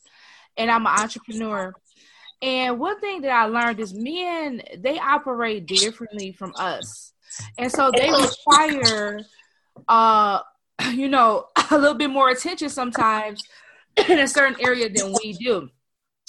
and 0.57 0.69
I'm 0.69 0.85
an 0.85 0.99
entrepreneur. 0.99 1.73
And 2.41 2.79
one 2.79 2.99
thing 2.99 3.21
that 3.21 3.31
I 3.31 3.45
learned 3.45 3.79
is 3.79 3.93
men 3.93 4.61
they 4.79 4.97
operate 4.97 5.67
differently 5.67 6.31
from 6.31 6.53
us, 6.57 7.13
and 7.57 7.71
so 7.71 7.91
they 7.95 8.09
require, 8.09 9.19
uh, 9.87 10.39
you 10.91 11.07
know, 11.07 11.45
a 11.71 11.77
little 11.77 11.95
bit 11.95 12.09
more 12.09 12.29
attention 12.29 12.69
sometimes 12.69 13.43
in 14.09 14.19
a 14.19 14.27
certain 14.27 14.57
area 14.59 14.89
than 14.89 15.13
we 15.23 15.33
do. 15.33 15.69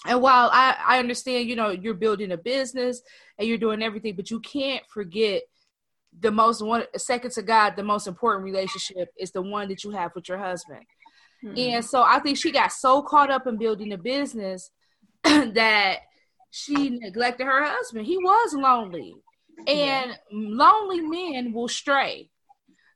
And 0.05 0.21
while 0.21 0.51
I, 0.53 0.77
I 0.85 0.99
understand, 0.99 1.49
you 1.49 1.55
know, 1.55 1.71
you're 1.71 1.95
building 1.95 2.33
a 2.33 2.37
business 2.37 3.01
and 3.39 3.47
you're 3.47 3.59
doing 3.59 3.83
everything, 3.83 4.17
but 4.17 4.31
you 4.31 4.41
can't 4.41 4.83
forget 4.89 5.43
the 6.21 6.31
most 6.31 6.63
one 6.63 6.85
second 6.97 7.31
to 7.33 7.43
God, 7.43 7.77
the 7.77 7.85
most 7.85 8.07
important 8.07 8.45
relationship 8.45 9.09
is 9.19 9.31
the 9.31 9.43
one 9.43 9.69
that 9.69 9.85
you 9.85 9.91
have 9.91 10.13
with 10.15 10.29
your 10.29 10.39
husband. 10.39 10.85
Mm-hmm. 11.45 11.59
And 11.59 11.85
so 11.85 12.03
I 12.03 12.19
think 12.21 12.39
she 12.39 12.53
got 12.53 12.73
so 12.73 13.03
caught 13.03 13.31
up 13.31 13.47
in 13.47 13.57
building 13.57 13.93
a 13.93 13.99
business 13.99 14.71
that 15.25 15.99
she 16.51 16.91
neglected 16.91 17.45
her 17.45 17.65
husband. 17.65 18.07
He 18.07 18.19
was 18.19 18.55
lonely. 18.55 19.15
And 19.67 20.11
yeah. 20.11 20.15
lonely 20.31 21.01
men 21.01 21.53
will 21.53 21.69
stray. 21.69 22.29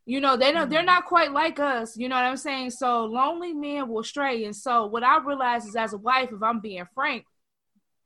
You 0.05 0.21
know, 0.21 0.37
they 0.37 0.53
don't 0.53 0.71
they're 0.71 0.81
mm-hmm. 0.81 0.87
not 0.87 1.07
quite 1.07 1.33
like 1.33 1.59
us, 1.59 1.97
you 1.97 2.09
know 2.09 2.15
what 2.15 2.25
I'm 2.25 2.37
saying? 2.37 2.71
So 2.71 3.05
lonely 3.05 3.53
men 3.53 3.89
will 3.89 4.05
stray. 4.05 4.45
And 4.45 4.55
so 4.55 4.87
what 4.87 5.03
I 5.03 5.19
realize 5.19 5.65
is 5.65 5.75
as 5.75 5.95
a 5.95 5.99
wife, 5.99 6.31
if 6.33 6.43
I'm 6.43 6.61
being 6.61 6.87
frank, 6.95 7.25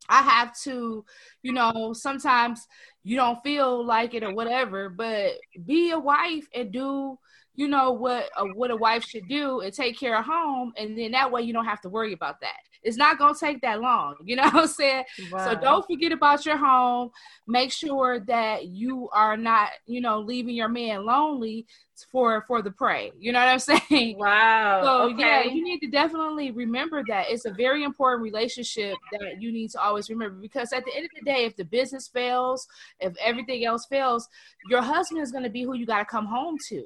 I 0.09 0.23
have 0.23 0.57
to, 0.63 1.05
you 1.43 1.53
know, 1.53 1.93
sometimes 1.93 2.67
you 3.03 3.15
don't 3.15 3.41
feel 3.43 3.85
like 3.85 4.15
it 4.15 4.23
or 4.23 4.33
whatever, 4.33 4.89
but 4.89 5.33
be 5.63 5.91
a 5.91 5.99
wife 5.99 6.47
and 6.55 6.71
do 6.71 7.19
you 7.55 7.67
know 7.67 7.91
what 7.91 8.29
a, 8.37 8.45
what 8.53 8.71
a 8.71 8.75
wife 8.75 9.03
should 9.03 9.27
do 9.27 9.59
and 9.59 9.73
take 9.73 9.99
care 9.99 10.17
of 10.17 10.25
home 10.25 10.73
and 10.77 10.97
then 10.97 11.11
that 11.11 11.31
way 11.31 11.41
you 11.41 11.53
don't 11.53 11.65
have 11.65 11.81
to 11.81 11.89
worry 11.89 12.13
about 12.13 12.39
that. 12.41 12.57
It's 12.83 12.97
not 12.97 13.19
going 13.19 13.35
to 13.35 13.39
take 13.39 13.61
that 13.61 13.81
long 13.81 14.15
you 14.25 14.35
know 14.35 14.43
what 14.43 14.55
i'm 14.55 14.67
saying? 14.67 15.03
Wow. 15.31 15.45
so 15.45 15.59
don't 15.59 15.85
forget 15.85 16.11
about 16.11 16.45
your 16.45 16.57
home. 16.57 17.11
Make 17.47 17.71
sure 17.71 18.19
that 18.21 18.67
you 18.67 19.09
are 19.13 19.35
not 19.35 19.69
you 19.85 20.01
know 20.01 20.19
leaving 20.19 20.55
your 20.55 20.69
man 20.69 21.05
lonely 21.05 21.65
for 22.11 22.43
for 22.47 22.63
the 22.63 22.71
prey 22.71 23.11
you 23.19 23.31
know 23.31 23.37
what 23.39 23.47
i'm 23.47 23.59
saying? 23.89 24.17
Wow 24.17 24.81
so 24.83 25.13
okay. 25.13 25.19
yeah 25.19 25.43
you 25.43 25.63
need 25.63 25.79
to 25.79 25.89
definitely 25.89 26.51
remember 26.51 27.03
that. 27.09 27.29
It's 27.29 27.45
a 27.45 27.51
very 27.51 27.83
important 27.83 28.23
relationship 28.23 28.95
that 29.11 29.41
you 29.41 29.51
need 29.51 29.71
to 29.71 29.81
always 29.81 30.09
remember 30.09 30.37
because 30.39 30.71
at 30.71 30.85
the 30.85 30.95
end 30.95 31.05
of 31.05 31.11
the 31.19 31.29
day 31.29 31.45
if 31.45 31.55
the 31.57 31.65
business 31.65 32.07
fails 32.07 32.67
if 32.99 33.13
everything 33.21 33.65
else 33.65 33.85
fails 33.85 34.29
your 34.69 34.81
husband 34.81 35.21
is 35.21 35.31
going 35.31 35.43
to 35.43 35.49
be 35.49 35.63
who 35.63 35.73
you 35.73 35.85
got 35.85 35.99
to 35.99 36.05
come 36.05 36.25
home 36.25 36.57
to 36.69 36.85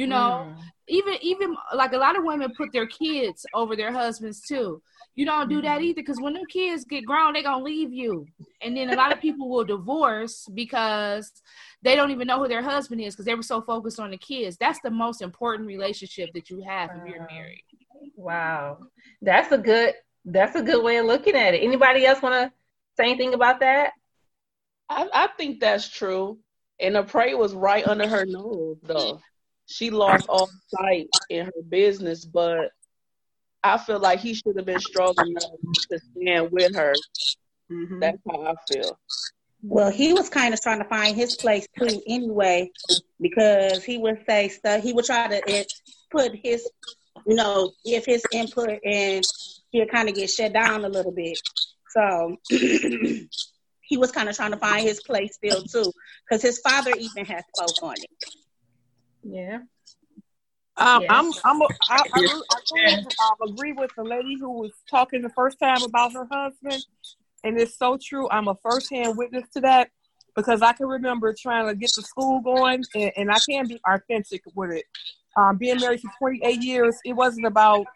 you 0.00 0.06
know, 0.06 0.46
mm. 0.48 0.62
even 0.88 1.14
even 1.20 1.54
like 1.74 1.92
a 1.92 1.98
lot 1.98 2.16
of 2.16 2.24
women 2.24 2.50
put 2.56 2.72
their 2.72 2.86
kids 2.86 3.44
over 3.52 3.76
their 3.76 3.92
husbands 3.92 4.40
too. 4.40 4.80
You 5.14 5.26
don't 5.26 5.50
do 5.50 5.60
that 5.60 5.76
mm-hmm. 5.76 5.84
either 5.88 6.00
because 6.00 6.18
when 6.22 6.32
them 6.32 6.46
kids 6.48 6.86
get 6.86 7.04
grown, 7.04 7.34
they're 7.34 7.42
gonna 7.42 7.62
leave 7.62 7.92
you. 7.92 8.24
And 8.62 8.74
then 8.74 8.88
a 8.88 8.96
lot 8.96 9.12
of 9.12 9.20
people 9.20 9.50
will 9.50 9.64
divorce 9.64 10.48
because 10.54 11.30
they 11.82 11.96
don't 11.96 12.10
even 12.12 12.26
know 12.26 12.38
who 12.38 12.48
their 12.48 12.62
husband 12.62 13.02
is 13.02 13.12
because 13.12 13.26
they 13.26 13.34
were 13.34 13.42
so 13.42 13.60
focused 13.60 14.00
on 14.00 14.10
the 14.10 14.16
kids. 14.16 14.56
That's 14.56 14.80
the 14.80 14.90
most 14.90 15.20
important 15.20 15.68
relationship 15.68 16.30
that 16.32 16.48
you 16.48 16.62
have 16.66 16.88
if 16.94 17.06
you're 17.06 17.26
married. 17.30 17.64
Wow, 18.16 18.78
that's 19.20 19.52
a 19.52 19.58
good 19.58 19.92
that's 20.24 20.56
a 20.56 20.62
good 20.62 20.82
way 20.82 20.96
of 20.96 21.04
looking 21.04 21.36
at 21.36 21.52
it. 21.52 21.58
Anybody 21.58 22.06
else 22.06 22.22
want 22.22 22.36
to 22.36 22.52
say 22.96 23.10
anything 23.10 23.34
about 23.34 23.60
that? 23.60 23.90
I, 24.88 25.06
I 25.12 25.28
think 25.36 25.60
that's 25.60 25.86
true. 25.90 26.38
And 26.80 26.94
the 26.94 27.02
prey 27.02 27.34
was 27.34 27.52
right 27.52 27.86
under 27.86 28.08
her 28.08 28.24
nose, 28.24 28.78
though 28.82 29.20
she 29.70 29.90
lost 29.90 30.28
all 30.28 30.50
sight 30.68 31.08
in 31.28 31.46
her 31.46 31.62
business, 31.68 32.24
but 32.24 32.70
I 33.62 33.78
feel 33.78 34.00
like 34.00 34.20
he 34.20 34.34
should 34.34 34.56
have 34.56 34.66
been 34.66 34.80
strong 34.80 35.14
enough 35.18 35.44
to 35.90 35.98
stand 35.98 36.50
with 36.50 36.74
her. 36.74 36.94
Mm-hmm. 37.70 38.00
That's 38.00 38.18
how 38.28 38.42
I 38.42 38.54
feel. 38.72 38.98
Well, 39.62 39.90
he 39.90 40.12
was 40.12 40.28
kind 40.28 40.54
of 40.54 40.60
trying 40.60 40.78
to 40.78 40.88
find 40.88 41.14
his 41.14 41.36
place 41.36 41.68
too, 41.78 42.02
anyway, 42.06 42.70
because 43.20 43.84
he 43.84 43.98
would 43.98 44.24
say 44.26 44.48
stuff. 44.48 44.82
He 44.82 44.92
would 44.92 45.04
try 45.04 45.28
to 45.28 45.42
it, 45.46 45.72
put 46.10 46.32
his, 46.34 46.68
you 47.26 47.36
know, 47.36 47.70
give 47.84 48.04
his 48.06 48.24
input, 48.32 48.78
and 48.84 49.22
he'll 49.70 49.86
kind 49.86 50.08
of 50.08 50.14
get 50.14 50.30
shut 50.30 50.54
down 50.54 50.84
a 50.84 50.88
little 50.88 51.12
bit. 51.12 51.38
So 51.90 52.36
he 52.48 53.96
was 53.96 54.10
kind 54.10 54.28
of 54.28 54.36
trying 54.36 54.52
to 54.52 54.56
find 54.56 54.86
his 54.86 55.02
place 55.02 55.34
still 55.34 55.62
too, 55.62 55.92
because 56.28 56.42
his 56.42 56.58
father 56.60 56.92
even 56.98 57.26
had 57.26 57.44
spoke 57.54 57.82
on 57.82 57.94
it. 57.98 58.34
Yeah. 59.22 59.58
Um, 60.76 61.02
yes. 61.02 61.10
I'm, 61.10 61.32
I'm, 61.44 61.60
a, 61.60 61.66
I, 61.90 62.02
I, 62.14 62.40
I, 62.86 63.02
I 63.20 63.32
agree 63.48 63.72
with 63.72 63.90
the 63.96 64.02
lady 64.02 64.36
who 64.38 64.50
was 64.50 64.72
talking 64.90 65.20
the 65.20 65.30
first 65.30 65.58
time 65.58 65.82
about 65.82 66.12
her 66.14 66.26
husband, 66.30 66.82
and 67.44 67.60
it's 67.60 67.76
so 67.76 67.98
true. 68.02 68.30
I'm 68.30 68.48
a 68.48 68.54
firsthand 68.62 69.18
witness 69.18 69.44
to 69.54 69.60
that 69.60 69.90
because 70.34 70.62
I 70.62 70.72
can 70.72 70.86
remember 70.86 71.34
trying 71.38 71.66
to 71.66 71.74
get 71.74 71.90
the 71.94 72.02
school 72.02 72.40
going, 72.40 72.84
and, 72.94 73.12
and 73.16 73.30
I 73.30 73.38
can 73.48 73.66
be 73.66 73.80
authentic 73.86 74.42
with 74.54 74.72
it. 74.72 74.84
Um, 75.36 75.58
being 75.58 75.78
married 75.78 76.00
for 76.00 76.10
28 76.18 76.62
years, 76.62 76.96
it 77.04 77.12
wasn't 77.12 77.46
about 77.46 77.86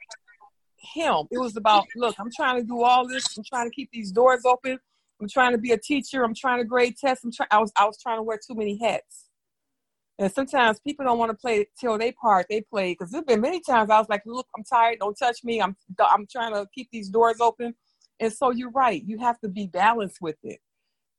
him. 0.94 1.26
It 1.30 1.38
was 1.38 1.56
about, 1.56 1.86
look, 1.96 2.14
I'm 2.18 2.30
trying 2.34 2.60
to 2.60 2.66
do 2.66 2.82
all 2.82 3.08
this. 3.08 3.36
I'm 3.36 3.44
trying 3.44 3.70
to 3.70 3.74
keep 3.74 3.90
these 3.92 4.12
doors 4.12 4.42
open. 4.44 4.78
I'm 5.20 5.28
trying 5.28 5.52
to 5.52 5.58
be 5.58 5.72
a 5.72 5.78
teacher. 5.78 6.22
I'm 6.22 6.34
trying 6.34 6.58
to 6.58 6.64
grade 6.64 6.96
tests. 6.98 7.24
I'm 7.24 7.32
trying. 7.32 7.48
I 7.50 7.58
was, 7.58 7.72
I 7.76 7.86
was 7.86 7.98
trying 8.00 8.18
to 8.18 8.22
wear 8.22 8.38
too 8.38 8.54
many 8.54 8.78
hats. 8.78 9.24
And 10.18 10.32
sometimes 10.32 10.78
people 10.80 11.04
don't 11.04 11.18
want 11.18 11.30
to 11.30 11.36
play 11.36 11.66
till 11.78 11.98
they 11.98 12.12
part. 12.12 12.46
They 12.48 12.60
play 12.60 12.92
because 12.92 13.10
there's 13.10 13.24
been 13.24 13.40
many 13.40 13.60
times 13.60 13.90
I 13.90 13.98
was 13.98 14.08
like, 14.08 14.22
"Look, 14.24 14.46
I'm 14.56 14.62
tired. 14.64 14.98
Don't 15.00 15.16
touch 15.18 15.42
me. 15.42 15.60
I'm 15.60 15.76
I'm 15.98 16.26
trying 16.30 16.52
to 16.54 16.66
keep 16.74 16.88
these 16.92 17.08
doors 17.08 17.40
open." 17.40 17.74
And 18.20 18.32
so 18.32 18.50
you're 18.50 18.70
right. 18.70 19.02
You 19.04 19.18
have 19.18 19.40
to 19.40 19.48
be 19.48 19.66
balanced 19.66 20.18
with 20.20 20.36
it, 20.44 20.60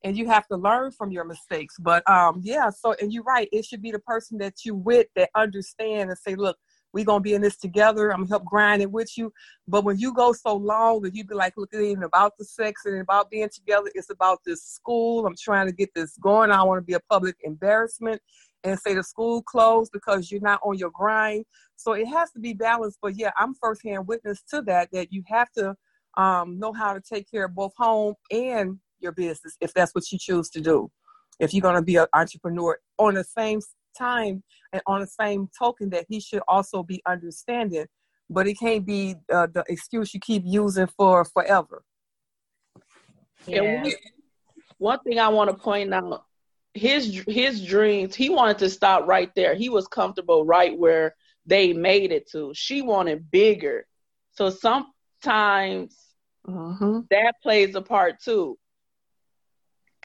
and 0.05 0.17
you 0.17 0.27
have 0.27 0.47
to 0.47 0.55
learn 0.55 0.91
from 0.91 1.11
your 1.11 1.25
mistakes. 1.25 1.75
But 1.77 2.09
um, 2.09 2.39
yeah. 2.41 2.69
So 2.69 2.95
and 3.01 3.11
you're 3.11 3.23
right. 3.23 3.49
It 3.51 3.65
should 3.65 3.81
be 3.81 3.91
the 3.91 3.99
person 3.99 4.37
that 4.37 4.63
you 4.63 4.75
with 4.75 5.07
that 5.17 5.29
understand 5.35 6.09
and 6.09 6.17
say, 6.17 6.35
"Look, 6.35 6.57
we're 6.93 7.03
gonna 7.03 7.19
be 7.19 7.33
in 7.33 7.41
this 7.41 7.57
together. 7.57 8.11
I'm 8.11 8.19
gonna 8.19 8.29
help 8.29 8.45
grind 8.45 8.81
it 8.81 8.91
with 8.91 9.17
you." 9.17 9.33
But 9.67 9.83
when 9.83 9.99
you 9.99 10.13
go 10.13 10.31
so 10.31 10.55
long 10.55 11.01
that 11.01 11.13
you 11.13 11.25
be 11.25 11.35
like, 11.35 11.55
"Look, 11.57 11.73
it 11.73 11.83
ain't 11.83 12.01
about 12.01 12.37
the 12.39 12.45
sex 12.45 12.85
and 12.85 13.01
about 13.01 13.29
being 13.29 13.49
together. 13.49 13.91
It's 13.93 14.09
about 14.09 14.39
this 14.45 14.63
school. 14.63 15.25
I'm 15.25 15.35
trying 15.37 15.67
to 15.67 15.73
get 15.73 15.93
this 15.93 16.15
going. 16.17 16.49
I 16.49 16.63
want 16.63 16.77
to 16.77 16.85
be 16.85 16.93
a 16.93 17.01
public 17.11 17.35
embarrassment." 17.43 18.21
And 18.65 18.79
say 18.79 18.95
the 18.95 19.03
school 19.03 19.41
closed 19.43 19.91
because 19.93 20.31
you're 20.31 20.41
not 20.41 20.59
on 20.63 20.77
your 20.77 20.91
grind. 20.91 21.45
So 21.75 21.93
it 21.93 22.07
has 22.07 22.31
to 22.31 22.39
be 22.39 22.53
balanced. 22.53 22.99
But 23.01 23.15
yeah, 23.15 23.31
I'm 23.37 23.53
firsthand 23.53 24.07
witness 24.07 24.41
to 24.49 24.61
that, 24.63 24.89
that 24.91 25.13
you 25.13 25.23
have 25.27 25.51
to 25.53 25.75
um, 26.17 26.59
know 26.59 26.73
how 26.73 26.93
to 26.93 27.01
take 27.01 27.29
care 27.29 27.45
of 27.45 27.55
both 27.55 27.73
home 27.77 28.15
and 28.31 28.79
your 28.99 29.11
business 29.11 29.55
if 29.61 29.73
that's 29.73 29.93
what 29.93 30.11
you 30.11 30.17
choose 30.19 30.49
to 30.49 30.61
do. 30.61 30.91
If 31.39 31.53
you're 31.53 31.61
going 31.61 31.75
to 31.75 31.81
be 31.81 31.97
an 31.97 32.07
entrepreneur 32.13 32.79
on 32.97 33.15
the 33.15 33.23
same 33.23 33.59
time 33.97 34.43
and 34.73 34.81
on 34.87 35.01
the 35.01 35.07
same 35.07 35.49
token 35.57 35.89
that 35.91 36.05
he 36.09 36.19
should 36.19 36.41
also 36.47 36.81
be 36.81 37.01
understanding, 37.05 37.85
but 38.29 38.47
it 38.47 38.55
can't 38.55 38.85
be 38.85 39.15
uh, 39.31 39.47
the 39.53 39.63
excuse 39.67 40.13
you 40.13 40.19
keep 40.19 40.43
using 40.45 40.87
for 40.87 41.25
forever. 41.25 41.83
Yeah. 43.45 43.61
One, 43.61 43.91
one 44.77 44.99
thing 45.01 45.19
I 45.19 45.27
want 45.27 45.51
to 45.51 45.55
point 45.55 45.93
out 45.93 46.23
his 46.75 47.23
his 47.27 47.65
dreams 47.65 48.13
he 48.13 48.29
wanted 48.29 48.59
to 48.59 48.69
stop 48.69 49.07
right 49.07 49.33
there. 49.33 49.55
He 49.55 49.69
was 49.69 49.87
comfortable 49.87 50.45
right 50.45 50.77
where 50.77 51.15
they 51.45 51.73
made 51.73 52.11
it 52.11 52.29
to. 52.31 52.51
She 52.53 52.81
wanted 52.81 53.31
bigger. 53.31 53.87
So 54.31 54.49
sometimes 54.49 55.97
mm-hmm. 56.45 56.99
that 57.09 57.33
plays 57.41 57.75
a 57.75 57.81
part 57.81 58.19
too. 58.21 58.59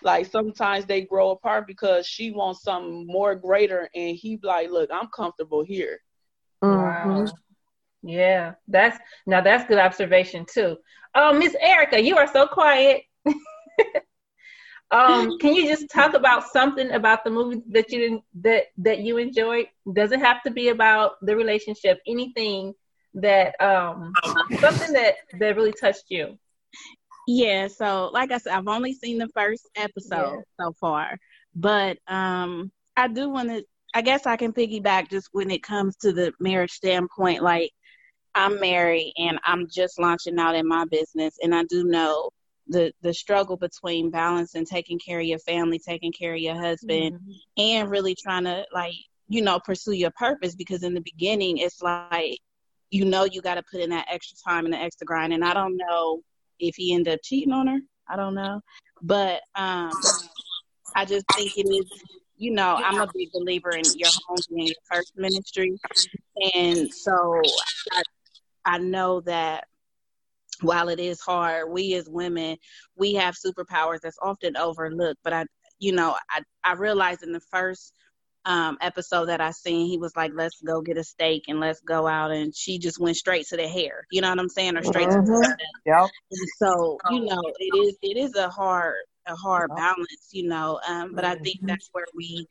Like 0.03 0.27
sometimes 0.27 0.87
they 0.87 1.03
grow 1.03 1.31
apart 1.31 1.67
because 1.67 2.07
she 2.07 2.31
wants 2.31 2.63
something 2.63 3.07
more 3.07 3.35
greater 3.35 3.91
and 3.95 4.17
he 4.17 4.39
like 4.43 4.71
look 4.71 4.91
i'm 4.93 5.09
comfortable 5.15 5.65
here. 5.65 5.99
Mm-hmm. 6.63 7.11
wow. 7.11 7.27
Yeah 8.03 8.53
that's 8.69 8.97
now 9.27 9.41
that's 9.41 9.69
good 9.69 9.79
observation 9.79 10.47
too. 10.49 10.77
Oh 11.17 11.33
miss 11.33 11.57
Arika 11.57 12.03
you 12.03 12.17
are 12.17 12.33
so 12.33 12.47
quiet 12.47 13.03
Um, 14.93 15.39
can 15.39 15.55
you 15.55 15.69
just 15.69 15.89
talk 15.89 16.15
about 16.15 16.49
something 16.51 16.91
about 16.91 17.23
the 17.23 17.31
movie 17.31 17.63
that 17.69 17.93
you 17.93 17.99
didn't 18.01 18.23
that 18.41 18.65
that 18.79 18.99
you 18.99 19.19
enjoyed? 19.19 19.69
Doesn't 19.93 20.21
have 20.21 20.43
to 20.43 20.51
be 20.51 20.69
about 20.69 21.13
the 21.23 21.37
relationship. 21.37 22.01
Anything 22.07 22.75
that 23.15 23.61
um 23.61 24.13
something 24.59 24.93
that 24.93 25.15
that 25.39 25.57
really 25.57 25.73
touched 25.73 26.05
you. 26.09 26.39
Yeah. 27.27 27.69
So, 27.69 28.11
like 28.13 28.33
I 28.33 28.39
said, 28.39 28.55
I've 28.55 28.67
only 28.67 28.93
seen 28.93 29.19
the 29.19 29.29
first 29.29 29.69
episode 29.77 30.39
yeah. 30.39 30.65
so 30.65 30.73
far, 30.81 31.17
but 31.55 31.99
um, 32.09 32.73
I 32.97 33.07
do 33.09 33.29
want 33.29 33.51
to. 33.51 33.65
I 33.95 34.03
guess 34.03 34.27
I 34.27 34.37
can 34.37 34.53
piggyback 34.53 35.11
just 35.11 35.29
when 35.33 35.51
it 35.51 35.63
comes 35.63 35.97
to 35.99 36.13
the 36.13 36.33
marriage 36.41 36.73
standpoint. 36.73 37.43
Like, 37.43 37.71
I'm 38.35 38.61
married 38.61 39.13
and 39.17 39.39
I'm 39.45 39.69
just 39.69 40.01
launching 40.01 40.39
out 40.39 40.57
in 40.57 40.67
my 40.67 40.85
business, 40.91 41.37
and 41.41 41.55
I 41.55 41.63
do 41.65 41.85
know 41.85 42.31
the 42.71 42.93
the 43.03 43.13
struggle 43.13 43.57
between 43.57 44.11
balancing 44.11 44.65
taking 44.65 44.99
care 44.99 45.21
of 45.21 45.27
your 45.27 45.41
family, 45.41 45.79
taking 45.79 46.13
care 46.13 46.35
of 46.35 46.41
your 46.41 46.55
husband, 46.55 47.17
mm-hmm. 47.17 47.33
and 47.59 47.91
really 47.91 48.15
trying 48.15 48.45
to 48.45 48.65
like 48.73 48.95
you 49.29 49.43
know 49.43 49.61
pursue 49.61 49.93
your 49.93 50.13
purpose. 50.13 50.55
Because 50.55 50.83
in 50.83 50.95
the 50.95 51.03
beginning, 51.03 51.59
it's 51.59 51.83
like 51.83 52.39
you 52.91 53.05
know 53.05 53.25
you 53.25 53.43
got 53.43 53.57
to 53.57 53.63
put 53.71 53.81
in 53.81 53.91
that 53.91 54.07
extra 54.11 54.39
time 54.47 54.65
and 54.65 54.73
the 54.73 54.79
extra 54.79 55.05
grind. 55.05 55.33
And 55.33 55.45
I 55.45 55.53
don't 55.53 55.77
know 55.77 56.21
if 56.59 56.77
he 56.77 56.95
ended 56.95 57.15
up 57.15 57.21
cheating 57.23 57.53
on 57.53 57.67
her. 57.67 57.81
I 58.09 58.17
don't 58.17 58.35
know, 58.35 58.61
but 59.03 59.43
um, 59.55 59.93
I 60.95 61.05
just 61.05 61.27
think 61.35 61.57
it 61.59 61.69
is. 61.69 61.91
You 62.37 62.53
know, 62.53 62.75
I'm 62.75 62.99
a 62.99 63.07
big 63.13 63.29
believer 63.33 63.73
in 63.73 63.83
your 63.97 64.09
home 64.27 64.39
being 64.49 64.69
your 64.69 64.77
first 64.91 65.13
ministry, 65.15 65.79
and 66.55 66.93
so 66.93 67.43
I, 67.93 68.03
I 68.65 68.79
know 68.79 69.21
that 69.23 69.65
while 70.63 70.89
it 70.89 71.01
is 71.01 71.21
hard, 71.21 71.71
we 71.71 71.95
as 71.95 72.09
women, 72.09 72.57
we 72.97 73.15
have 73.15 73.35
superpowers 73.37 74.01
that's 74.03 74.19
often 74.23 74.57
overlooked. 74.57 75.21
But 75.25 75.33
I, 75.33 75.45
you 75.79 75.93
know, 75.93 76.17
I, 76.31 76.43
I 76.65 76.75
realized 76.75 77.23
in 77.23 77.33
the 77.33 77.41
first 77.51 77.93
um, 78.45 78.79
episode 78.81 79.27
that 79.27 79.41
I 79.41 79.51
seen, 79.51 79.87
he 79.89 79.99
was 79.99 80.17
like, 80.17 80.33
"Let's 80.35 80.61
go 80.63 80.81
get 80.81 80.97
a 80.99 81.05
steak 81.05 81.45
and 81.49 81.61
let's 81.61 81.81
go 81.81 82.07
out," 82.07 82.31
and 82.31 82.55
she 82.55 82.79
just 82.79 83.01
went 83.01 83.17
straight 83.17 83.47
to 83.49 83.57
the 83.57 83.69
hair. 83.69 84.07
You 84.11 84.23
know 84.23 84.31
what 84.31 84.39
I'm 84.39 84.49
saying, 84.49 84.77
or 84.77 84.83
straight 84.83 85.11
Mhm. 85.11 85.15
to 85.17 85.23
the 85.23 85.57
Yep. 85.87 86.11
and 86.31 86.49
so 86.59 86.99
you 87.11 87.25
know 87.25 87.43
it 87.59 87.77
is 87.77 87.97
it 88.03 88.17
is 88.17 88.35
a 88.37 88.49
hard 88.49 88.95
a 89.27 89.35
hard 89.35 89.71
balance 89.77 90.29
you 90.33 90.47
know 90.49 90.81
um 90.89 91.13
but 91.15 91.25
i 91.25 91.35
think 91.37 91.59
that's 91.63 91.89
where 91.93 92.07
we 92.15 92.47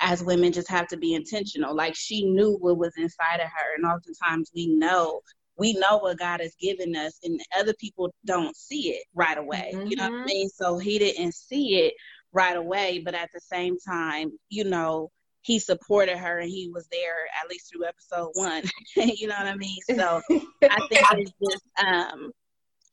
as 0.00 0.22
women 0.22 0.52
just 0.52 0.68
have 0.68 0.86
to 0.88 0.96
be 0.96 1.14
intentional 1.14 1.74
like 1.74 1.94
she 1.94 2.24
knew 2.24 2.56
what 2.60 2.78
was 2.78 2.92
inside 2.96 3.36
of 3.36 3.46
her 3.48 3.74
and 3.76 3.84
oftentimes 3.84 4.50
we 4.54 4.66
know 4.66 5.20
we 5.56 5.72
know 5.74 5.98
what 5.98 6.18
god 6.18 6.40
has 6.40 6.54
given 6.60 6.94
us 6.96 7.18
and 7.22 7.40
other 7.58 7.74
people 7.74 8.12
don't 8.24 8.56
see 8.56 8.90
it 8.90 9.04
right 9.14 9.38
away 9.38 9.70
you 9.86 9.96
know 9.96 10.10
what 10.10 10.22
i 10.22 10.24
mean? 10.24 10.48
So 10.48 10.78
he 10.78 10.98
didn't 10.98 11.34
see 11.34 11.76
it 11.86 11.94
right 12.32 12.56
away 12.56 13.00
but 13.04 13.14
at 13.14 13.30
the 13.32 13.40
same 13.40 13.78
time 13.78 14.32
you 14.48 14.64
know 14.64 15.10
he 15.42 15.58
supported 15.58 16.16
her 16.16 16.38
and 16.38 16.50
he 16.50 16.70
was 16.72 16.88
there 16.90 17.26
at 17.42 17.50
least 17.50 17.70
through 17.70 17.86
episode 17.86 18.30
one 18.34 18.62
you 18.96 19.28
know 19.28 19.36
what 19.36 19.46
i 19.46 19.56
mean? 19.56 19.78
So 19.90 20.20
i 20.30 20.40
think 20.88 21.06
it's 21.12 21.32
just 21.42 21.64
um 21.84 22.32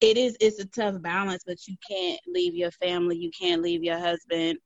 it 0.02 0.18
is 0.18 0.36
it's 0.40 0.60
a 0.60 0.66
tough 0.66 1.02
balance 1.02 1.44
but 1.46 1.58
you 1.68 1.76
can't 1.88 2.20
leave 2.28 2.56
your 2.56 2.72
family 2.72 3.18
you 3.18 3.32
can't 3.40 3.62
leave 3.62 3.84
your 3.84 4.00
husband 4.00 4.58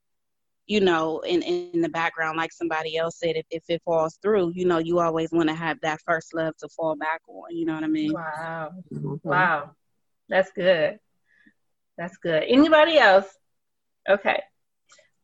you 0.68 0.80
know 0.80 1.20
in 1.20 1.41
in 1.41 1.82
the 1.82 1.89
background 1.89 2.38
like 2.38 2.51
somebody 2.51 2.97
else 2.97 3.18
said 3.20 3.36
if, 3.36 3.45
if 3.51 3.63
it 3.70 3.82
falls 3.86 4.18
through 4.22 4.51
you 4.55 4.66
know 4.66 4.78
you 4.80 4.99
always 4.99 5.32
want 5.32 5.47
to 5.47 5.55
have 5.55 5.80
that 5.82 5.99
first 6.05 6.34
love 6.34 6.55
to 6.57 6.68
fall 6.70 6.95
back 6.95 7.22
on 7.28 7.55
you 7.55 7.66
know 7.66 7.76
what 7.76 7.84
i 7.84 7.88
mean 7.88 8.13
Wow. 8.13 8.72
Wow. 9.24 9.72
That's 10.30 10.51
good. 10.51 10.99
That's 11.97 12.18
good. 12.18 12.43
Anybody 12.47 12.97
else? 12.97 13.28
Okay. 14.09 14.41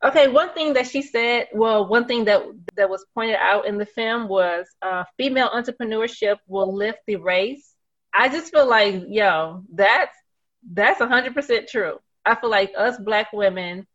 Okay, 0.04 0.28
one 0.30 0.52
thing 0.54 0.74
that 0.74 0.88
she 0.88 1.04
said, 1.04 1.48
well, 1.54 1.88
one 1.88 2.06
thing 2.08 2.26
that 2.26 2.42
that 2.76 2.90
was 2.90 3.06
pointed 3.14 3.36
out 3.36 3.68
in 3.68 3.78
the 3.78 3.86
film 3.86 4.28
was 4.28 4.66
uh, 4.82 5.04
female 5.16 5.50
entrepreneurship 5.50 6.38
will 6.48 6.74
lift 6.76 7.00
the 7.06 7.18
race. 7.18 7.76
I 8.14 8.28
just 8.30 8.52
feel 8.52 8.68
like, 8.68 9.04
yo, 9.08 9.64
that's 9.74 10.16
that's 10.74 11.00
hundred 11.00 11.36
percent 11.36 11.68
true. 11.70 12.00
I 12.26 12.34
feel 12.36 12.50
like 12.50 12.74
us 12.76 12.98
black 12.98 13.32
women, 13.32 13.86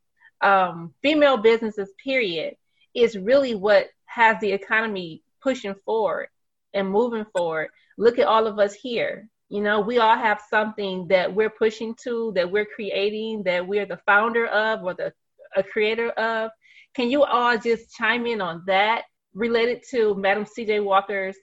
um, 0.42 0.92
female 1.02 1.36
businesses, 1.36 1.90
period, 2.02 2.56
is 2.94 3.16
really 3.16 3.54
what 3.54 3.88
has 4.06 4.36
the 4.40 4.52
economy 4.52 5.22
pushing 5.42 5.74
forward 5.84 6.28
and 6.74 6.90
moving 6.90 7.26
forward. 7.36 7.68
Look 7.98 8.18
at 8.18 8.26
all 8.26 8.46
of 8.46 8.58
us 8.58 8.74
here. 8.74 9.28
You 9.48 9.62
know, 9.62 9.80
we 9.80 9.98
all 9.98 10.16
have 10.16 10.42
something 10.50 11.06
that 11.08 11.32
we're 11.32 11.50
pushing 11.50 11.94
to, 12.02 12.32
that 12.34 12.50
we're 12.50 12.66
creating, 12.66 13.44
that 13.44 13.66
we're 13.66 13.86
the 13.86 14.00
founder 14.06 14.46
of 14.46 14.82
or 14.82 14.94
the 14.94 15.12
a 15.56 15.62
creator 15.62 16.10
of. 16.10 16.50
Can 16.94 17.10
you 17.10 17.24
all 17.24 17.58
just 17.58 17.94
chime 17.94 18.26
in 18.26 18.40
on 18.40 18.62
that 18.66 19.04
related 19.34 19.82
to 19.90 20.14
Madam 20.14 20.44
CJ 20.44 20.82
Walker's 20.82 21.36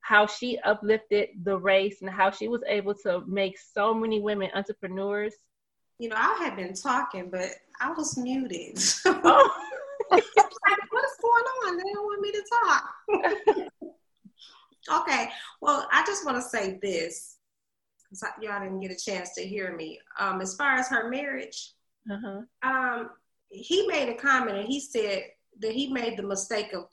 how 0.00 0.26
she 0.26 0.58
uplifted 0.58 1.28
the 1.44 1.56
race 1.56 2.02
and 2.02 2.10
how 2.10 2.30
she 2.30 2.48
was 2.48 2.62
able 2.66 2.94
to 2.94 3.22
make 3.26 3.56
so 3.58 3.94
many 3.94 4.20
women 4.20 4.50
entrepreneurs? 4.54 5.34
You 6.02 6.08
know, 6.08 6.16
I 6.18 6.34
had 6.42 6.56
been 6.56 6.74
talking, 6.74 7.30
but 7.30 7.50
I 7.80 7.92
was 7.92 8.18
muted. 8.18 8.76
Oh. 9.06 9.50
like, 10.10 10.24
what's 10.90 11.16
going 11.22 11.44
on? 11.64 11.76
They 11.76 11.92
don't 11.94 12.04
want 12.04 12.20
me 12.20 12.32
to 12.32 12.44
talk. 12.64 13.82
okay, 15.02 15.28
well, 15.60 15.86
I 15.92 16.04
just 16.04 16.26
want 16.26 16.38
to 16.38 16.42
say 16.42 16.80
this 16.82 17.36
because 18.10 18.24
y'all 18.40 18.60
didn't 18.60 18.80
get 18.80 18.90
a 18.90 18.96
chance 18.96 19.32
to 19.36 19.42
hear 19.42 19.76
me. 19.76 20.00
Um, 20.18 20.40
as 20.40 20.56
far 20.56 20.74
as 20.74 20.88
her 20.88 21.08
marriage, 21.08 21.72
Uh-huh. 22.10 22.40
um, 22.68 23.10
he 23.50 23.86
made 23.86 24.08
a 24.08 24.14
comment 24.16 24.58
and 24.58 24.66
he 24.66 24.80
said 24.80 25.22
that 25.60 25.70
he 25.72 25.86
made 25.92 26.16
the 26.18 26.24
mistake 26.24 26.72
of 26.72 26.86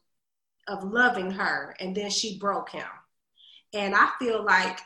of 0.67 0.83
loving 0.83 1.31
her 1.31 1.75
and 1.79 1.95
then 1.95 2.11
she 2.11 2.37
broke 2.37 2.69
him. 2.69 2.85
And 3.73 3.95
I 3.95 4.09
feel 4.19 4.45
like 4.45 4.79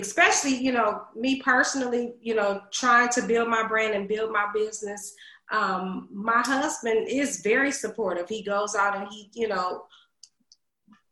especially, 0.00 0.56
you 0.56 0.72
know, 0.72 1.02
me 1.14 1.40
personally, 1.40 2.14
you 2.20 2.34
know, 2.34 2.60
trying 2.72 3.08
to 3.10 3.22
build 3.22 3.48
my 3.48 3.66
brand 3.66 3.94
and 3.94 4.08
build 4.08 4.32
my 4.32 4.46
business, 4.54 5.14
um, 5.52 6.08
my 6.12 6.40
husband 6.42 7.08
is 7.08 7.40
very 7.42 7.70
supportive. 7.70 8.28
He 8.28 8.42
goes 8.42 8.74
out 8.74 8.96
and 8.96 9.08
he, 9.10 9.30
you 9.34 9.48
know, 9.48 9.84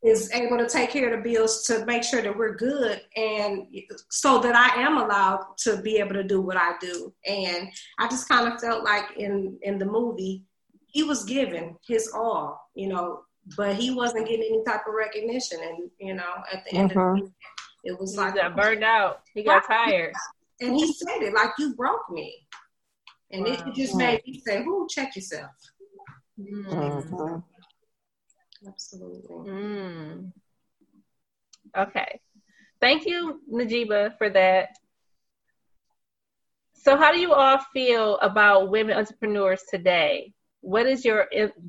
is 0.02 0.30
able 0.32 0.58
to 0.58 0.68
take 0.68 0.90
care 0.90 1.12
of 1.12 1.22
the 1.22 1.30
bills 1.30 1.64
to 1.64 1.84
make 1.86 2.04
sure 2.04 2.20
that 2.20 2.36
we're 2.36 2.56
good 2.56 3.00
and 3.16 3.66
so 4.10 4.38
that 4.38 4.54
I 4.54 4.82
am 4.82 4.98
allowed 4.98 5.40
to 5.60 5.80
be 5.80 5.96
able 5.96 6.14
to 6.14 6.24
do 6.24 6.42
what 6.42 6.58
I 6.58 6.72
do. 6.80 7.12
And 7.26 7.68
I 7.98 8.08
just 8.08 8.28
kind 8.28 8.52
of 8.52 8.60
felt 8.60 8.84
like 8.84 9.16
in 9.16 9.58
in 9.62 9.78
the 9.78 9.86
movie 9.86 10.44
he 10.86 11.02
was 11.02 11.24
giving 11.24 11.76
his 11.86 12.10
all, 12.14 12.70
you 12.74 12.88
know, 12.88 13.22
but 13.56 13.76
he 13.76 13.90
wasn't 13.90 14.28
getting 14.28 14.46
any 14.46 14.64
type 14.64 14.82
of 14.86 14.94
recognition 14.94 15.58
and 15.62 15.90
you 15.98 16.14
know 16.14 16.32
at 16.52 16.64
the 16.64 16.76
end 16.76 16.92
of 16.92 16.96
the 16.96 17.20
day 17.20 17.32
it 17.84 17.98
was 17.98 18.12
He 18.12 18.18
like 18.18 18.34
got 18.34 18.56
burned 18.56 18.82
out. 18.84 19.22
He 19.34 19.42
got 19.42 19.64
tired. 19.66 20.14
and 20.60 20.74
he 20.76 20.92
said 20.92 21.22
it 21.22 21.34
like 21.34 21.50
you 21.58 21.74
broke 21.74 22.10
me. 22.10 22.34
And 23.30 23.46
it, 23.46 23.60
Wow. 23.60 23.66
it 23.68 23.74
just 23.74 23.94
made 23.94 24.20
me 24.26 24.40
say, 24.46 24.62
Who 24.64 24.86
check 24.88 25.14
yourself? 25.16 25.50
Mhm. 26.40 27.42
Absolutely. 28.66 29.50
Mm. 29.50 30.32
Okay. 31.76 32.20
Thank 32.80 33.06
you, 33.06 33.40
Najeebah, 33.50 34.16
for 34.18 34.30
that. 34.30 34.70
So, 36.74 36.96
how 36.96 37.12
do 37.12 37.18
you 37.18 37.32
all 37.32 37.58
feel 37.72 38.18
about 38.18 38.70
women 38.70 38.96
entrepreneurs 38.96 39.62
today? 39.70 40.32
What 40.60 40.86
is 40.86 41.04
your 41.04 41.26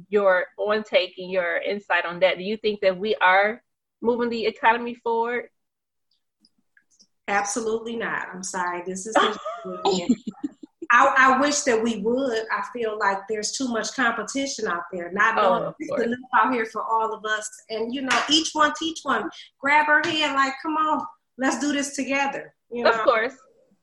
your 0.09 0.45
on 0.57 0.83
take 0.83 1.17
and 1.17 1.31
your 1.31 1.57
insight 1.57 2.05
on 2.05 2.19
that? 2.19 2.37
Do 2.37 2.43
you 2.43 2.57
think 2.57 2.81
that 2.81 2.97
we 2.97 3.15
are 3.15 3.61
moving 4.01 4.29
the 4.29 4.45
economy 4.45 4.95
forward? 4.95 5.49
Absolutely 7.27 7.95
not. 7.95 8.27
I'm 8.33 8.43
sorry. 8.43 8.83
This 8.85 9.07
is. 9.07 9.15
I, 10.91 11.13
I 11.17 11.39
wish 11.39 11.61
that 11.61 11.81
we 11.81 11.97
would. 11.97 12.43
I 12.51 12.63
feel 12.71 12.97
like 12.99 13.17
there's 13.27 13.53
too 13.53 13.67
much 13.67 13.93
competition 13.95 14.67
out 14.67 14.83
there. 14.93 15.11
Not 15.11 15.37
Oh, 15.37 15.41
knowing 15.41 15.99
of 15.99 16.05
enough 16.05 16.19
out 16.35 16.53
here 16.53 16.65
for 16.67 16.83
all 16.83 17.11
of 17.13 17.25
us. 17.25 17.49
And 17.69 17.93
you 17.93 18.03
know, 18.03 18.21
each 18.29 18.51
one 18.53 18.71
teach 18.77 18.99
one. 19.03 19.29
Grab 19.59 19.87
her 19.87 20.01
hand, 20.05 20.35
like, 20.35 20.53
come 20.61 20.77
on, 20.77 21.03
let's 21.39 21.59
do 21.59 21.71
this 21.73 21.95
together. 21.95 22.53
You 22.71 22.83
know, 22.83 22.91
Of 22.91 22.99
course. 22.99 23.33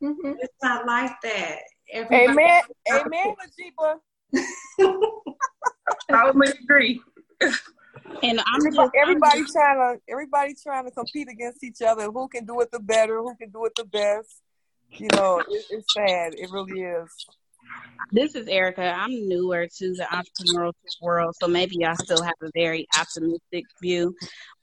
Mhm. 0.03 0.36
it's 0.40 0.55
not 0.62 0.86
like 0.86 1.12
that. 1.24 1.59
Everybody- 1.93 2.30
Amen. 2.30 2.62
Amen, 2.93 3.34
Najeebah. 3.80 3.99
I 6.11 6.30
would 6.30 6.49
agree. 6.62 7.01
and 8.23 8.41
i'm 8.41 8.67
Everybody, 8.67 8.77
just 8.77 8.97
everybody 9.03 9.45
trying 9.53 9.97
to 9.97 10.03
everybody 10.11 10.55
trying 10.63 10.85
to 10.85 10.91
compete 10.91 11.29
against 11.31 11.65
each 11.65 11.83
other. 11.83 12.05
Who 12.11 12.29
can 12.29 12.45
do 12.45 12.61
it 12.61 12.71
the 12.73 12.81
better? 12.81 13.19
Who 13.19 13.35
can 13.37 13.51
do 13.51 13.65
it 13.67 13.73
the 13.77 13.85
best? 13.85 14.43
You 14.91 15.09
know, 15.15 15.39
it, 15.49 15.65
it's 15.71 15.93
sad. 15.95 16.35
It 16.37 16.51
really 16.51 16.81
is. 16.83 17.11
this 18.13 18.35
is 18.35 18.47
Arika 18.47 18.93
i'm 18.95 19.29
newer 19.29 19.67
to 19.67 19.95
the 19.95 20.05
entrepreneurial 20.05 20.73
world 21.01 21.35
so 21.41 21.49
maybe 21.49 21.85
i 21.85 21.95
still 21.95 22.23
have 22.23 22.35
a 22.43 22.51
very 22.55 22.87
optimistic 22.99 23.65
view 23.81 24.15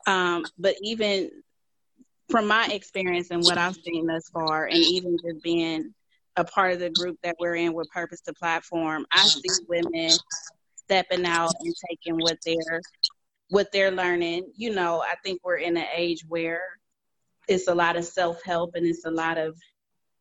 um, 0.08 0.46
but 0.58 0.76
even 0.82 1.30
from 2.30 2.48
my 2.48 2.68
experience 2.68 3.30
and 3.32 3.44
what 3.44 3.58
i've 3.58 3.76
seen 3.86 4.06
thus 4.08 4.30
far 4.30 4.66
and 4.66 4.78
even 4.78 5.18
just 5.24 5.44
being 5.44 5.94
a 6.38 6.44
part 6.44 6.74
of 6.74 6.80
the 6.80 6.90
group 6.92 7.18
that 7.24 7.36
we're 7.40 7.56
in 7.56 7.74
with 7.74 7.90
purpose 7.90 8.22
to 8.22 8.34
platform 8.34 9.06
i 9.12 9.24
see 9.24 9.50
women 9.68 10.12
stepping 10.76 11.26
out 11.26 11.52
and 11.62 11.74
taking 11.90 12.18
what 12.18 12.38
they're 12.46 12.82
what 13.50 13.72
they're 13.72 13.92
learning. 13.92 14.52
You 14.56 14.74
know 14.74 15.02
i 15.02 15.16
think 15.24 15.42
we're 15.44 15.58
in 15.58 15.78
an 15.78 15.88
age 15.96 16.24
where 16.28 16.62
it's 17.48 17.68
a 17.68 17.76
lot 17.76 17.98
of 17.98 18.06
self-help 18.06 18.76
and 18.76 18.86
it's 18.86 19.06
a 19.06 19.12
lot 19.12 19.38
of 19.38 19.58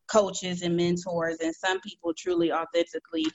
coaches 0.07 0.62
and 0.62 0.76
mentors 0.76 1.39
and 1.41 1.55
some 1.55 1.81
people 1.81 2.14
truly 2.16 2.51
authentically 2.51 3.26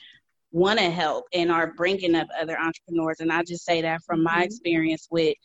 want 0.52 0.80
to 0.80 0.90
help 0.90 1.26
and 1.34 1.52
are 1.52 1.74
bringing 1.74 2.16
up 2.16 2.28
other 2.40 2.58
entrepreneurs. 2.60 3.20
And 3.20 3.32
i 3.32 3.44
just 3.44 3.66
say 3.66 3.82
that 3.82 4.02
from 4.04 4.24
my 4.24 4.32
mm-hmm. 4.32 4.42
experience 4.44 5.08
with 5.12 5.36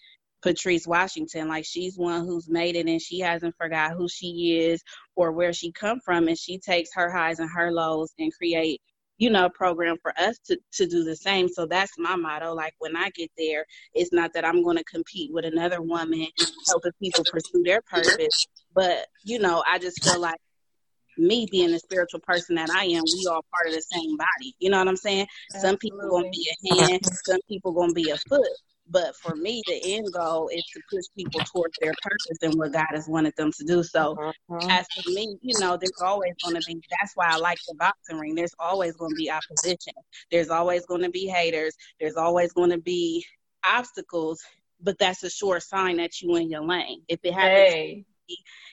patrice 0.40 0.86
washington 0.86 1.48
like 1.48 1.64
she's 1.64 1.98
one 1.98 2.24
who's 2.24 2.48
made 2.48 2.76
it 2.76 2.86
and 2.86 3.02
she 3.02 3.18
hasn't 3.18 3.56
forgot 3.56 3.92
who 3.92 4.08
she 4.08 4.56
is 4.56 4.80
or 5.16 5.32
where 5.32 5.52
she 5.52 5.72
come 5.72 5.98
from 6.04 6.28
and 6.28 6.38
she 6.38 6.58
takes 6.58 6.90
her 6.94 7.10
highs 7.10 7.40
and 7.40 7.50
her 7.50 7.72
lows 7.72 8.12
and 8.20 8.32
create 8.32 8.80
you 9.18 9.30
know 9.30 9.46
a 9.46 9.50
program 9.50 9.96
for 10.00 10.12
us 10.18 10.38
to, 10.38 10.58
to 10.72 10.86
do 10.86 11.04
the 11.04 11.16
same 11.16 11.48
so 11.48 11.66
that's 11.66 11.92
my 11.98 12.16
motto 12.16 12.54
like 12.54 12.74
when 12.78 12.96
i 12.96 13.10
get 13.10 13.30
there 13.36 13.64
it's 13.94 14.12
not 14.12 14.32
that 14.32 14.44
i'm 14.44 14.62
going 14.62 14.76
to 14.76 14.84
compete 14.84 15.32
with 15.32 15.44
another 15.44 15.82
woman 15.82 16.26
helping 16.66 16.92
people 17.00 17.24
pursue 17.30 17.62
their 17.64 17.82
purpose 17.82 18.46
but 18.74 19.06
you 19.24 19.38
know 19.38 19.62
i 19.66 19.78
just 19.78 20.02
feel 20.02 20.20
like 20.20 20.38
me 21.18 21.46
being 21.50 21.72
the 21.72 21.78
spiritual 21.78 22.20
person 22.20 22.54
that 22.54 22.70
I 22.70 22.84
am, 22.84 23.02
we 23.02 23.26
all 23.26 23.44
part 23.52 23.66
of 23.66 23.74
the 23.74 23.82
same 23.82 24.16
body. 24.16 24.54
You 24.60 24.70
know 24.70 24.78
what 24.78 24.88
I'm 24.88 24.96
saying? 24.96 25.26
Some 25.50 25.76
people 25.76 26.08
gonna 26.08 26.30
be 26.30 26.48
a 26.48 26.76
hand, 26.76 27.00
some 27.24 27.40
people 27.48 27.72
gonna 27.72 27.92
be 27.92 28.10
a 28.10 28.16
foot. 28.28 28.46
But 28.90 29.14
for 29.16 29.34
me, 29.36 29.62
the 29.66 29.80
end 29.96 30.06
goal 30.12 30.48
is 30.48 30.64
to 30.72 30.80
push 30.90 31.04
people 31.16 31.40
towards 31.40 31.74
their 31.80 31.92
purpose 32.02 32.38
and 32.42 32.54
what 32.54 32.72
God 32.72 32.86
has 32.92 33.06
wanted 33.06 33.34
them 33.36 33.52
to 33.52 33.64
do. 33.64 33.82
So, 33.82 34.16
mm-hmm. 34.50 34.70
as 34.70 34.86
for 34.94 35.10
me, 35.10 35.36
you 35.42 35.58
know, 35.60 35.76
there's 35.76 36.00
always 36.02 36.34
going 36.42 36.60
to 36.60 36.66
be. 36.66 36.80
That's 36.98 37.12
why 37.14 37.28
I 37.28 37.36
like 37.36 37.58
the 37.68 37.74
boxing 37.74 38.18
ring. 38.18 38.34
There's 38.34 38.54
always 38.58 38.96
going 38.96 39.10
to 39.10 39.16
be 39.16 39.30
opposition. 39.30 39.92
There's 40.30 40.48
always 40.48 40.86
going 40.86 41.02
to 41.02 41.10
be 41.10 41.26
haters. 41.26 41.74
There's 42.00 42.16
always 42.16 42.52
going 42.52 42.70
to 42.70 42.78
be 42.78 43.24
obstacles. 43.64 44.40
But 44.80 44.98
that's 44.98 45.22
a 45.24 45.30
sure 45.30 45.60
sign 45.60 45.96
that 45.96 46.20
you 46.20 46.36
in 46.36 46.50
your 46.50 46.64
lane. 46.64 47.02
If 47.08 47.20
it 47.24 47.34
happens, 47.34 47.74
hey. 47.74 48.04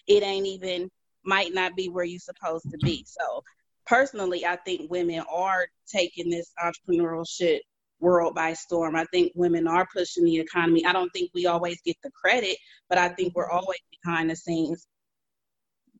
it 0.07 0.23
ain't 0.23 0.45
even 0.45 0.89
might 1.23 1.53
not 1.53 1.75
be 1.75 1.89
where 1.89 2.05
you're 2.05 2.19
supposed 2.19 2.69
to 2.71 2.77
be. 2.77 3.03
So 3.07 3.43
personally, 3.85 4.45
I 4.45 4.55
think 4.57 4.89
women 4.91 5.23
are 5.33 5.65
taking 5.87 6.29
this 6.29 6.53
entrepreneurial 6.63 7.25
shit 7.27 7.63
world 7.99 8.35
by 8.35 8.53
storm. 8.53 8.95
I 8.95 9.05
think 9.05 9.31
women 9.35 9.67
are 9.67 9.87
pushing 9.93 10.25
the 10.25 10.39
economy. 10.39 10.85
I 10.85 10.93
don't 10.93 11.09
think 11.11 11.31
we 11.33 11.45
always 11.45 11.79
get 11.85 11.97
the 12.03 12.11
credit, 12.11 12.57
but 12.89 12.97
I 12.97 13.09
think 13.09 13.35
we're 13.35 13.49
always 13.49 13.79
behind 14.03 14.29
the 14.29 14.35
scenes, 14.35 14.87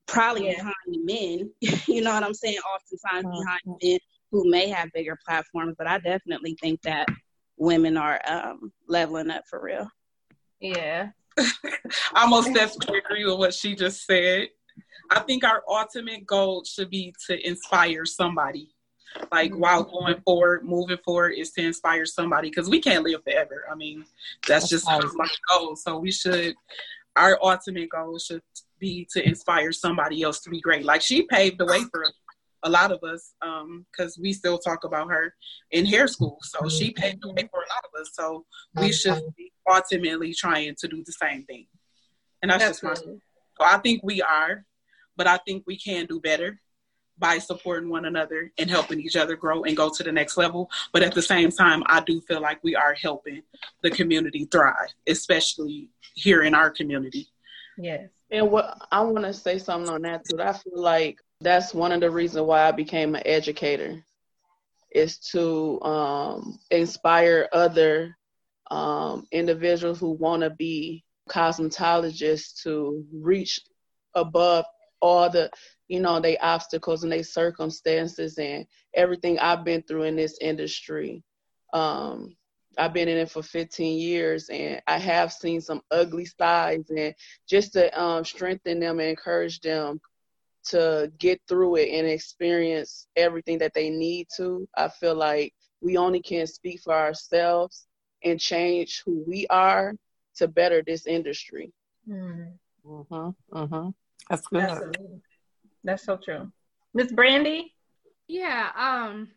probably 0.07 0.47
yeah. 0.47 0.55
behind 0.57 0.75
the 0.87 0.99
men. 1.03 1.51
you 1.87 2.01
know 2.01 2.13
what 2.13 2.23
I'm 2.23 2.33
saying? 2.33 2.57
Oftentimes 2.57 3.25
mm-hmm. 3.25 3.39
behind 3.39 3.61
men 3.81 3.99
who 4.31 4.49
may 4.49 4.69
have 4.69 4.91
bigger 4.93 5.17
platforms, 5.25 5.75
but 5.77 5.87
I 5.87 5.99
definitely 5.99 6.57
think 6.61 6.81
that 6.83 7.07
women 7.57 7.97
are 7.97 8.19
um, 8.27 8.71
leveling 8.87 9.29
up 9.29 9.43
for 9.49 9.61
real. 9.61 9.89
Yeah. 10.59 11.09
I 12.13 12.27
most 12.27 12.53
definitely 12.53 12.99
agree 12.99 13.25
with 13.25 13.37
what 13.37 13.53
she 13.53 13.75
just 13.75 14.05
said. 14.05 14.49
I 15.11 15.19
think 15.19 15.43
our 15.43 15.63
ultimate 15.67 16.25
goal 16.25 16.63
should 16.65 16.89
be 16.89 17.13
to 17.27 17.47
inspire 17.47 18.05
somebody. 18.05 18.74
Like 19.31 19.51
mm-hmm. 19.51 19.59
while 19.59 19.83
going 19.83 20.21
forward, 20.25 20.63
moving 20.63 20.97
forward 21.03 21.33
is 21.37 21.51
to 21.51 21.65
inspire 21.65 22.05
somebody 22.05 22.49
because 22.49 22.69
we 22.69 22.79
can't 22.79 23.03
live 23.03 23.23
forever. 23.23 23.65
I 23.71 23.75
mean, 23.75 24.05
that's, 24.47 24.69
just 24.69 24.87
my 24.87 24.99
goal. 25.49 25.75
So 25.75 25.97
we 25.97 26.11
should, 26.11 26.55
our 27.15 27.39
ultimate 27.41 27.89
goal 27.89 28.19
should 28.19 28.41
be 28.79 29.07
to 29.13 29.25
inspire 29.25 29.71
somebody 29.71 30.21
else 30.21 30.41
to 30.41 30.49
be 30.49 30.59
great. 30.59 30.85
Like 30.85 31.01
she 31.01 31.23
paved 31.23 31.59
the 31.59 31.65
way 31.65 31.81
for 31.91 32.05
a 32.63 32.69
lot 32.69 32.91
of 32.91 33.03
us 33.03 33.33
because 33.39 34.17
um, 34.17 34.21
we 34.21 34.33
still 34.33 34.57
talk 34.57 34.83
about 34.83 35.09
her 35.09 35.33
in 35.71 35.85
hair 35.85 36.07
school. 36.07 36.39
So 36.41 36.67
she 36.67 36.89
mm-hmm. 36.89 37.01
paved 37.01 37.21
the 37.21 37.29
way 37.29 37.47
for 37.49 37.61
a 37.61 37.69
lot 37.69 37.85
of 37.85 38.01
us. 38.01 38.09
So 38.13 38.45
we 38.75 38.91
should 38.91 39.21
be 39.37 39.51
ultimately 39.69 40.33
trying 40.33 40.75
to 40.79 40.87
do 40.87 41.03
the 41.05 41.13
same 41.13 41.45
thing. 41.45 41.67
And 42.41 42.51
that's 42.51 42.63
Absolutely. 42.63 42.95
just 42.95 43.07
my. 43.07 43.13
So 43.57 43.75
I 43.75 43.77
think 43.79 44.01
we 44.03 44.21
are 44.21 44.65
but 45.17 45.27
I 45.27 45.37
think 45.45 45.63
we 45.65 45.77
can 45.77 46.05
do 46.05 46.19
better 46.19 46.59
by 47.17 47.37
supporting 47.37 47.89
one 47.89 48.05
another 48.05 48.51
and 48.57 48.69
helping 48.69 48.99
each 48.99 49.15
other 49.15 49.35
grow 49.35 49.63
and 49.63 49.77
go 49.77 49.89
to 49.89 50.03
the 50.03 50.11
next 50.11 50.37
level. 50.37 50.69
But 50.91 51.03
at 51.03 51.13
the 51.13 51.21
same 51.21 51.51
time, 51.51 51.83
I 51.87 52.01
do 52.01 52.21
feel 52.21 52.41
like 52.41 52.63
we 52.63 52.75
are 52.75 52.93
helping 52.93 53.43
the 53.81 53.91
community 53.91 54.45
thrive, 54.45 54.89
especially 55.07 55.89
here 56.13 56.43
in 56.43 56.53
our 56.53 56.69
community. 56.69 57.27
Yes. 57.77 58.09
And 58.31 58.51
what 58.51 58.77
I 58.91 59.01
want 59.01 59.25
to 59.25 59.33
say 59.33 59.59
something 59.59 59.89
on 59.89 60.01
that 60.03 60.23
too. 60.29 60.41
I 60.41 60.53
feel 60.53 60.81
like 60.81 61.19
that's 61.41 61.73
one 61.73 61.91
of 61.91 62.01
the 62.01 62.09
reasons 62.09 62.45
why 62.45 62.67
I 62.67 62.71
became 62.71 63.15
an 63.15 63.23
educator 63.25 64.03
is 64.91 65.19
to 65.19 65.81
um, 65.81 66.59
inspire 66.71 67.49
other 67.51 68.17
um, 68.71 69.27
individuals 69.31 69.99
who 69.99 70.11
want 70.11 70.41
to 70.41 70.49
be 70.49 71.03
cosmetologists 71.29 72.63
to 72.63 73.05
reach 73.13 73.59
above 74.15 74.65
all 75.01 75.29
the 75.29 75.51
you 75.87 75.99
know 75.99 76.19
they 76.19 76.37
obstacles 76.37 77.03
and 77.03 77.11
they 77.11 77.23
circumstances 77.23 78.37
and 78.37 78.65
everything 78.93 79.39
I've 79.39 79.63
been 79.63 79.83
through 79.83 80.03
in 80.03 80.15
this 80.15 80.37
industry. 80.41 81.23
Um, 81.73 82.35
I've 82.77 82.93
been 82.93 83.07
in 83.07 83.17
it 83.17 83.31
for 83.31 83.43
15 83.43 83.97
years 83.97 84.49
and 84.49 84.81
I 84.87 84.97
have 84.97 85.31
seen 85.31 85.61
some 85.61 85.81
ugly 85.91 86.25
sides 86.25 86.89
and 86.89 87.13
just 87.47 87.73
to 87.73 88.01
um, 88.01 88.25
strengthen 88.25 88.79
them 88.79 88.99
and 88.99 89.09
encourage 89.09 89.61
them 89.61 90.01
to 90.65 91.11
get 91.19 91.39
through 91.47 91.75
it 91.75 91.89
and 91.89 92.07
experience 92.07 93.07
everything 93.15 93.59
that 93.59 93.73
they 93.73 93.89
need 93.89 94.27
to. 94.35 94.67
I 94.75 94.89
feel 94.89 95.15
like 95.15 95.53
we 95.81 95.97
only 95.97 96.21
can 96.21 96.47
speak 96.47 96.81
for 96.81 96.93
ourselves 96.93 97.87
and 98.23 98.39
change 98.39 99.03
who 99.05 99.23
we 99.27 99.45
are 99.47 99.93
to 100.37 100.47
better 100.47 100.83
this 100.85 101.05
industry. 101.05 101.71
Mm. 102.09 102.53
Mm-hmm. 102.85 103.57
Mm-hmm. 103.57 103.89
That's 104.29 104.47
good. 104.47 104.61
Absolutely. 104.61 105.21
That's 105.85 106.03
so 106.03 106.17
true. 106.17 106.51
Miss 106.93 107.11
Brandi? 107.11 107.71
Yeah, 108.27 108.69
um, 108.75 109.29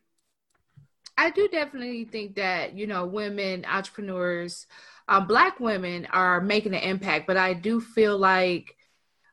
I 1.16 1.30
do 1.30 1.46
definitely 1.46 2.06
think 2.06 2.36
that, 2.36 2.74
you 2.74 2.86
know, 2.86 3.06
women 3.06 3.66
entrepreneurs, 3.66 4.66
um, 5.08 5.26
black 5.26 5.60
women 5.60 6.06
are 6.10 6.40
making 6.40 6.74
an 6.74 6.82
impact, 6.82 7.26
but 7.26 7.36
I 7.36 7.52
do 7.52 7.80
feel 7.80 8.18
like 8.18 8.74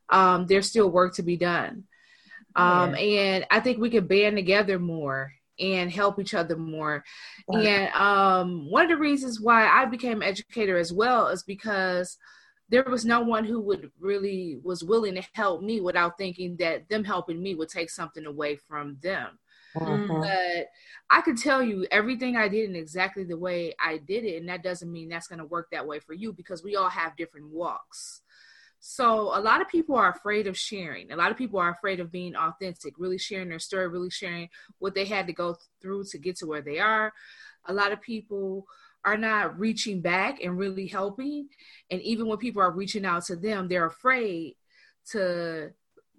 um, 0.09 0.45
there's 0.45 0.67
still 0.67 0.91
work 0.91 1.15
to 1.15 1.23
be 1.23 1.37
done. 1.37 1.85
Um, 2.55 2.95
yeah. 2.95 2.99
And 2.99 3.45
I 3.49 3.59
think 3.61 3.79
we 3.79 3.89
can 3.89 4.07
band 4.07 4.35
together 4.35 4.77
more 4.77 5.31
and 5.59 5.89
help 5.91 6.19
each 6.19 6.33
other 6.33 6.57
more. 6.57 7.03
And 7.47 7.93
um, 7.93 8.69
one 8.69 8.83
of 8.83 8.89
the 8.89 8.97
reasons 8.97 9.39
why 9.39 9.67
I 9.67 9.85
became 9.85 10.21
educator 10.21 10.77
as 10.77 10.91
well 10.91 11.27
is 11.27 11.43
because 11.43 12.17
there 12.69 12.83
was 12.83 13.05
no 13.05 13.21
one 13.21 13.45
who 13.45 13.59
would 13.61 13.91
really 13.99 14.59
was 14.63 14.83
willing 14.83 15.15
to 15.15 15.23
help 15.33 15.61
me 15.61 15.81
without 15.81 16.17
thinking 16.17 16.55
that 16.57 16.89
them 16.89 17.03
helping 17.03 17.41
me 17.41 17.55
would 17.55 17.69
take 17.69 17.89
something 17.89 18.25
away 18.25 18.55
from 18.55 18.97
them. 19.01 19.37
Mm-hmm. 19.75 20.21
But 20.21 20.69
I 21.09 21.21
could 21.21 21.37
tell 21.37 21.61
you 21.61 21.85
everything 21.91 22.37
I 22.37 22.47
did 22.47 22.69
in 22.69 22.75
exactly 22.75 23.23
the 23.23 23.37
way 23.37 23.73
I 23.79 23.97
did 23.97 24.23
it, 24.23 24.37
and 24.37 24.49
that 24.49 24.63
doesn't 24.63 24.91
mean 24.91 25.09
that's 25.09 25.27
going 25.27 25.39
to 25.39 25.45
work 25.45 25.67
that 25.71 25.85
way 25.85 25.99
for 25.99 26.13
you 26.13 26.33
because 26.33 26.63
we 26.63 26.75
all 26.75 26.89
have 26.89 27.17
different 27.17 27.49
walks. 27.49 28.21
So 28.79 29.35
a 29.35 29.41
lot 29.41 29.61
of 29.61 29.67
people 29.67 29.95
are 29.95 30.11
afraid 30.11 30.47
of 30.47 30.57
sharing. 30.57 31.11
A 31.11 31.15
lot 31.15 31.31
of 31.31 31.37
people 31.37 31.59
are 31.59 31.71
afraid 31.71 31.99
of 31.99 32.11
being 32.11 32.35
authentic, 32.35 32.93
really 32.97 33.17
sharing 33.17 33.49
their 33.49 33.59
story, 33.59 33.87
really 33.87 34.11
sharing 34.11 34.47
what 34.79 34.93
they 34.93 35.05
had 35.05 35.27
to 35.27 35.33
go 35.33 35.57
through 35.81 36.03
to 36.05 36.17
get 36.17 36.37
to 36.37 36.45
where 36.45 36.61
they 36.61 36.79
are. 36.79 37.11
A 37.67 37.73
lot 37.73 37.91
of 37.91 38.01
people 38.01 38.67
are 39.05 39.17
not 39.17 39.59
reaching 39.59 40.01
back 40.01 40.43
and 40.43 40.57
really 40.57 40.87
helping. 40.87 41.47
And 41.91 42.01
even 42.01 42.27
when 42.27 42.37
people 42.37 42.61
are 42.61 42.71
reaching 42.71 43.05
out 43.05 43.25
to 43.25 43.35
them, 43.35 43.67
they're 43.67 43.85
afraid 43.85 44.55
to 45.11 45.71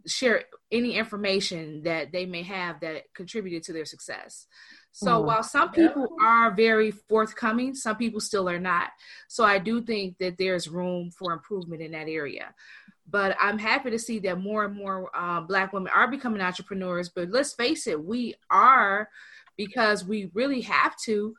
share 0.06 0.44
any 0.70 0.94
information 0.94 1.82
that 1.82 2.12
they 2.12 2.26
may 2.26 2.42
have 2.42 2.80
that 2.80 3.12
contributed 3.12 3.64
to 3.64 3.72
their 3.72 3.84
success. 3.84 4.46
So 4.92 5.08
mm-hmm. 5.08 5.26
while 5.26 5.42
some 5.42 5.72
people 5.72 6.08
are 6.22 6.54
very 6.54 6.90
forthcoming, 6.90 7.74
some 7.74 7.96
people 7.96 8.20
still 8.20 8.48
are 8.48 8.60
not. 8.60 8.90
So 9.28 9.44
I 9.44 9.58
do 9.58 9.82
think 9.82 10.16
that 10.18 10.38
there's 10.38 10.68
room 10.68 11.10
for 11.10 11.32
improvement 11.32 11.82
in 11.82 11.92
that 11.92 12.08
area. 12.08 12.54
But 13.08 13.36
I'm 13.40 13.58
happy 13.58 13.90
to 13.90 13.98
see 13.98 14.20
that 14.20 14.40
more 14.40 14.64
and 14.64 14.74
more 14.74 15.10
uh, 15.14 15.40
Black 15.40 15.72
women 15.72 15.92
are 15.94 16.10
becoming 16.10 16.40
entrepreneurs. 16.40 17.08
But 17.08 17.30
let's 17.30 17.52
face 17.52 17.86
it, 17.86 18.02
we 18.02 18.34
are 18.50 19.08
because 19.56 20.04
we 20.04 20.30
really 20.34 20.62
have 20.62 20.96
to 21.04 21.34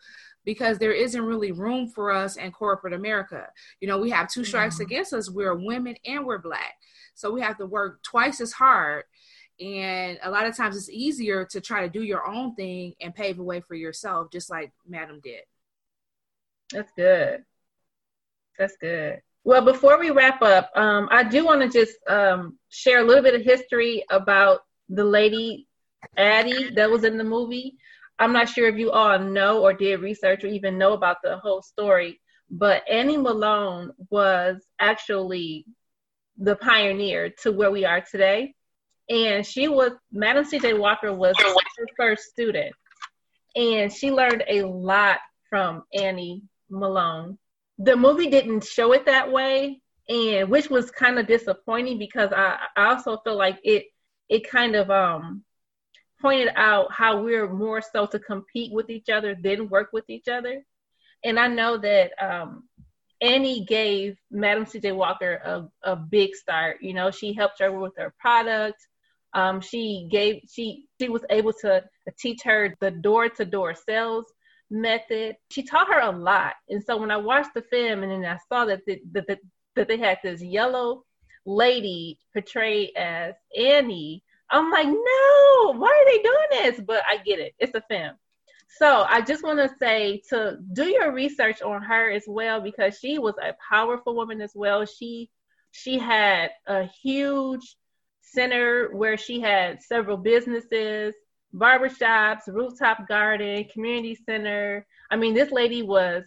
because 0.48 0.80
there 0.80 0.94
isn't 0.94 1.26
really 1.26 1.52
room 1.52 1.90
for 1.90 2.10
us 2.10 2.38
in 2.38 2.54
corporate 2.54 2.94
America. 2.94 3.50
You 3.82 3.90
know, 3.90 3.98
we 3.98 4.10
have 4.12 4.32
two 4.32 4.46
strikes 4.46 4.76
mm-hmm. 4.76 4.84
against 4.84 5.12
us. 5.12 5.30
We're 5.30 5.54
women 5.54 5.98
and 6.06 6.26
we're 6.26 6.38
black. 6.38 6.76
So 7.16 7.32
we 7.32 7.42
have 7.42 7.58
to 7.58 7.66
work 7.66 8.02
twice 8.02 8.40
as 8.40 8.54
hard. 8.54 9.04
And 9.60 10.18
a 10.24 10.32
lot 10.32 10.46
of 10.46 10.56
times 10.56 10.78
it's 10.78 10.90
easier 10.90 11.44
to 11.52 11.60
try 11.60 11.82
to 11.82 11.90
do 11.90 12.02
your 12.02 12.26
own 12.26 12.56
thing 12.56 12.94
and 13.02 13.14
pave 13.14 13.40
a 13.40 13.44
way 13.44 13.60
for 13.60 13.76
yourself, 13.76 14.32
just 14.32 14.50
like 14.50 14.72
Madam 14.88 15.20
did. 15.22 15.42
That's 16.72 16.94
good. 16.96 17.44
That's 18.58 18.78
good. 18.80 19.22
Well, 19.44 19.66
before 19.66 20.00
we 20.00 20.12
wrap 20.12 20.42
up, 20.42 20.72
um, 20.78 21.10
I 21.12 21.24
do 21.26 21.44
want 21.44 21.62
to 21.62 21.68
just 21.68 21.98
um, 22.08 22.58
share 22.70 23.00
a 23.00 23.04
little 23.04 23.24
bit 23.24 23.36
of 23.36 23.42
history 23.42 24.06
about 24.10 24.62
the 24.88 25.04
lady 25.04 25.68
Addie 26.16 26.70
that 26.76 26.90
was 26.90 27.04
in 27.04 27.18
the 27.18 27.26
movie. 27.26 27.76
I'm 28.20 28.34
not 28.34 28.50
sure 28.50 28.68
if 28.68 28.78
you 28.78 28.92
all 28.92 29.20
know 29.20 29.62
or 29.62 29.74
did 29.74 30.02
research 30.02 30.44
or 30.44 30.48
even 30.48 30.78
know 30.78 30.94
about 30.94 31.18
the 31.24 31.38
whole 31.38 31.62
story, 31.62 32.20
but 32.50 32.84
Annie 32.90 33.18
Malone 33.18 33.92
was 34.10 34.66
actually 34.80 35.66
the 36.38 36.56
pioneer 36.56 37.30
to 37.44 37.52
where 37.52 37.72
we 37.72 37.86
are 37.86 38.02
today. 38.02 38.54
And 39.10 39.46
she 39.46 39.68
was, 39.68 39.92
Madam 40.12 40.46
C.J. 40.46 40.74
Walker 40.74 41.14
was 41.14 41.36
her 41.40 41.86
first 41.96 42.24
student. 42.24 42.74
And 43.56 43.92
she 43.92 44.12
learned 44.12 44.44
a 44.48 44.64
lot 44.64 45.20
from 45.50 45.84
Annie 45.94 46.44
Malone. 46.70 47.38
The 47.80 47.96
movie 47.96 48.30
didn't 48.30 48.64
show 48.64 48.94
it 48.94 49.06
that 49.06 49.32
way, 49.32 49.82
and 50.10 50.50
which 50.50 50.70
was 50.70 50.92
kind 50.92 51.20
of 51.20 51.28
disappointing 51.28 52.00
because 52.00 52.32
I, 52.36 52.58
I 52.76 52.88
also 52.88 53.18
feel 53.24 53.38
like 53.38 53.60
it 53.64 53.86
it 54.30 54.50
kind 54.50 54.76
of 54.76 54.90
um 54.90 55.44
pointed 56.22 56.50
out 56.56 56.92
how 56.92 57.22
we're 57.22 57.52
more 57.52 57.82
so 57.82 58.06
to 58.08 58.20
compete 58.20 58.72
with 58.74 58.90
each 58.90 59.10
other 59.10 59.36
than 59.36 59.70
work 59.70 59.90
with 59.94 60.10
each 60.10 60.28
other. 60.28 60.64
And 61.24 61.40
I 61.40 61.48
know 61.48 61.78
that 61.78 62.12
um, 62.22 62.64
Annie 63.22 63.66
gave 63.66 64.18
Madam 64.32 64.66
C.J. 64.66 64.92
Walker 64.92 65.34
a, 65.84 65.92
a 65.92 65.96
big 65.96 66.36
start. 66.36 66.78
You 66.82 66.94
know, 66.94 67.12
she 67.12 67.34
helped 67.34 67.60
her 67.60 67.72
with 67.72 67.94
her 67.98 68.14
product. 68.20 68.78
Um, 69.34 69.62
she 69.62 70.08
gave 70.10 70.42
she 70.50 70.86
she 71.00 71.10
was 71.10 71.24
able 71.30 71.54
to 71.62 71.84
teach 72.18 72.42
her 72.44 72.76
the 72.80 72.92
door 72.92 73.30
to 73.30 73.46
door 73.46 73.76
sales 73.76 74.26
method. 74.70 75.36
She 75.52 75.64
taught 75.64 75.88
her 75.88 76.00
a 76.00 76.12
lot. 76.12 76.54
And 76.70 76.84
so 76.84 76.98
when 76.98 77.12
I 77.12 77.18
watched 77.18 77.54
the 77.54 77.62
film 77.62 78.04
and 78.04 78.12
then 78.12 78.26
I 78.26 78.38
saw 78.50 78.66
that 78.66 78.82
the, 78.86 79.02
that, 79.12 79.40
that 79.76 79.88
they 79.88 79.98
had 79.98 80.20
this 80.24 80.42
yellow 80.42 81.04
lady 81.46 82.20
portrayed 82.34 82.92
as 82.96 83.36
Annie, 83.58 84.24
I'm 84.50 84.72
like, 84.72 84.88
no, 84.88 85.74
why 85.74 85.90
are 85.90 86.06
they 86.06 86.22
doing 86.22 86.48
this? 86.52 86.82
But 86.86 87.04
I 87.08 87.18
get 87.18 87.40
it. 87.40 87.54
It's 87.60 87.76
a 87.76 87.82
film. 87.90 88.16
So 88.78 89.06
I 89.08 89.22
just 89.22 89.44
want 89.44 89.60
to 89.60 89.76
say 89.80 90.22
to 90.30 90.58
do 90.74 90.86
your 90.86 91.12
research 91.12 91.62
on 91.62 91.82
her 91.82 92.12
as 92.12 92.24
well 92.28 92.62
because 92.62 93.00
she 93.00 93.18
was 93.18 93.36
a 93.42 93.56
powerful 93.70 94.16
woman 94.16 94.42
as 94.42 94.52
well. 94.54 94.86
She 94.86 95.30
she 95.72 95.98
had 95.98 96.52
a 96.66 96.86
huge 96.86 97.76
center 98.22 98.96
where 98.96 99.18
she 99.18 99.40
had 99.40 99.82
several 99.82 100.18
businesses, 100.18 101.14
barbershops, 101.54 102.48
rooftop 102.48 103.08
garden, 103.08 103.66
community 103.72 104.16
center. 104.16 104.86
I 105.10 105.16
mean, 105.16 105.34
this 105.34 105.52
lady 105.52 105.82
was 105.82 106.24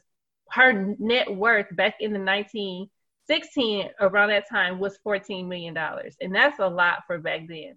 her 0.50 0.94
net 0.98 1.34
worth 1.34 1.66
back 1.76 1.96
in 2.00 2.12
the 2.12 2.18
1916 2.18 3.90
around 4.00 4.30
that 4.30 4.48
time 4.48 4.78
was 4.78 4.98
14 5.04 5.48
million 5.48 5.74
dollars, 5.74 6.16
and 6.20 6.34
that's 6.34 6.58
a 6.58 6.68
lot 6.68 7.04
for 7.06 7.18
back 7.18 7.42
then. 7.48 7.76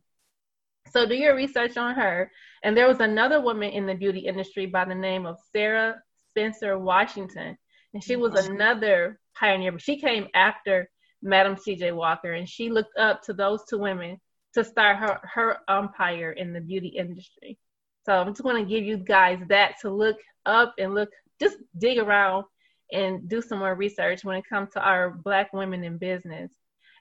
So 0.92 1.06
do 1.06 1.16
your 1.16 1.36
research 1.36 1.78
on 1.78 1.96
her. 1.96 2.32
And 2.64 2.78
there 2.78 2.88
was 2.88 3.00
another 3.00 3.42
woman 3.42 3.72
in 3.72 3.86
the 3.86 3.96
beauty 3.96 4.20
industry 4.20 4.66
by 4.66 4.86
the 4.86 4.96
name 4.96 5.26
of 5.26 5.38
Sarah 5.52 6.02
Spencer 6.30 6.80
Washington, 6.80 7.58
and 7.94 8.04
she 8.04 8.16
was 8.16 8.34
another 8.34 9.20
pioneer. 9.38 9.72
But 9.72 9.82
she 9.82 10.00
came 10.00 10.28
after 10.34 10.90
Madam 11.22 11.58
C.J. 11.58 11.92
Walker, 11.92 12.34
and 12.34 12.48
she 12.48 12.70
looked 12.70 12.98
up 12.98 13.22
to 13.24 13.34
those 13.34 13.62
two 13.70 13.80
women 13.80 14.20
to 14.54 14.64
start 14.64 14.98
her 14.98 15.20
her 15.24 15.58
empire 15.70 16.32
in 16.32 16.54
the 16.54 16.62
beauty 16.62 16.90
industry. 16.90 17.58
So 18.06 18.14
I'm 18.14 18.28
just 18.28 18.44
going 18.44 18.64
to 18.64 18.70
give 18.70 18.84
you 18.84 18.98
guys 18.98 19.40
that 19.50 19.76
to 19.82 19.90
look 19.90 20.18
up 20.46 20.74
and 20.78 20.94
look, 20.94 21.10
just 21.40 21.58
dig 21.78 21.98
around 21.98 22.46
and 22.92 23.28
do 23.30 23.42
some 23.42 23.60
more 23.60 23.76
research 23.76 24.24
when 24.24 24.38
it 24.38 24.48
comes 24.48 24.72
to 24.74 24.82
our 24.82 25.12
Black 25.12 25.54
women 25.54 25.84
in 25.84 25.98
business. 25.98 26.52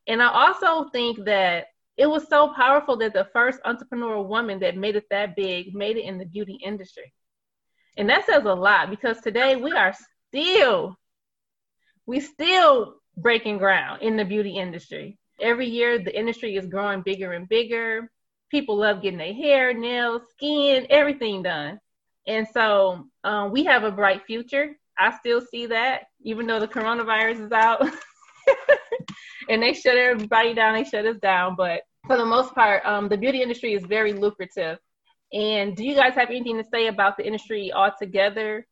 And 0.06 0.22
I 0.22 0.28
also 0.28 0.88
think 0.90 1.24
that 1.24 1.66
it 1.96 2.06
was 2.06 2.28
so 2.28 2.52
powerful 2.54 2.96
that 2.98 3.12
the 3.12 3.28
first 3.32 3.60
entrepreneurial 3.64 4.26
woman 4.26 4.60
that 4.60 4.76
made 4.76 4.96
it 4.96 5.04
that 5.10 5.36
big 5.36 5.74
made 5.74 5.96
it 5.96 6.04
in 6.04 6.18
the 6.18 6.24
beauty 6.24 6.58
industry. 6.64 7.12
And 7.96 8.08
that 8.08 8.26
says 8.26 8.44
a 8.44 8.54
lot 8.54 8.90
because 8.90 9.20
today 9.20 9.56
we 9.56 9.72
are 9.72 9.94
still, 10.28 10.96
we 12.06 12.20
still 12.20 12.94
breaking 13.16 13.58
ground 13.58 14.02
in 14.02 14.16
the 14.16 14.24
beauty 14.24 14.56
industry. 14.56 15.18
Every 15.40 15.68
year 15.68 15.98
the 15.98 16.16
industry 16.18 16.56
is 16.56 16.66
growing 16.66 17.02
bigger 17.02 17.32
and 17.32 17.48
bigger. 17.48 18.10
People 18.50 18.78
love 18.78 19.02
getting 19.02 19.18
their 19.18 19.34
hair, 19.34 19.74
nails, 19.74 20.22
skin, 20.30 20.86
everything 20.88 21.42
done. 21.42 21.78
And 22.26 22.46
so 22.48 23.08
um, 23.24 23.50
we 23.50 23.64
have 23.64 23.84
a 23.84 23.90
bright 23.90 24.24
future. 24.26 24.76
I 24.98 25.16
still 25.18 25.40
see 25.40 25.66
that, 25.66 26.02
even 26.22 26.46
though 26.46 26.60
the 26.60 26.68
coronavirus 26.68 27.46
is 27.46 27.52
out. 27.52 27.86
and 29.48 29.62
they 29.62 29.72
shut 29.72 29.96
everybody 29.96 30.54
down. 30.54 30.74
They 30.74 30.84
shut 30.84 31.06
us 31.06 31.18
down. 31.18 31.56
But 31.56 31.82
for 32.06 32.16
the 32.16 32.24
most 32.24 32.54
part, 32.54 32.84
um, 32.84 33.08
the 33.08 33.16
beauty 33.16 33.42
industry 33.42 33.74
is 33.74 33.84
very 33.84 34.12
lucrative. 34.12 34.78
And 35.32 35.74
do 35.76 35.84
you 35.84 35.94
guys 35.94 36.14
have 36.14 36.28
anything 36.28 36.58
to 36.58 36.64
say 36.70 36.88
about 36.88 37.16
the 37.16 37.26
industry 37.26 37.72
altogether, 37.72 38.66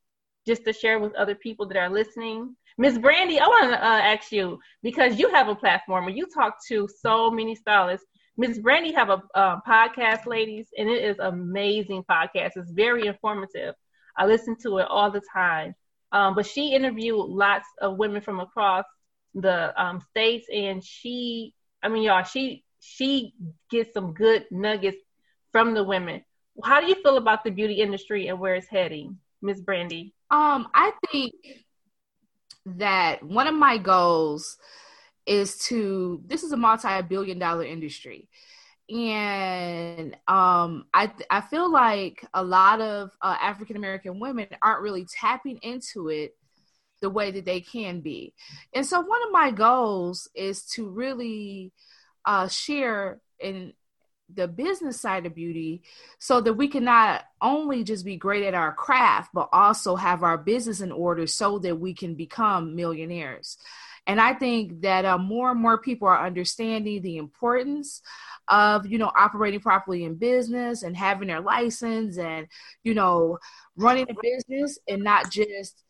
just 0.46 0.64
to 0.64 0.72
share 0.72 0.98
with 0.98 1.14
other 1.14 1.34
people 1.34 1.66
that 1.68 1.76
are 1.76 1.88
listening? 1.88 2.54
Miss 2.76 2.98
Brandi, 2.98 3.38
I 3.38 3.46
want 3.46 3.72
to 3.72 3.78
uh, 3.78 4.00
ask 4.00 4.32
you 4.32 4.58
because 4.82 5.18
you 5.18 5.28
have 5.30 5.48
a 5.48 5.54
platform 5.54 6.08
you 6.08 6.26
talk 6.26 6.56
to 6.68 6.88
so 7.02 7.30
many 7.30 7.54
stylists. 7.54 8.06
Miss 8.36 8.58
Brandi 8.58 8.94
have 8.94 9.10
a 9.10 9.22
uh, 9.34 9.58
podcast, 9.68 10.26
ladies, 10.26 10.68
and 10.78 10.88
it 10.88 11.04
is 11.04 11.18
amazing 11.18 12.04
podcast. 12.10 12.52
It's 12.56 12.70
very 12.70 13.06
informative. 13.06 13.74
I 14.16 14.26
listen 14.26 14.56
to 14.62 14.78
it 14.78 14.86
all 14.88 15.10
the 15.10 15.20
time. 15.32 15.74
Um, 16.12 16.34
but 16.34 16.46
she 16.46 16.72
interviewed 16.72 17.16
lots 17.16 17.66
of 17.80 17.98
women 17.98 18.20
from 18.20 18.40
across 18.40 18.84
the 19.34 19.72
um, 19.80 20.00
states, 20.00 20.46
and 20.52 20.82
she, 20.82 21.54
I 21.82 21.88
mean, 21.88 22.02
y'all, 22.02 22.24
she 22.24 22.64
she 22.80 23.34
gets 23.70 23.92
some 23.92 24.14
good 24.14 24.46
nuggets 24.50 24.98
from 25.52 25.74
the 25.74 25.84
women. 25.84 26.24
How 26.64 26.80
do 26.80 26.86
you 26.86 26.96
feel 27.02 27.16
about 27.16 27.44
the 27.44 27.50
beauty 27.50 27.74
industry 27.74 28.28
and 28.28 28.38
where 28.38 28.54
it's 28.54 28.68
heading, 28.68 29.18
Miss 29.42 29.60
Brandi? 29.60 30.12
Um, 30.30 30.68
I 30.74 30.92
think 31.10 31.34
that 32.66 33.22
one 33.22 33.46
of 33.46 33.54
my 33.54 33.78
goals 33.78 34.58
is 35.26 35.58
to 35.58 36.22
this 36.26 36.42
is 36.42 36.52
a 36.52 36.56
multi-billion 36.56 37.38
dollar 37.38 37.64
industry 37.64 38.28
and 38.90 40.14
um, 40.26 40.86
I 40.92 41.12
I 41.30 41.40
feel 41.42 41.70
like 41.70 42.26
a 42.34 42.42
lot 42.42 42.80
of 42.80 43.10
uh, 43.22 43.36
African 43.40 43.76
American 43.76 44.18
women 44.18 44.48
aren't 44.62 44.82
really 44.82 45.06
tapping 45.06 45.58
into 45.62 46.08
it 46.08 46.36
the 47.00 47.10
way 47.10 47.30
that 47.30 47.44
they 47.44 47.60
can 47.60 48.00
be. 48.00 48.34
And 48.74 48.86
so 48.86 49.00
one 49.00 49.22
of 49.22 49.32
my 49.32 49.50
goals 49.50 50.28
is 50.34 50.64
to 50.72 50.88
really 50.88 51.72
uh, 52.24 52.48
share 52.48 53.20
in 53.38 53.72
the 54.34 54.46
business 54.46 55.00
side 55.00 55.26
of 55.26 55.34
beauty 55.34 55.82
so 56.18 56.40
that 56.40 56.54
we 56.54 56.68
can 56.68 56.84
not 56.84 57.24
only 57.42 57.82
just 57.84 58.04
be 58.04 58.16
great 58.16 58.44
at 58.44 58.54
our 58.54 58.72
craft, 58.72 59.30
but 59.34 59.48
also 59.52 59.96
have 59.96 60.22
our 60.22 60.38
business 60.38 60.80
in 60.80 60.92
order 60.92 61.26
so 61.26 61.58
that 61.58 61.80
we 61.80 61.94
can 61.94 62.14
become 62.14 62.76
millionaires. 62.76 63.56
And 64.06 64.20
I 64.20 64.34
think 64.34 64.82
that 64.82 65.04
uh, 65.04 65.18
more 65.18 65.50
and 65.50 65.60
more 65.60 65.78
people 65.78 66.08
are 66.08 66.26
understanding 66.26 67.02
the 67.02 67.16
importance 67.18 68.02
of, 68.48 68.86
you 68.86 68.98
know, 68.98 69.12
operating 69.16 69.60
properly 69.60 70.04
in 70.04 70.14
business 70.14 70.82
and 70.82 70.96
having 70.96 71.28
their 71.28 71.40
license 71.40 72.18
and, 72.18 72.46
you 72.82 72.94
know, 72.94 73.38
running 73.76 74.06
a 74.10 74.14
business 74.20 74.78
and 74.88 75.02
not 75.02 75.30
just 75.30 75.82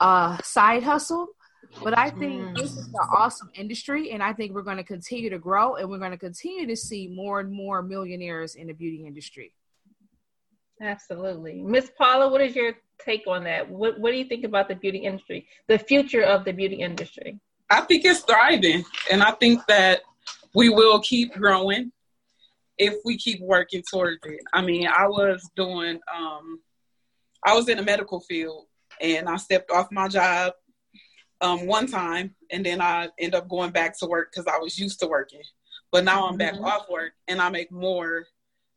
a 0.00 0.38
side 0.42 0.82
hustle. 0.82 1.28
But 1.84 1.96
I 1.96 2.10
think 2.10 2.42
mm. 2.42 2.56
this 2.56 2.72
is 2.72 2.88
an 2.88 2.94
awesome 3.16 3.50
industry, 3.54 4.10
and 4.10 4.22
I 4.22 4.32
think 4.32 4.52
we're 4.52 4.62
going 4.62 4.78
to 4.78 4.84
continue 4.84 5.30
to 5.30 5.38
grow, 5.38 5.76
and 5.76 5.88
we're 5.88 5.98
going 5.98 6.10
to 6.10 6.18
continue 6.18 6.66
to 6.66 6.76
see 6.76 7.06
more 7.06 7.38
and 7.38 7.52
more 7.52 7.80
millionaires 7.80 8.56
in 8.56 8.66
the 8.66 8.72
beauty 8.72 9.06
industry. 9.06 9.54
Absolutely, 10.82 11.62
Miss 11.62 11.90
Paula, 11.96 12.28
what 12.28 12.40
is 12.40 12.56
your 12.56 12.72
take 13.04 13.26
on 13.26 13.44
that? 13.44 13.70
What 13.70 14.00
What 14.00 14.10
do 14.10 14.16
you 14.16 14.24
think 14.24 14.44
about 14.44 14.68
the 14.68 14.74
beauty 14.74 14.98
industry, 14.98 15.46
the 15.68 15.78
future 15.78 16.22
of 16.22 16.44
the 16.44 16.52
beauty 16.52 16.76
industry? 16.76 17.38
I 17.68 17.82
think 17.82 18.04
it's 18.04 18.20
thriving, 18.20 18.84
and 19.12 19.22
I 19.22 19.30
think 19.32 19.64
that 19.68 20.00
we 20.54 20.70
will 20.70 20.98
keep 21.00 21.34
growing 21.34 21.92
if 22.78 22.94
we 23.04 23.16
keep 23.16 23.40
working 23.42 23.82
towards 23.88 24.18
it. 24.24 24.40
I 24.52 24.62
mean, 24.62 24.88
I 24.88 25.06
was 25.06 25.48
doing, 25.54 26.00
um, 26.16 26.60
I 27.44 27.54
was 27.54 27.68
in 27.68 27.76
the 27.76 27.84
medical 27.84 28.20
field 28.20 28.66
and 29.00 29.28
I 29.28 29.36
stepped 29.36 29.70
off 29.70 29.88
my 29.90 30.08
job 30.08 30.52
um, 31.40 31.66
one 31.66 31.86
time, 31.86 32.34
and 32.50 32.64
then 32.64 32.80
I 32.80 33.08
end 33.18 33.34
up 33.34 33.48
going 33.48 33.70
back 33.70 33.98
to 33.98 34.06
work 34.06 34.30
because 34.32 34.46
I 34.46 34.58
was 34.58 34.78
used 34.78 35.00
to 35.00 35.06
working. 35.06 35.42
But 35.92 36.04
now 36.04 36.28
I'm 36.28 36.36
back 36.36 36.54
mm-hmm. 36.54 36.64
off 36.64 36.86
work, 36.90 37.12
and 37.28 37.40
I 37.40 37.48
make 37.50 37.72
more 37.72 38.26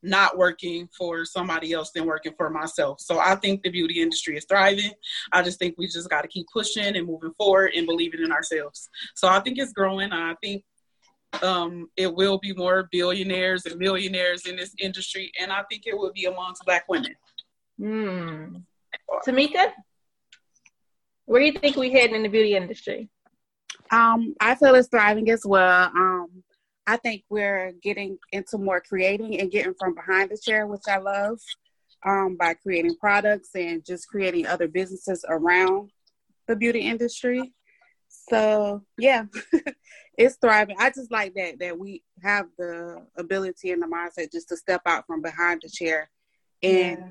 not 0.04 0.38
working 0.38 0.90
for 0.98 1.24
somebody 1.24 1.72
else 1.72 1.92
than 1.92 2.06
working 2.06 2.34
for 2.38 2.50
myself. 2.50 3.00
So 3.00 3.20
I 3.20 3.36
think 3.36 3.64
the 3.64 3.70
beauty 3.70 4.02
industry 4.02 4.36
is 4.36 4.46
thriving. 4.46 4.92
I 5.32 5.42
just 5.42 5.60
think 5.60 5.76
we 5.78 5.88
just 5.88 6.10
got 6.10 6.24
to 6.24 6.28
keep 6.28 6.46
pushing 6.52 6.98
and 6.98 7.08
moving 7.08 7.34
forward 7.38 7.72
and 7.76 7.88
believing 7.88 8.22
in 8.22 8.32
ourselves. 8.32 8.90
So 9.16 9.30
I 9.30 9.40
think 9.40 9.58
it's 9.58 9.72
growing. 9.72 10.12
I 10.12 10.36
think 10.44 10.64
um, 11.42 11.90
it 11.96 12.14
will 12.14 12.38
be 12.38 12.54
more 12.54 12.90
billionaires 12.92 13.66
and 13.66 13.80
millionaires 13.80 14.46
in 14.46 14.58
this 14.58 14.76
industry, 14.80 15.32
and 15.40 15.52
I 15.52 15.64
think 15.70 15.84
it 15.86 15.98
will 15.98 16.12
be 16.14 16.26
amongst 16.26 16.66
Black 16.66 16.84
women. 16.90 17.16
Hmm. 17.80 18.58
Tammica? 19.26 19.72
Where 21.26 21.40
do 21.40 21.46
you 21.46 21.54
think 21.54 21.78
we 21.78 21.92
heading 21.92 22.16
in 22.16 22.24
the 22.24 22.30
beauty 22.30 22.56
industry? 22.56 23.10
Um, 23.92 24.36
I 24.40 24.56
feel 24.56 24.76
it's 24.76 24.88
thriving 24.88 25.30
as 25.30 25.46
well. 25.46 25.86
Um, 25.96 26.44
I 26.86 26.98
think 26.98 27.24
we're 27.30 27.74
getting 27.82 28.18
into 28.32 28.58
more 28.58 28.82
creating 28.82 29.40
and 29.40 29.52
getting 29.52 29.74
from 29.80 29.96
behind 29.96 30.32
the 30.32 30.38
chair, 30.38 30.68
which 30.68 30.84
I 30.88 30.98
love, 30.98 31.40
um, 32.06 32.36
by 32.38 32.56
creating 32.56 32.98
products 33.00 33.50
and 33.56 33.86
just 33.86 34.08
creating 34.08 34.48
other 34.48 34.68
businesses 34.68 35.24
around 35.28 35.92
the 36.48 36.56
beauty 36.56 36.82
industry. 36.82 37.54
So 38.10 38.84
yeah, 38.98 39.26
it's 40.18 40.38
thriving. 40.42 40.76
I 40.80 40.90
just 40.90 41.12
like 41.12 41.34
that 41.36 41.60
that 41.60 41.80
we 41.80 42.04
have 42.22 42.48
the 42.58 43.06
ability 43.18 43.72
and 43.72 43.82
the 43.82 43.88
mindset 43.88 44.32
just 44.32 44.50
to 44.50 44.58
step 44.58 44.82
out 44.86 45.06
from 45.08 45.22
behind 45.22 45.62
the 45.64 45.70
chair 45.70 46.10
and 46.62 46.98
yeah 46.98 47.10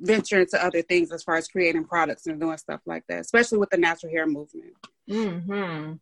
venture 0.00 0.40
into 0.40 0.62
other 0.64 0.82
things 0.82 1.12
as 1.12 1.22
far 1.22 1.36
as 1.36 1.48
creating 1.48 1.84
products 1.84 2.26
and 2.26 2.40
doing 2.40 2.56
stuff 2.58 2.80
like 2.86 3.04
that, 3.08 3.20
especially 3.20 3.58
with 3.58 3.70
the 3.70 3.76
natural 3.76 4.12
hair 4.12 4.26
movement. 4.26 4.74
Mm-hmm. 5.08 5.92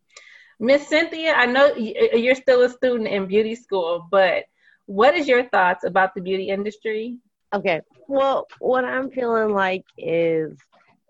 Miss 0.59 0.87
Cynthia, 0.87 1.33
I 1.33 1.45
know 1.45 1.73
you're 1.75 2.35
still 2.35 2.63
a 2.63 2.69
student 2.69 3.07
in 3.07 3.27
beauty 3.27 3.55
school, 3.55 4.07
but 4.11 4.43
what 4.85 5.15
is 5.15 5.27
your 5.27 5.47
thoughts 5.49 5.83
about 5.83 6.13
the 6.15 6.21
beauty 6.21 6.49
industry? 6.49 7.17
Okay. 7.53 7.81
Well, 8.07 8.47
what 8.59 8.85
I'm 8.85 9.09
feeling 9.09 9.53
like 9.53 9.83
is 9.97 10.57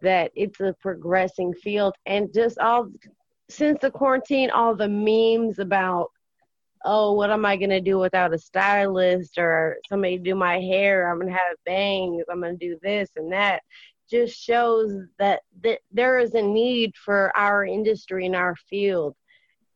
that 0.02 0.32
it's 0.36 0.60
a 0.60 0.76
progressing 0.80 1.54
field 1.54 1.96
and 2.06 2.34
just 2.34 2.60
all 2.60 2.90
since 3.50 3.80
the 3.82 3.90
quarantine, 3.90 4.52
all 4.52 4.76
the 4.76 4.88
memes 4.88 5.60
about 5.60 6.12
oh, 6.86 7.14
what 7.14 7.32
am 7.32 7.46
I 7.46 7.58
going 7.58 7.70
to 7.70 7.82
do 7.82 8.00
without 8.00 8.34
a 8.34 8.40
stylist 8.40 9.38
or 9.38 9.78
somebody 9.88 10.18
to 10.18 10.24
do 10.24 10.36
my 10.36 10.60
hair? 10.60 11.10
I'm 11.10 11.20
going 11.20 11.32
to 11.32 11.38
have 11.38 11.58
bangs. 11.66 12.24
I'm 12.32 12.42
going 12.42 12.58
to 12.58 12.66
do 12.66 12.78
this 12.82 13.10
and 13.16 13.32
that. 13.32 13.62
just 14.10 14.38
shows 14.38 14.92
that, 15.20 15.42
that 15.62 15.80
there 15.92 16.20
is 16.20 16.34
a 16.34 16.42
need 16.42 16.96
for 16.96 17.36
our 17.38 17.66
industry 17.66 18.26
and 18.26 18.36
our 18.36 18.56
field. 18.70 19.16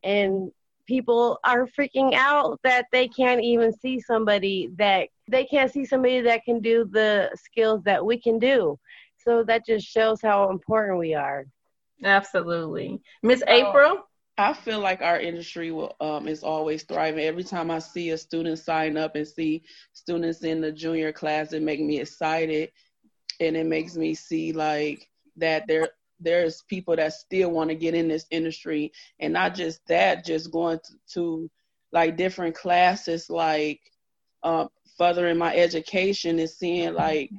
And 0.03 0.51
people 0.87 1.39
are 1.43 1.67
freaking 1.67 2.13
out 2.13 2.59
that 2.63 2.87
they 2.91 3.07
can't 3.07 3.41
even 3.41 3.71
see 3.71 3.99
somebody 3.99 4.69
that 4.77 5.07
they 5.29 5.45
can't 5.45 5.71
see 5.71 5.85
somebody 5.85 6.19
that 6.21 6.43
can 6.43 6.59
do 6.59 6.85
the 6.91 7.29
skills 7.35 7.81
that 7.83 8.05
we 8.05 8.19
can 8.19 8.39
do. 8.39 8.77
So 9.17 9.43
that 9.43 9.65
just 9.65 9.87
shows 9.87 10.21
how 10.21 10.49
important 10.49 10.99
we 10.99 11.13
are. 11.13 11.45
Absolutely. 12.03 13.01
Miss 13.21 13.41
April? 13.47 13.99
I 14.38 14.53
feel 14.53 14.79
like 14.79 15.01
our 15.01 15.19
industry 15.19 15.71
will, 15.71 15.95
um, 16.01 16.27
is 16.27 16.43
always 16.43 16.84
thriving. 16.84 17.23
Every 17.23 17.43
time 17.43 17.69
I 17.69 17.79
see 17.79 18.09
a 18.09 18.17
student 18.17 18.57
sign 18.57 18.97
up 18.97 19.15
and 19.15 19.27
see 19.27 19.63
students 19.93 20.43
in 20.43 20.59
the 20.59 20.71
junior 20.71 21.11
class, 21.11 21.53
it 21.53 21.61
makes 21.61 21.81
me 21.81 21.99
excited, 21.99 22.71
and 23.39 23.55
it 23.55 23.65
makes 23.65 23.95
me 23.95 24.15
see 24.15 24.51
like 24.51 25.07
that 25.38 25.67
there 25.67 25.89
there's 26.19 26.63
people 26.63 26.95
that 26.95 27.13
still 27.13 27.51
want 27.51 27.69
to 27.69 27.75
get 27.75 27.93
in 27.93 28.07
this 28.07 28.25
industry, 28.31 28.91
and 29.19 29.34
not 29.34 29.53
just 29.53 29.86
that, 29.88 30.25
just 30.25 30.51
going 30.51 30.79
to, 30.79 30.93
to 31.13 31.51
like 31.91 32.17
different 32.17 32.55
classes, 32.55 33.29
like 33.29 33.81
um, 34.41 34.69
furthering 34.97 35.38
my 35.38 35.55
education 35.55 36.39
and 36.39 36.49
seeing 36.49 36.93
like 36.93 37.29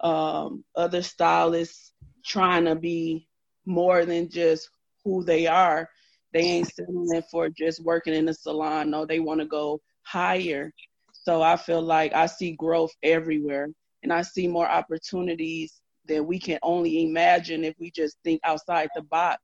um, 0.00 0.64
other 0.74 1.02
stylists 1.02 1.92
trying 2.24 2.64
to 2.64 2.74
be 2.74 3.26
more 3.64 4.04
than 4.04 4.28
just 4.28 4.68
who 5.04 5.24
they 5.24 5.46
are 5.46 5.88
they 6.36 6.42
ain't 6.42 6.70
settling 6.70 7.22
for 7.30 7.48
just 7.48 7.82
working 7.82 8.12
in 8.12 8.26
the 8.26 8.34
salon. 8.34 8.90
No, 8.90 9.06
they 9.06 9.20
want 9.20 9.40
to 9.40 9.46
go 9.46 9.80
higher. 10.02 10.70
So 11.12 11.40
I 11.40 11.56
feel 11.56 11.80
like 11.80 12.12
I 12.12 12.26
see 12.26 12.52
growth 12.52 12.92
everywhere 13.02 13.68
and 14.02 14.12
I 14.12 14.20
see 14.20 14.46
more 14.46 14.68
opportunities 14.68 15.80
than 16.04 16.26
we 16.26 16.38
can 16.38 16.58
only 16.62 17.04
imagine 17.04 17.64
if 17.64 17.74
we 17.80 17.90
just 17.90 18.18
think 18.22 18.42
outside 18.44 18.90
the 18.94 19.00
box. 19.02 19.40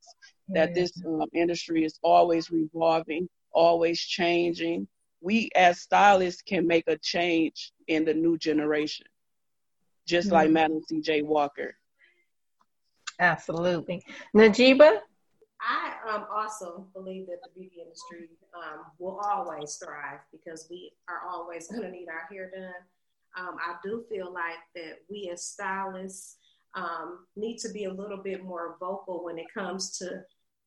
That 0.49 0.75
this 0.75 0.93
um, 1.07 1.29
industry 1.33 1.83
is 1.83 1.99
always 2.03 2.51
revolving, 2.51 3.27
always 3.53 3.99
changing. 3.99 4.87
We 5.23 5.49
as 5.57 5.81
stylists 5.81 6.43
can 6.43 6.67
make 6.67 6.85
a 6.89 6.99
change 6.99 7.73
in 7.89 8.05
the 8.05 8.13
new 8.13 8.37
generation, 8.37 9.07
just 10.07 10.27
mm-hmm. 10.27 10.35
like 10.35 10.51
Madam 10.51 10.83
C.J. 10.87 11.23
Walker. 11.23 11.75
Absolutely. 13.19 14.03
Najeebah? 14.37 14.99
I 15.63 15.95
um, 16.13 16.27
also 16.35 16.87
believe 16.93 17.27
that 17.27 17.39
the 17.43 17.61
beauty 17.61 17.77
industry 17.83 18.29
um, 18.55 18.85
will 18.99 19.21
always 19.25 19.77
thrive 19.77 20.21
because 20.33 20.67
we 20.71 20.93
are 21.09 21.23
always 21.31 21.69
going 21.71 21.83
to 21.83 21.91
need 21.91 22.09
our 22.09 22.27
hair 22.31 22.51
done. 22.51 22.73
Um, 23.39 23.57
I 23.59 23.77
do 23.83 24.05
feel 24.11 24.33
like 24.33 24.59
that 24.75 24.99
we 25.09 25.31
as 25.33 25.45
stylists 25.45 26.37
um, 26.75 27.27
need 27.37 27.59
to 27.59 27.71
be 27.71 27.85
a 27.85 27.93
little 27.93 28.19
bit 28.19 28.45
more 28.45 28.77
vocal 28.81 29.25
when 29.25 29.39
it 29.39 29.47
comes 29.55 29.97
to 29.99 30.23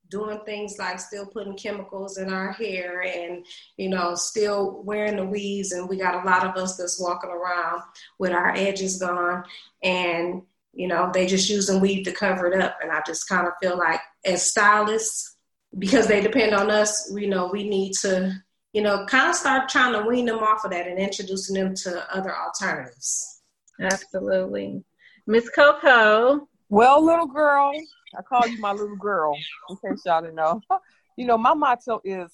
doing 0.09 0.39
things 0.45 0.77
like 0.77 0.99
still 0.99 1.25
putting 1.25 1.57
chemicals 1.57 2.19
in 2.19 2.31
our 2.31 2.51
hair 2.51 3.01
and 3.01 3.43
you 3.77 3.89
know 3.89 4.13
still 4.13 4.83
wearing 4.83 5.15
the 5.15 5.25
weaves 5.25 5.71
and 5.71 5.89
we 5.89 5.97
got 5.97 6.23
a 6.23 6.27
lot 6.27 6.45
of 6.45 6.55
us 6.61 6.77
that's 6.77 7.01
walking 7.01 7.31
around 7.31 7.81
with 8.19 8.31
our 8.31 8.55
edges 8.55 8.99
gone 8.99 9.43
and 9.81 10.43
you 10.75 10.89
know, 10.89 11.09
they 11.13 11.25
just 11.25 11.49
using 11.49 11.79
weave 11.79 12.03
to 12.03 12.11
cover 12.11 12.47
it 12.47 12.61
up. 12.61 12.77
And 12.81 12.91
I 12.91 13.01
just 13.07 13.27
kind 13.29 13.47
of 13.47 13.53
feel 13.61 13.77
like 13.77 14.01
as 14.26 14.49
stylists, 14.49 15.38
because 15.78 16.07
they 16.07 16.21
depend 16.21 16.53
on 16.53 16.71
us, 16.71 17.11
we 17.13 17.28
know 17.28 17.49
we 17.51 17.67
need 17.67 17.93
to, 18.01 18.34
you 18.73 18.82
know, 18.82 19.05
kind 19.05 19.30
of 19.30 19.36
start 19.36 19.69
trying 19.69 19.93
to 19.93 20.07
wean 20.07 20.26
them 20.26 20.39
off 20.39 20.63
of 20.63 20.71
that 20.71 20.88
and 20.88 20.99
introducing 20.99 21.55
them 21.55 21.73
to 21.76 22.15
other 22.15 22.34
alternatives. 22.36 23.41
Absolutely. 23.80 24.84
Miss 25.28 25.49
Coco. 25.49 26.47
Well, 26.69 27.03
little 27.03 27.28
girl, 27.28 27.71
I 28.17 28.21
call 28.21 28.47
you 28.47 28.59
my 28.59 28.71
little 28.71 28.95
girl, 28.95 29.36
in 29.69 29.76
case 29.78 30.01
y'all 30.05 30.21
didn't 30.21 30.36
know. 30.36 30.61
you 31.17 31.26
know, 31.26 31.38
my 31.38 31.53
motto 31.53 32.01
is 32.03 32.32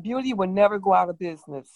beauty 0.00 0.32
will 0.32 0.48
never 0.48 0.78
go 0.78 0.94
out 0.94 1.10
of 1.10 1.18
business. 1.18 1.68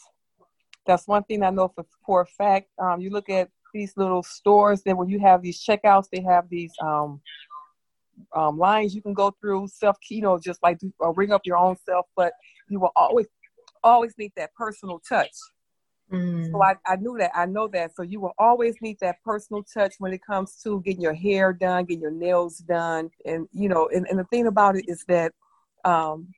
That's 0.86 1.06
one 1.06 1.24
thing 1.24 1.42
I 1.42 1.50
know 1.50 1.68
for, 1.68 1.84
for 2.04 2.20
a 2.22 2.26
fact. 2.26 2.68
Um, 2.78 3.00
you 3.00 3.10
look 3.10 3.28
at 3.28 3.48
these 3.72 3.96
little 3.96 4.22
stores 4.22 4.82
then 4.82 4.96
when 4.96 5.08
you 5.08 5.18
have 5.20 5.42
these 5.42 5.64
checkouts, 5.64 6.08
they 6.10 6.20
have 6.20 6.48
these 6.48 6.72
um, 6.82 7.20
um, 8.34 8.58
lines 8.58 8.94
you 8.94 9.02
can 9.02 9.14
go 9.14 9.34
through, 9.40 9.68
self, 9.68 9.96
you 10.10 10.22
know, 10.22 10.38
just 10.38 10.62
like 10.62 10.78
do, 10.78 10.92
uh, 11.02 11.12
ring 11.12 11.32
up 11.32 11.42
your 11.44 11.56
own 11.56 11.76
self, 11.84 12.06
but 12.16 12.32
you 12.68 12.80
will 12.80 12.92
always, 12.96 13.26
always 13.82 14.14
need 14.18 14.32
that 14.36 14.54
personal 14.54 15.00
touch. 15.08 15.32
Mm. 16.12 16.50
So 16.50 16.62
I, 16.62 16.74
I 16.86 16.96
knew 16.96 17.16
that, 17.18 17.32
I 17.34 17.46
know 17.46 17.68
that. 17.68 17.94
So 17.96 18.02
you 18.02 18.20
will 18.20 18.34
always 18.38 18.76
need 18.80 18.98
that 19.00 19.16
personal 19.24 19.62
touch 19.62 19.94
when 19.98 20.12
it 20.12 20.24
comes 20.24 20.56
to 20.62 20.80
getting 20.82 21.00
your 21.00 21.14
hair 21.14 21.52
done, 21.52 21.84
getting 21.84 22.02
your 22.02 22.10
nails 22.10 22.58
done. 22.58 23.10
And, 23.24 23.48
you 23.52 23.68
know, 23.68 23.88
and, 23.94 24.06
and 24.08 24.18
the 24.18 24.24
thing 24.24 24.46
about 24.46 24.76
it 24.76 24.84
is 24.88 25.04
that 25.08 25.32
um, 25.84 26.28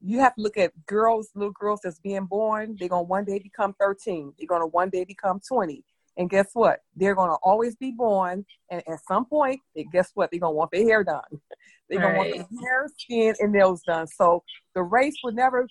you 0.00 0.20
have 0.20 0.34
to 0.36 0.40
look 0.40 0.56
at 0.56 0.72
girls, 0.86 1.30
little 1.34 1.52
girls 1.52 1.80
that's 1.82 1.98
being 1.98 2.26
born. 2.26 2.76
They're 2.78 2.88
going 2.88 3.04
to 3.04 3.08
one 3.08 3.24
day 3.24 3.38
become 3.38 3.74
13. 3.80 4.34
They're 4.38 4.46
going 4.46 4.62
to 4.62 4.66
one 4.66 4.90
day 4.90 5.04
become 5.04 5.40
20. 5.46 5.82
And 6.16 6.30
guess 6.30 6.48
what? 6.54 6.80
They're 6.94 7.14
going 7.14 7.30
to 7.30 7.36
always 7.42 7.76
be 7.76 7.90
born. 7.90 8.46
And 8.70 8.82
at 8.88 9.00
some 9.06 9.26
point, 9.26 9.60
guess 9.92 10.10
what? 10.14 10.30
They're 10.30 10.40
going 10.40 10.52
to 10.52 10.56
want 10.56 10.70
their 10.70 10.84
hair 10.84 11.04
done. 11.04 11.22
They're 11.88 12.00
right. 12.00 12.14
going 12.16 12.32
to 12.32 12.38
want 12.38 12.48
their 12.50 12.60
hair, 12.60 12.88
skin, 12.96 13.34
and 13.38 13.52
nails 13.52 13.82
done. 13.86 14.06
So 14.06 14.42
the 14.74 14.82
race 14.82 15.14
will 15.22 15.32
never 15.32 15.68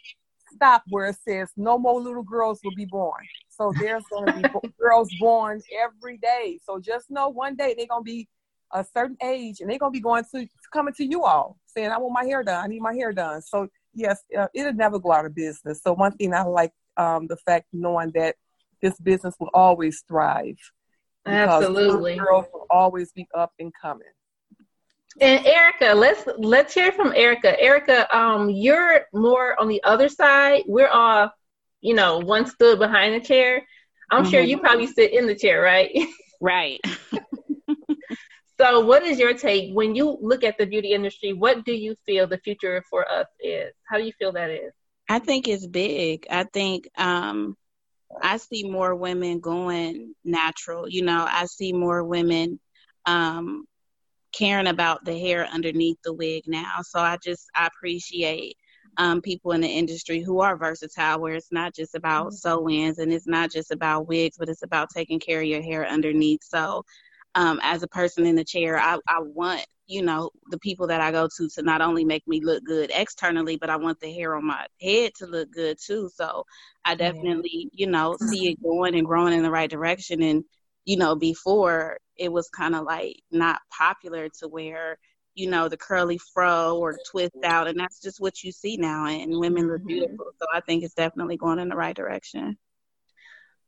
stop 0.54 0.84
where 0.89 1.08
it 1.08 1.18
says 1.28 1.50
no 1.58 1.78
more 1.78 2.00
little 2.00 2.24
girls 2.24 2.60
will 2.64 2.76
be 2.76 2.86
born. 2.86 3.24
So 3.50 3.74
there's 3.80 4.04
going 4.12 4.28
to 4.28 4.34
be 4.34 4.70
girls 4.80 5.10
born 5.20 5.62
every 5.84 6.18
day. 6.18 6.60
So 6.66 6.80
just 6.80 7.10
know 7.10 7.30
one 7.30 7.56
day 7.56 7.74
they're 7.78 7.88
going 7.88 8.06
to 8.06 8.12
be 8.12 8.28
a 8.72 8.86
certain 8.93 9.18
age 9.24 9.60
and 9.60 9.70
they're 9.70 9.80
going 9.80 9.91
to 9.91 9.98
be 9.98 10.02
going 10.02 10.24
to 10.34 10.48
coming 10.72 10.93
to 10.96 11.06
you 11.06 11.24
all 11.24 11.58
saying, 11.66 11.91
I 11.91 11.98
want 11.98 12.14
my 12.14 12.26
hair 12.26 12.43
done. 12.43 12.64
I 12.64 12.68
need 12.68 12.82
my 12.82 12.93
hair 12.93 13.12
done. 13.12 13.41
So 13.41 13.68
yes, 13.93 14.24
uh, 14.38 14.48
it'll 14.54 14.74
never 14.74 15.00
go 15.00 15.12
out 15.12 15.26
of 15.26 15.36
business. 15.36 15.82
So 15.84 15.93
one 15.93 16.14
thing 16.14 16.34
I 16.34 16.43
like 16.43 16.72
um, 16.98 17.28
the 17.28 17.38
fact 17.38 17.68
knowing 17.74 18.12
that 18.16 18.36
this 18.86 19.00
business 19.00 19.34
will 19.40 19.50
always 19.52 20.04
thrive. 20.08 20.58
Absolutely. 21.26 22.18
Girls 22.18 22.46
will 22.54 22.68
always 22.70 23.12
be 23.14 23.28
up 23.36 23.52
and 23.58 23.74
coming. 23.82 24.08
And 25.20 25.44
Arika, 25.44 25.96
let's 25.96 26.24
let's 26.38 26.74
hear 26.74 26.92
from 26.92 27.14
Arika. 27.14 27.60
Arika, 27.60 28.14
um, 28.14 28.50
you're 28.50 29.06
more 29.12 29.60
on 29.60 29.68
the 29.70 29.82
other 29.84 30.08
side. 30.08 30.64
We're 30.68 30.90
all, 30.90 31.32
you 31.82 31.96
know, 31.96 32.20
one 32.20 32.46
stood 32.46 32.78
behind 32.78 33.16
the 33.16 33.26
chair. 33.26 33.66
I'm 34.12 34.22
mm-hmm. 34.22 34.32
sure 34.32 34.42
you 34.42 34.60
probably 34.60 34.88
sit 34.88 35.14
in 35.14 35.26
the 35.26 35.36
chair, 35.36 35.62
right? 35.62 35.92
Right. 36.42 36.82
so, 38.60 38.82
what 38.82 39.04
is 39.04 39.18
your 39.18 39.34
take 39.34 39.74
when 39.74 39.96
you 39.96 40.18
look 40.22 40.44
at 40.44 40.58
the 40.58 40.66
beauty 40.66 40.92
industry? 40.92 41.32
What 41.32 41.64
do 41.64 41.72
you 41.72 41.96
feel 42.06 42.28
the 42.28 42.38
future 42.40 42.84
for 42.90 43.10
us 43.10 43.26
is? 43.40 43.74
How 43.90 43.98
do 43.98 44.04
you 44.04 44.12
feel 44.20 44.34
that 44.34 44.50
is? 44.50 44.74
I 45.08 45.20
think 45.20 45.48
it's 45.48 45.66
big. 45.66 46.28
I 46.30 46.44
think 46.44 46.90
um, 46.98 47.56
I 48.22 48.38
see 48.38 48.70
more 48.70 48.95
women 48.95 49.39
going 49.39 50.13
natural. 50.24 50.89
You 50.89 51.03
know, 51.03 51.26
I 51.30 51.45
see 51.45 51.74
more 51.74 52.03
women 52.03 52.59
um, 53.05 53.66
caring 54.32 54.68
about 54.68 55.05
the 55.05 55.18
hair 55.18 55.45
underneath 55.47 55.97
the 56.03 56.13
wig 56.13 56.43
now. 56.47 56.82
So 56.84 56.99
I 56.99 57.18
just 57.24 57.47
I 57.55 57.68
appreciate 57.68 58.57
um, 58.97 59.22
people 59.22 59.51
in 59.51 59.61
the 59.61 59.68
industry 59.68 60.22
who 60.22 60.39
are 60.39 60.57
versatile, 60.57 61.20
where 61.20 61.36
it's 61.36 61.51
not 61.51 61.76
just 61.76 61.95
about 61.95 62.28
mm-hmm. 62.28 62.36
sew-ins 62.36 62.99
and 62.99 63.11
it's 63.11 63.28
not 63.28 63.51
just 63.51 63.72
about 63.72 64.07
wigs, 64.07 64.38
but 64.38 64.49
it's 64.49 64.63
about 64.63 64.89
taking 64.89 65.20
care 65.20 65.41
of 65.41 65.47
your 65.47 65.61
hair 65.61 65.86
underneath. 65.88 66.43
So 66.43 66.84
um, 67.36 67.59
as 67.63 67.84
a 67.84 67.88
person 67.88 68.26
in 68.26 68.36
the 68.36 68.43
chair, 68.43 68.78
I, 68.78 68.97
I 69.07 69.20
want 69.20 69.66
you 69.88 70.02
know 70.02 70.32
the 70.50 70.60
people 70.60 70.88
that 70.88 71.02
I 71.02 71.12
go 71.12 71.28
to 71.38 71.50
to 71.50 71.62
not 71.62 71.82
only 71.82 72.06
make 72.06 72.28
me 72.28 72.42
look 72.42 72.64
good 72.64 72.92
externally, 72.94 73.58
but 73.58 73.70
I 73.70 73.78
want 73.78 74.00
the 74.00 74.14
hair 74.14 74.36
on 74.36 74.46
my 74.46 74.66
head 74.82 75.12
to 75.18 75.28
look 75.28 75.52
good 75.52 75.78
too. 75.84 76.10
So 76.14 76.46
I 76.84 76.96
definitely 76.96 77.70
you 77.74 77.88
know 77.88 78.18
see 78.20 78.50
it 78.52 78.64
going 78.64 78.96
and 78.96 79.06
growing 79.06 79.34
in 79.34 79.44
the 79.44 79.52
right 79.52 79.70
direction. 79.70 80.22
And 80.22 80.44
you 80.86 80.98
know 80.98 81.16
before 81.16 81.98
it 82.18 82.32
was 82.32 82.50
kind 82.50 82.76
of 82.76 82.84
like 82.84 83.18
not 83.32 83.60
popular 83.78 84.30
to 84.40 84.48
wear 84.48 84.98
you 85.36 85.50
know 85.50 85.68
the 85.68 85.78
curly 85.78 86.18
fro 86.34 86.78
or 86.78 86.98
twist 87.10 87.36
out, 87.44 87.68
and 87.68 87.80
that's 87.80 88.02
just 88.02 88.20
what 88.20 88.44
you 88.44 88.52
see 88.52 88.78
now. 88.78 89.06
And 89.06 89.40
women 89.40 89.68
look 89.68 89.80
mm-hmm. 89.80 89.88
beautiful. 89.88 90.28
So 90.40 90.48
I 90.54 90.62
think 90.62 90.84
it's 90.84 90.94
definitely 90.96 91.38
going 91.38 91.60
in 91.60 91.70
the 91.70 91.76
right 91.76 91.96
direction. 91.96 92.58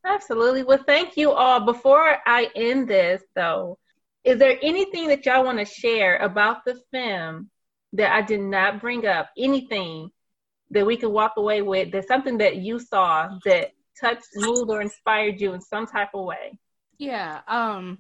Absolutely. 0.05 0.63
Well, 0.63 0.83
thank 0.85 1.17
you 1.17 1.31
all. 1.31 1.59
Before 1.59 2.17
I 2.25 2.49
end 2.55 2.87
this, 2.87 3.21
though, 3.35 3.77
is 4.27 4.37
there 4.39 4.59
anything 4.61 5.07
that 5.07 5.25
y'all 5.25 5.45
want 5.45 5.57
to 5.57 5.65
share 5.65 6.17
about 6.17 6.65
the 6.65 6.75
film 6.91 7.49
that 7.93 8.11
I 8.11 8.21
did 8.21 8.41
not 8.41 8.81
bring 8.81 9.07
up? 9.07 9.29
Anything 9.37 10.11
that 10.71 10.85
we 10.85 10.97
could 10.97 11.11
walk 11.11 11.33
away 11.37 11.61
with? 11.61 11.93
That's 11.93 12.09
something 12.09 12.37
that 12.39 12.57
you 12.57 12.77
saw 12.77 13.29
that 13.45 13.71
touched, 13.99 14.27
moved, 14.35 14.69
or 14.69 14.81
inspired 14.81 15.39
you 15.39 15.53
in 15.53 15.61
some 15.61 15.87
type 15.87 16.09
of 16.13 16.25
way? 16.25 16.59
Yeah. 16.97 17.39
Um. 17.47 17.99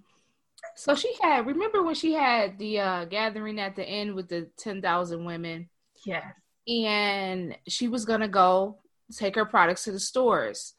So 0.75 0.95
she 0.95 1.13
had. 1.21 1.47
Remember 1.47 1.81
when 1.81 1.95
she 1.95 2.11
had 2.11 2.59
the 2.59 2.81
uh, 2.81 3.05
gathering 3.05 3.57
at 3.57 3.77
the 3.77 3.85
end 3.85 4.13
with 4.13 4.27
the 4.27 4.49
ten 4.57 4.81
thousand 4.81 5.23
women? 5.23 5.69
Yes. 6.05 6.25
And 6.67 7.57
she 7.69 7.87
was 7.87 8.03
gonna 8.03 8.27
go 8.27 8.79
take 9.17 9.35
her 9.35 9.45
products 9.45 9.85
to 9.85 9.93
the 9.93 9.99
stores 10.01 10.73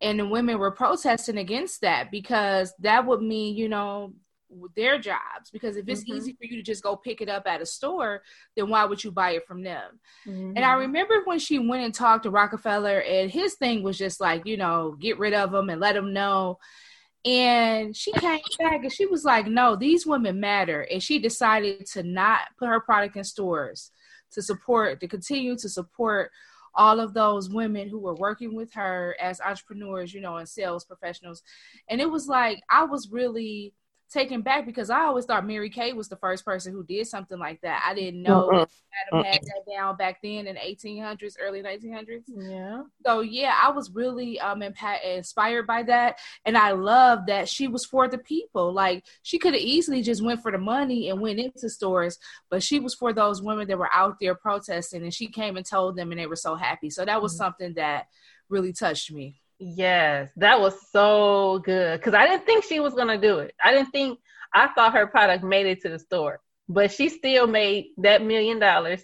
and 0.00 0.18
the 0.18 0.26
women 0.26 0.58
were 0.58 0.72
protesting 0.72 1.38
against 1.38 1.82
that 1.82 2.10
because 2.10 2.74
that 2.80 3.06
would 3.06 3.22
mean 3.22 3.56
you 3.56 3.68
know 3.68 4.12
their 4.74 4.98
jobs 4.98 5.50
because 5.52 5.76
if 5.76 5.88
it's 5.88 6.02
mm-hmm. 6.02 6.16
easy 6.16 6.32
for 6.32 6.44
you 6.44 6.56
to 6.56 6.62
just 6.62 6.82
go 6.82 6.96
pick 6.96 7.20
it 7.20 7.28
up 7.28 7.44
at 7.46 7.60
a 7.60 7.66
store 7.66 8.22
then 8.56 8.68
why 8.68 8.84
would 8.84 9.02
you 9.02 9.10
buy 9.10 9.32
it 9.32 9.46
from 9.46 9.62
them 9.62 10.00
mm-hmm. 10.26 10.52
and 10.56 10.64
i 10.64 10.70
mm-hmm. 10.70 10.80
remember 10.80 11.22
when 11.24 11.38
she 11.38 11.58
went 11.58 11.84
and 11.84 11.94
talked 11.94 12.24
to 12.24 12.30
rockefeller 12.30 13.00
and 13.02 13.30
his 13.30 13.54
thing 13.54 13.82
was 13.82 13.96
just 13.96 14.20
like 14.20 14.46
you 14.46 14.56
know 14.56 14.96
get 15.00 15.18
rid 15.18 15.34
of 15.34 15.52
them 15.52 15.70
and 15.70 15.80
let 15.80 15.94
them 15.94 16.12
know 16.12 16.58
and 17.24 17.94
she 17.94 18.12
came 18.12 18.40
back 18.58 18.82
and 18.82 18.92
she 18.92 19.06
was 19.06 19.24
like 19.24 19.46
no 19.46 19.76
these 19.76 20.06
women 20.06 20.40
matter 20.40 20.86
and 20.90 21.02
she 21.02 21.18
decided 21.18 21.86
to 21.86 22.02
not 22.02 22.40
put 22.58 22.68
her 22.68 22.80
product 22.80 23.16
in 23.16 23.24
stores 23.24 23.90
to 24.32 24.42
support 24.42 25.00
to 25.00 25.08
continue 25.08 25.56
to 25.56 25.68
support 25.68 26.30
all 26.74 27.00
of 27.00 27.14
those 27.14 27.48
women 27.48 27.88
who 27.88 27.98
were 27.98 28.14
working 28.14 28.54
with 28.54 28.72
her 28.74 29.16
as 29.20 29.40
entrepreneurs, 29.40 30.14
you 30.14 30.20
know, 30.20 30.36
and 30.36 30.48
sales 30.48 30.84
professionals. 30.84 31.42
And 31.88 32.00
it 32.00 32.10
was 32.10 32.28
like 32.28 32.60
I 32.70 32.84
was 32.84 33.10
really 33.10 33.74
taken 34.10 34.42
back 34.42 34.66
because 34.66 34.90
I 34.90 35.02
always 35.02 35.24
thought 35.24 35.46
Mary 35.46 35.70
Kay 35.70 35.92
was 35.92 36.08
the 36.08 36.16
first 36.16 36.44
person 36.44 36.72
who 36.72 36.84
did 36.84 37.06
something 37.06 37.38
like 37.38 37.60
that. 37.62 37.84
I 37.86 37.94
didn't 37.94 38.22
know 38.22 38.50
uh-uh. 38.50 38.66
Adam 39.12 39.24
had 39.24 39.40
that 39.42 39.72
down 39.72 39.96
back 39.96 40.20
then 40.22 40.46
in 40.46 40.56
the 40.56 40.60
1800s, 40.60 41.36
early 41.40 41.62
1900s. 41.62 42.24
Yeah. 42.26 42.82
So 43.06 43.20
yeah, 43.20 43.58
I 43.62 43.70
was 43.70 43.90
really 43.90 44.40
um 44.40 44.62
impact- 44.62 45.04
inspired 45.04 45.66
by 45.66 45.84
that, 45.84 46.18
and 46.44 46.56
I 46.58 46.72
love 46.72 47.26
that 47.26 47.48
she 47.48 47.68
was 47.68 47.84
for 47.84 48.08
the 48.08 48.18
people. 48.18 48.72
Like 48.72 49.04
she 49.22 49.38
could 49.38 49.54
have 49.54 49.62
easily 49.62 50.02
just 50.02 50.24
went 50.24 50.42
for 50.42 50.50
the 50.50 50.58
money 50.58 51.08
and 51.08 51.20
went 51.20 51.38
into 51.38 51.68
stores, 51.70 52.18
but 52.50 52.62
she 52.62 52.80
was 52.80 52.94
for 52.94 53.12
those 53.12 53.42
women 53.42 53.68
that 53.68 53.78
were 53.78 53.92
out 53.92 54.16
there 54.20 54.34
protesting, 54.34 55.02
and 55.02 55.14
she 55.14 55.28
came 55.28 55.56
and 55.56 55.66
told 55.66 55.96
them, 55.96 56.10
and 56.10 56.20
they 56.20 56.26
were 56.26 56.36
so 56.36 56.56
happy. 56.56 56.90
So 56.90 57.04
that 57.04 57.22
was 57.22 57.32
mm-hmm. 57.32 57.44
something 57.44 57.74
that 57.74 58.06
really 58.48 58.72
touched 58.72 59.12
me. 59.12 59.40
Yes, 59.62 60.30
that 60.36 60.58
was 60.58 60.74
so 60.90 61.60
good 61.62 62.00
because 62.00 62.14
I 62.14 62.26
didn't 62.26 62.46
think 62.46 62.64
she 62.64 62.80
was 62.80 62.94
gonna 62.94 63.20
do 63.20 63.40
it. 63.40 63.54
I 63.62 63.72
didn't 63.72 63.90
think 63.90 64.18
I 64.54 64.68
thought 64.68 64.94
her 64.94 65.06
product 65.06 65.44
made 65.44 65.66
it 65.66 65.82
to 65.82 65.90
the 65.90 65.98
store, 65.98 66.40
but 66.66 66.90
she 66.90 67.10
still 67.10 67.46
made 67.46 67.88
that 67.98 68.24
million 68.24 68.58
dollars 68.58 69.02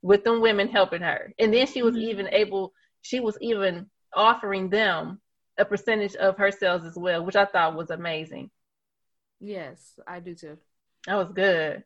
with 0.00 0.22
them 0.22 0.40
women 0.40 0.68
helping 0.68 1.02
her, 1.02 1.32
and 1.40 1.52
then 1.52 1.66
she 1.66 1.82
was 1.82 1.96
mm-hmm. 1.96 2.08
even 2.08 2.28
able. 2.28 2.72
She 3.02 3.18
was 3.18 3.36
even 3.40 3.90
offering 4.14 4.70
them 4.70 5.20
a 5.58 5.64
percentage 5.64 6.14
of 6.14 6.36
her 6.38 6.52
sales 6.52 6.84
as 6.84 6.94
well, 6.96 7.24
which 7.24 7.36
I 7.36 7.44
thought 7.44 7.74
was 7.74 7.90
amazing. 7.90 8.50
Yes, 9.40 9.98
I 10.06 10.20
do 10.20 10.36
too. 10.36 10.56
That 11.08 11.16
was 11.16 11.32
good. 11.32 11.82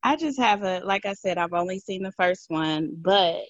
I 0.00 0.14
just 0.14 0.38
have 0.38 0.62
a 0.62 0.78
like 0.84 1.06
I 1.06 1.14
said, 1.14 1.38
I've 1.38 1.54
only 1.54 1.80
seen 1.80 2.04
the 2.04 2.12
first 2.12 2.44
one, 2.50 2.94
but 2.96 3.40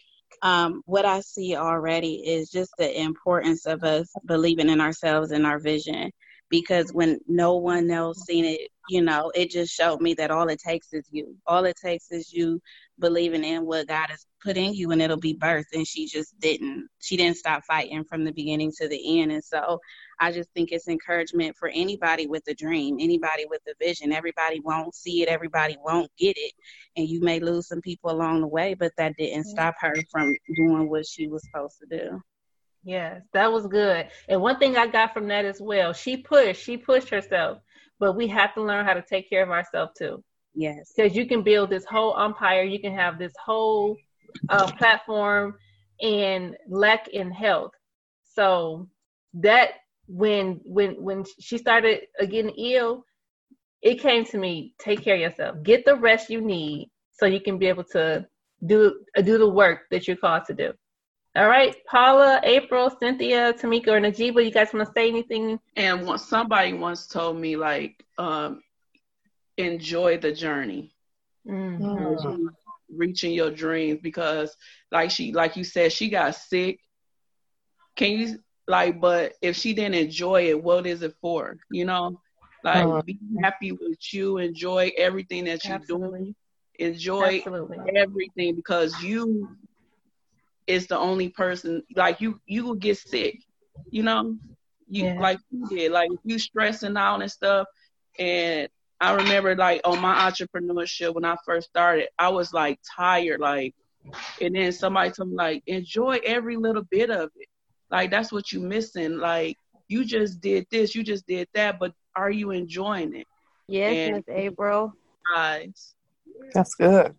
um, 0.45 0.83
what 0.85 1.07
I 1.07 1.21
see 1.21 1.57
already 1.57 2.17
is 2.17 2.51
just 2.51 2.71
the 2.79 3.01
importance 3.01 3.67
of 3.67 3.83
us 3.83 4.13
believing 4.27 4.69
in 4.69 4.81
ourselves 4.81 5.33
and 5.33 5.47
our 5.47 5.59
vision. 5.59 6.13
Because 6.51 6.93
when 6.93 7.19
no 7.27 7.57
one 7.57 7.91
else 7.91 8.25
seen 8.27 8.45
it, 8.45 8.71
you 8.89 9.03
know, 9.03 9.33
it 9.35 9.51
just 9.51 9.73
showed 9.73 10.01
me 10.01 10.15
that 10.15 10.31
all 10.31 10.49
it 10.49 10.61
takes 10.61 10.93
is 10.93 11.07
you. 11.11 11.37
All 11.47 11.65
it 11.65 11.77
takes 11.83 12.11
is 12.11 12.33
you 12.33 12.61
believing 12.99 13.43
in 13.43 13.65
what 13.65 13.89
God 13.89 14.11
has 14.11 14.27
put 14.43 14.57
in 14.57 14.75
you 14.75 14.91
and 14.91 15.01
it'll 15.01 15.17
be 15.17 15.33
birth. 15.33 15.67
And 15.73 15.87
she 15.87 16.07
just 16.07 16.39
didn't. 16.39 16.89
She 17.01 17.17
didn't 17.17 17.39
stop 17.39 17.65
fighting 17.65 18.05
from 18.05 18.25
the 18.25 18.33
beginning 18.33 18.73
to 18.81 18.89
the 18.89 19.21
end. 19.21 19.33
And 19.33 19.43
so 19.43 19.81
I 20.21 20.33
just 20.33 20.51
think 20.51 20.71
it's 20.71 20.89
encouragement 20.89 21.57
for 21.57 21.69
anybody 21.69 22.27
with 22.27 22.43
a 22.49 22.55
dream, 22.55 22.99
anybody 23.01 23.47
with 23.49 23.63
a 23.69 23.75
vision. 23.83 24.13
Everybody 24.13 24.61
won't 24.61 24.95
see 24.95 25.23
it, 25.23 25.29
everybody 25.29 25.77
won't 25.83 26.11
get 26.19 26.37
it. 26.37 26.53
And 26.97 27.09
you 27.09 27.21
may 27.21 27.41
lose 27.41 27.69
some 27.69 27.81
people 27.81 28.11
along 28.11 28.43
the 28.43 28.47
way, 28.47 28.75
but 28.75 28.93
that 28.99 29.17
didn't 29.17 29.45
stop 29.45 29.75
her 29.81 29.95
from 30.11 30.35
doing 30.55 30.89
what 30.89 31.07
she 31.07 31.27
was 31.27 31.43
supposed 31.45 31.79
to 31.81 31.99
do. 31.99 32.21
Yes, 32.85 33.23
that 33.33 33.51
was 33.51 33.67
good. 33.67 34.09
And 34.29 34.43
one 34.43 34.59
thing 34.59 34.77
I 34.77 34.87
got 34.87 35.15
from 35.15 35.29
that 35.29 35.47
as 35.47 35.59
well, 35.59 35.95
she 35.95 36.19
pushed, 36.19 36.63
she 36.63 36.77
pushed 36.77 37.09
herself, 37.09 37.59
but 37.99 38.15
we 38.15 38.27
have 38.29 38.55
to 38.55 38.63
learn 38.63 38.85
how 38.85 38.95
to 38.95 39.03
take 39.03 39.29
care 39.29 39.43
of 39.43 39.51
ourselves 39.51 39.93
too. 39.97 40.23
Yes. 40.55 40.93
Because 40.95 41.17
you 41.17 41.27
can 41.27 41.43
build 41.43 41.71
this 41.71 41.85
whole 41.85 42.19
empire, 42.19 42.63
you 42.63 42.79
can 42.79 42.95
have 42.95 43.19
this 43.19 43.33
whole 43.45 43.97
uh, 44.49 44.71
platform 44.73 45.57
and 46.01 46.57
lack 46.69 47.09
in 47.09 47.31
health. 47.31 47.73
So 48.35 48.89
that 49.35 49.71
when 50.07 50.61
when 50.65 51.03
when 51.03 51.25
she 51.41 51.59
started 51.59 52.03
getting 52.21 52.55
ill, 52.57 53.05
it 53.83 54.01
came 54.01 54.25
to 54.27 54.39
me, 54.39 54.75
take 54.79 55.03
care 55.03 55.15
of 55.15 55.21
yourself. 55.21 55.57
Get 55.63 55.85
the 55.85 55.97
rest 55.97 56.31
you 56.31 56.41
need 56.41 56.91
so 57.13 57.27
you 57.27 57.41
can 57.41 57.59
be 57.59 57.67
able 57.67 57.85
to 57.85 58.27
do 58.65 59.05
do 59.23 59.39
the 59.39 59.49
work 59.49 59.83
that 59.91 60.07
you're 60.07 60.17
called 60.17 60.45
to 60.47 60.55
do. 60.55 60.73
All 61.37 61.49
right, 61.49 61.75
Paula, 61.87 62.41
April, 62.45 62.91
Cynthia, 63.01 63.53
Tammica, 63.55 63.89
or 63.89 64.01
Najeebah, 64.01 64.45
you 64.45 64.53
guys 64.53 64.73
want 64.73 64.87
to 64.87 64.93
say 64.93 65.09
anything? 65.09 65.59
And 65.75 66.07
once 66.07 66.27
somebody 66.27 66.73
once 66.75 67.09
told 67.09 67.37
me 67.37 67.57
like, 67.57 68.05
um, 68.19 68.63
enjoy 69.57 70.19
the 70.19 70.33
journey, 70.33 70.95
mm-hmm. 71.47 72.47
reaching 72.89 73.33
your 73.33 73.51
dreams 73.51 73.99
because, 74.01 74.57
like 74.93 75.11
she, 75.11 75.33
like 75.33 75.57
you 75.57 75.65
said, 75.65 75.93
she 75.93 76.09
got 76.09 76.37
sick. 76.37 76.79
Can 77.97 78.13
you 78.13 78.39
like? 78.69 79.01
But 79.01 79.35
if 79.43 79.57
she 79.57 79.73
didn't 79.75 79.95
enjoy 79.95 80.51
it, 80.51 80.63
what 80.63 80.87
is 80.87 81.03
it 81.03 81.17
for? 81.21 81.57
You 81.69 81.85
know, 81.85 82.21
like 82.63 82.85
uh-huh. 82.85 83.03
be 83.03 83.19
happy 83.43 83.73
with 83.73 84.13
you, 84.13 84.39
enjoy 84.39 84.93
everything 84.97 85.45
that 85.47 85.65
you're 85.65 85.75
Absolutely. 85.75 86.19
doing, 86.21 86.35
enjoy 86.79 87.39
Absolutely. 87.39 87.79
everything 87.97 88.55
because 88.55 89.03
you 89.03 89.49
is 90.67 90.87
the 90.87 90.99
only 90.99 91.29
person. 91.29 91.83
Like 91.95 92.21
you, 92.21 92.41
you 92.47 92.65
will 92.65 92.75
get 92.75 92.99
sick. 92.99 93.41
You 93.91 94.03
know, 94.03 94.37
you 94.89 95.05
yeah. 95.05 95.21
like 95.21 95.39
you 95.51 95.67
did. 95.69 95.93
Like 95.93 96.11
if 96.11 96.21
you 96.25 96.39
stressing 96.39 96.97
out 96.97 97.23
and 97.23 97.31
stuff, 97.31 97.67
and 98.19 98.69
I 99.01 99.15
remember 99.15 99.57
like 99.57 99.81
on 99.85 100.01
my 100.01 100.31
entrepreneurship 100.31 101.15
when 101.15 101.25
I 101.25 101.37
first 101.45 101.69
started, 101.69 102.09
I 102.19 102.29
was 102.29 102.53
like 102.53 102.79
tired, 102.97 103.41
like, 103.41 103.75
and 104.41 104.55
then 104.55 104.73
somebody 104.73 105.11
told 105.11 105.31
me 105.31 105.37
like, 105.37 105.63
enjoy 105.67 106.21
every 106.25 106.57
little 106.57 106.85
bit 106.91 107.11
of 107.11 107.31
it. 107.37 107.49
Like 107.91 108.11
that's 108.11 108.33
what 108.33 108.53
you 108.53 108.61
missing. 108.61 109.19
Like 109.19 109.57
you 109.89 110.05
just 110.05 110.41
did 110.41 110.67
this, 110.71 110.95
you 110.95 111.03
just 111.03 111.27
did 111.27 111.49
that, 111.55 111.79
but 111.79 111.93
are 112.17 112.31
you 112.31 112.51
enjoying 112.51 113.15
it? 113.15 113.27
Yes, 113.67 114.13
Miss 114.13 114.25
April. 114.29 114.93
Guys. 115.35 115.95
That's 116.53 116.75
good. 116.75 117.15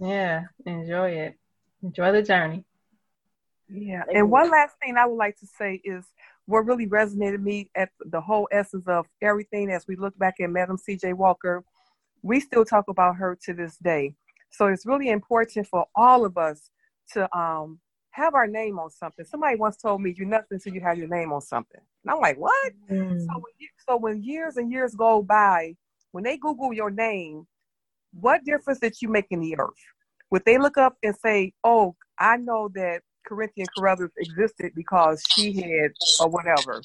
Yeah, 0.00 0.42
enjoy 0.66 1.10
it. 1.10 1.34
Enjoy 1.82 2.12
the 2.12 2.22
journey. 2.22 2.64
Yeah. 3.68 4.02
And 4.12 4.30
one 4.30 4.50
last 4.50 4.74
thing 4.82 4.96
I 4.96 5.06
would 5.06 5.16
like 5.16 5.38
to 5.38 5.46
say 5.46 5.80
is 5.84 6.04
what 6.46 6.66
really 6.66 6.86
resonated 6.86 7.42
me 7.42 7.70
at 7.74 7.90
the 8.00 8.20
whole 8.20 8.48
essence 8.52 8.86
of 8.86 9.06
everything 9.22 9.70
as 9.70 9.86
we 9.86 9.96
look 9.96 10.16
back 10.18 10.34
at 10.40 10.50
Madam 10.50 10.76
C.J. 10.76 11.14
Walker, 11.14 11.64
we 12.22 12.40
still 12.40 12.64
talk 12.64 12.88
about 12.88 13.16
her 13.16 13.38
to 13.44 13.54
this 13.54 13.76
day. 13.78 14.14
So 14.50 14.66
it's 14.66 14.86
really 14.86 15.08
important 15.08 15.66
for 15.66 15.86
all 15.94 16.24
of 16.24 16.38
us 16.38 16.70
to 17.12 17.34
um, 17.36 17.80
have 18.10 18.34
our 18.34 18.46
name 18.46 18.78
on 18.78 18.90
something. 18.90 19.24
Somebody 19.24 19.56
once 19.56 19.76
told 19.76 20.00
me, 20.00 20.14
"You're 20.16 20.28
nothing 20.28 20.46
until 20.52 20.74
you 20.74 20.80
have 20.80 20.96
your 20.96 21.08
name 21.08 21.32
on 21.32 21.40
something," 21.40 21.80
and 21.80 22.10
I'm 22.10 22.20
like, 22.20 22.38
"What?" 22.38 22.72
Mm. 22.90 23.26
So, 23.26 23.32
when 23.34 23.52
you, 23.58 23.68
so 23.88 23.96
when 23.96 24.22
years 24.22 24.56
and 24.56 24.70
years 24.70 24.94
go 24.94 25.22
by, 25.22 25.76
when 26.12 26.22
they 26.22 26.36
Google 26.36 26.72
your 26.72 26.90
name, 26.90 27.46
what 28.12 28.44
difference 28.44 28.78
did 28.78 29.00
you 29.02 29.08
make 29.08 29.26
in 29.30 29.40
the 29.40 29.58
earth? 29.58 29.72
Would 30.30 30.44
they 30.44 30.58
look 30.58 30.78
up 30.78 30.96
and 31.02 31.16
say, 31.16 31.52
"Oh, 31.64 31.96
I 32.18 32.36
know 32.36 32.70
that 32.74 33.02
Corinthian 33.26 33.66
Carouthers 33.76 34.10
existed 34.18 34.72
because 34.74 35.22
she 35.34 35.52
had 35.52 35.92
or 36.20 36.28
whatever. 36.28 36.82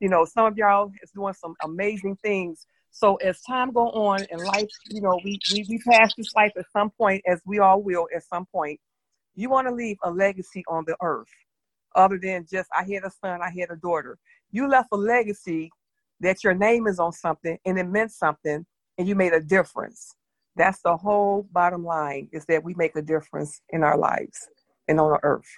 You 0.00 0.08
know, 0.08 0.24
some 0.24 0.46
of 0.46 0.56
y'all 0.56 0.90
is 1.02 1.10
doing 1.12 1.34
some 1.34 1.54
amazing 1.62 2.18
things. 2.22 2.66
So 2.90 3.16
as 3.16 3.40
time 3.42 3.72
go 3.72 3.90
on 3.90 4.26
and 4.30 4.44
life, 4.44 4.68
you 4.88 5.00
know, 5.00 5.20
we, 5.24 5.40
we, 5.50 5.64
we 5.68 5.78
pass 5.78 6.12
this 6.16 6.32
life 6.34 6.52
at 6.56 6.66
some 6.72 6.90
point, 6.90 7.22
as 7.26 7.40
we 7.44 7.58
all 7.58 7.82
will 7.82 8.06
at 8.14 8.22
some 8.24 8.46
point, 8.46 8.80
you 9.34 9.50
want 9.50 9.66
to 9.66 9.74
leave 9.74 9.96
a 10.04 10.10
legacy 10.10 10.64
on 10.68 10.84
the 10.86 10.96
earth 11.02 11.28
other 11.94 12.18
than 12.20 12.46
just, 12.50 12.68
I 12.76 12.82
had 12.82 13.04
a 13.04 13.10
son, 13.10 13.40
I 13.42 13.50
had 13.58 13.70
a 13.70 13.76
daughter. 13.76 14.18
You 14.50 14.68
left 14.68 14.88
a 14.92 14.96
legacy 14.96 15.70
that 16.20 16.44
your 16.44 16.54
name 16.54 16.86
is 16.86 16.98
on 16.98 17.12
something 17.12 17.58
and 17.64 17.78
it 17.78 17.84
meant 17.88 18.12
something 18.12 18.64
and 18.98 19.08
you 19.08 19.14
made 19.14 19.32
a 19.32 19.40
difference. 19.40 20.14
That's 20.56 20.80
the 20.82 20.96
whole 20.96 21.48
bottom 21.52 21.84
line 21.84 22.28
is 22.32 22.44
that 22.46 22.62
we 22.62 22.74
make 22.74 22.96
a 22.96 23.02
difference 23.02 23.60
in 23.70 23.82
our 23.82 23.98
lives 23.98 24.48
and 24.86 25.00
on 25.00 25.10
the 25.10 25.18
earth. 25.22 25.50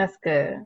That's 0.00 0.16
good. 0.24 0.64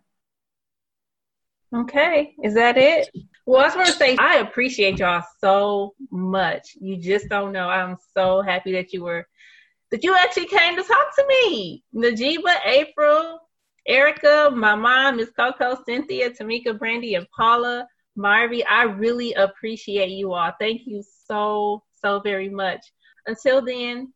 Okay, 1.74 2.36
is 2.44 2.54
that 2.54 2.78
it? 2.78 3.10
Well, 3.46 3.62
I 3.62 3.64
just 3.64 3.76
want 3.76 3.88
to 3.88 3.94
say 3.94 4.16
I 4.16 4.36
appreciate 4.36 5.00
y'all 5.00 5.24
so 5.40 5.96
much. 6.12 6.76
You 6.80 6.96
just 6.96 7.28
don't 7.28 7.50
know. 7.50 7.68
I'm 7.68 7.96
so 8.16 8.42
happy 8.42 8.70
that 8.74 8.92
you 8.92 9.02
were 9.02 9.26
that 9.90 10.04
you 10.04 10.14
actually 10.14 10.46
came 10.46 10.76
to 10.76 10.84
talk 10.84 11.16
to 11.16 11.26
me. 11.26 11.82
Najeebah, 11.92 12.64
April, 12.64 13.40
Arika, 13.90 14.54
my 14.54 14.76
mom, 14.76 15.16
Miss 15.16 15.30
Coco, 15.30 15.82
Cynthia, 15.84 16.30
Tammica, 16.30 16.78
Brandi, 16.78 17.16
and 17.16 17.26
Paula, 17.36 17.88
Marvy. 18.16 18.62
I 18.70 18.84
really 18.84 19.32
appreciate 19.32 20.10
you 20.10 20.32
all. 20.32 20.52
Thank 20.60 20.82
you 20.86 21.02
so, 21.26 21.82
so 22.00 22.20
very 22.20 22.50
much. 22.50 22.86
Until 23.26 23.64
then, 23.64 24.12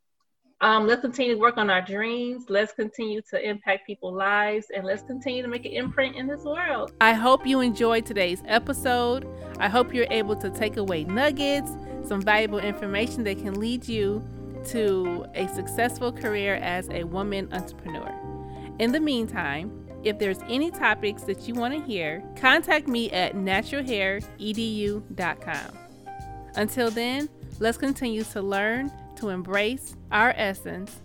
Um, 0.61 0.89
let's 0.89 1.03
continue 1.03 1.35
to 1.35 1.41
work 1.41 1.57
on 1.57 1.71
our 1.71 1.81
dreams. 1.81 2.47
Let's 2.49 2.73
continue 2.73 3.23
to 3.31 3.41
impact 3.41 3.87
people's 3.87 4.17
lives, 4.17 4.67
and 4.75 4.85
let's 4.85 5.03
continue 5.03 5.41
to 5.43 5.49
make 5.49 5.65
an 5.65 5.71
imprint 5.71 6.17
in 6.17 6.27
this 6.27 6.43
world. 6.43 6.91
I 7.01 7.13
hope 7.13 7.47
you 7.47 7.61
enjoyed 7.61 8.05
today's 8.05 8.43
episode. 8.47 9.25
I 9.61 9.69
hope 9.69 9.95
you're 9.95 10.09
able 10.11 10.35
to 10.37 10.51
take 10.51 10.77
away 10.77 11.05
nuggets, 11.05 11.71
some 12.03 12.21
valuable 12.21 12.59
information 12.59 13.23
that 13.25 13.39
can 13.39 13.61
lead 13.61 13.87
you 13.87 14.21
to 14.71 15.27
a 15.35 15.47
successful 15.47 16.11
career 16.11 16.57
as 16.57 16.89
a 16.91 17.05
woman 17.05 17.49
entrepreneur. 17.53 18.13
In 18.81 18.91
the 18.91 18.99
meantime, 18.99 19.71
if 20.03 20.19
there's 20.19 20.41
any 20.49 20.73
topics 20.73 21.23
that 21.23 21.47
you 21.47 21.55
want 21.55 21.73
to 21.75 21.81
hear, 21.81 22.21
contact 22.35 22.89
me 22.89 23.13
at 23.13 23.37
naturalhairedu.com. 23.37 25.79
Until 26.57 26.91
then, 26.91 27.29
let's 27.61 27.79
continue 27.79 28.25
to 28.25 28.43
learn 28.43 28.91
to 29.19 29.29
embrace 29.31 29.97
our 30.11 30.33
essence 30.37 31.01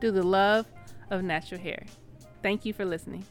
through 0.00 0.12
the 0.12 0.22
love 0.22 0.66
of 1.10 1.22
natural 1.22 1.60
hair. 1.60 1.84
Thank 2.42 2.64
you 2.64 2.72
for 2.72 2.84
listening. 2.84 3.24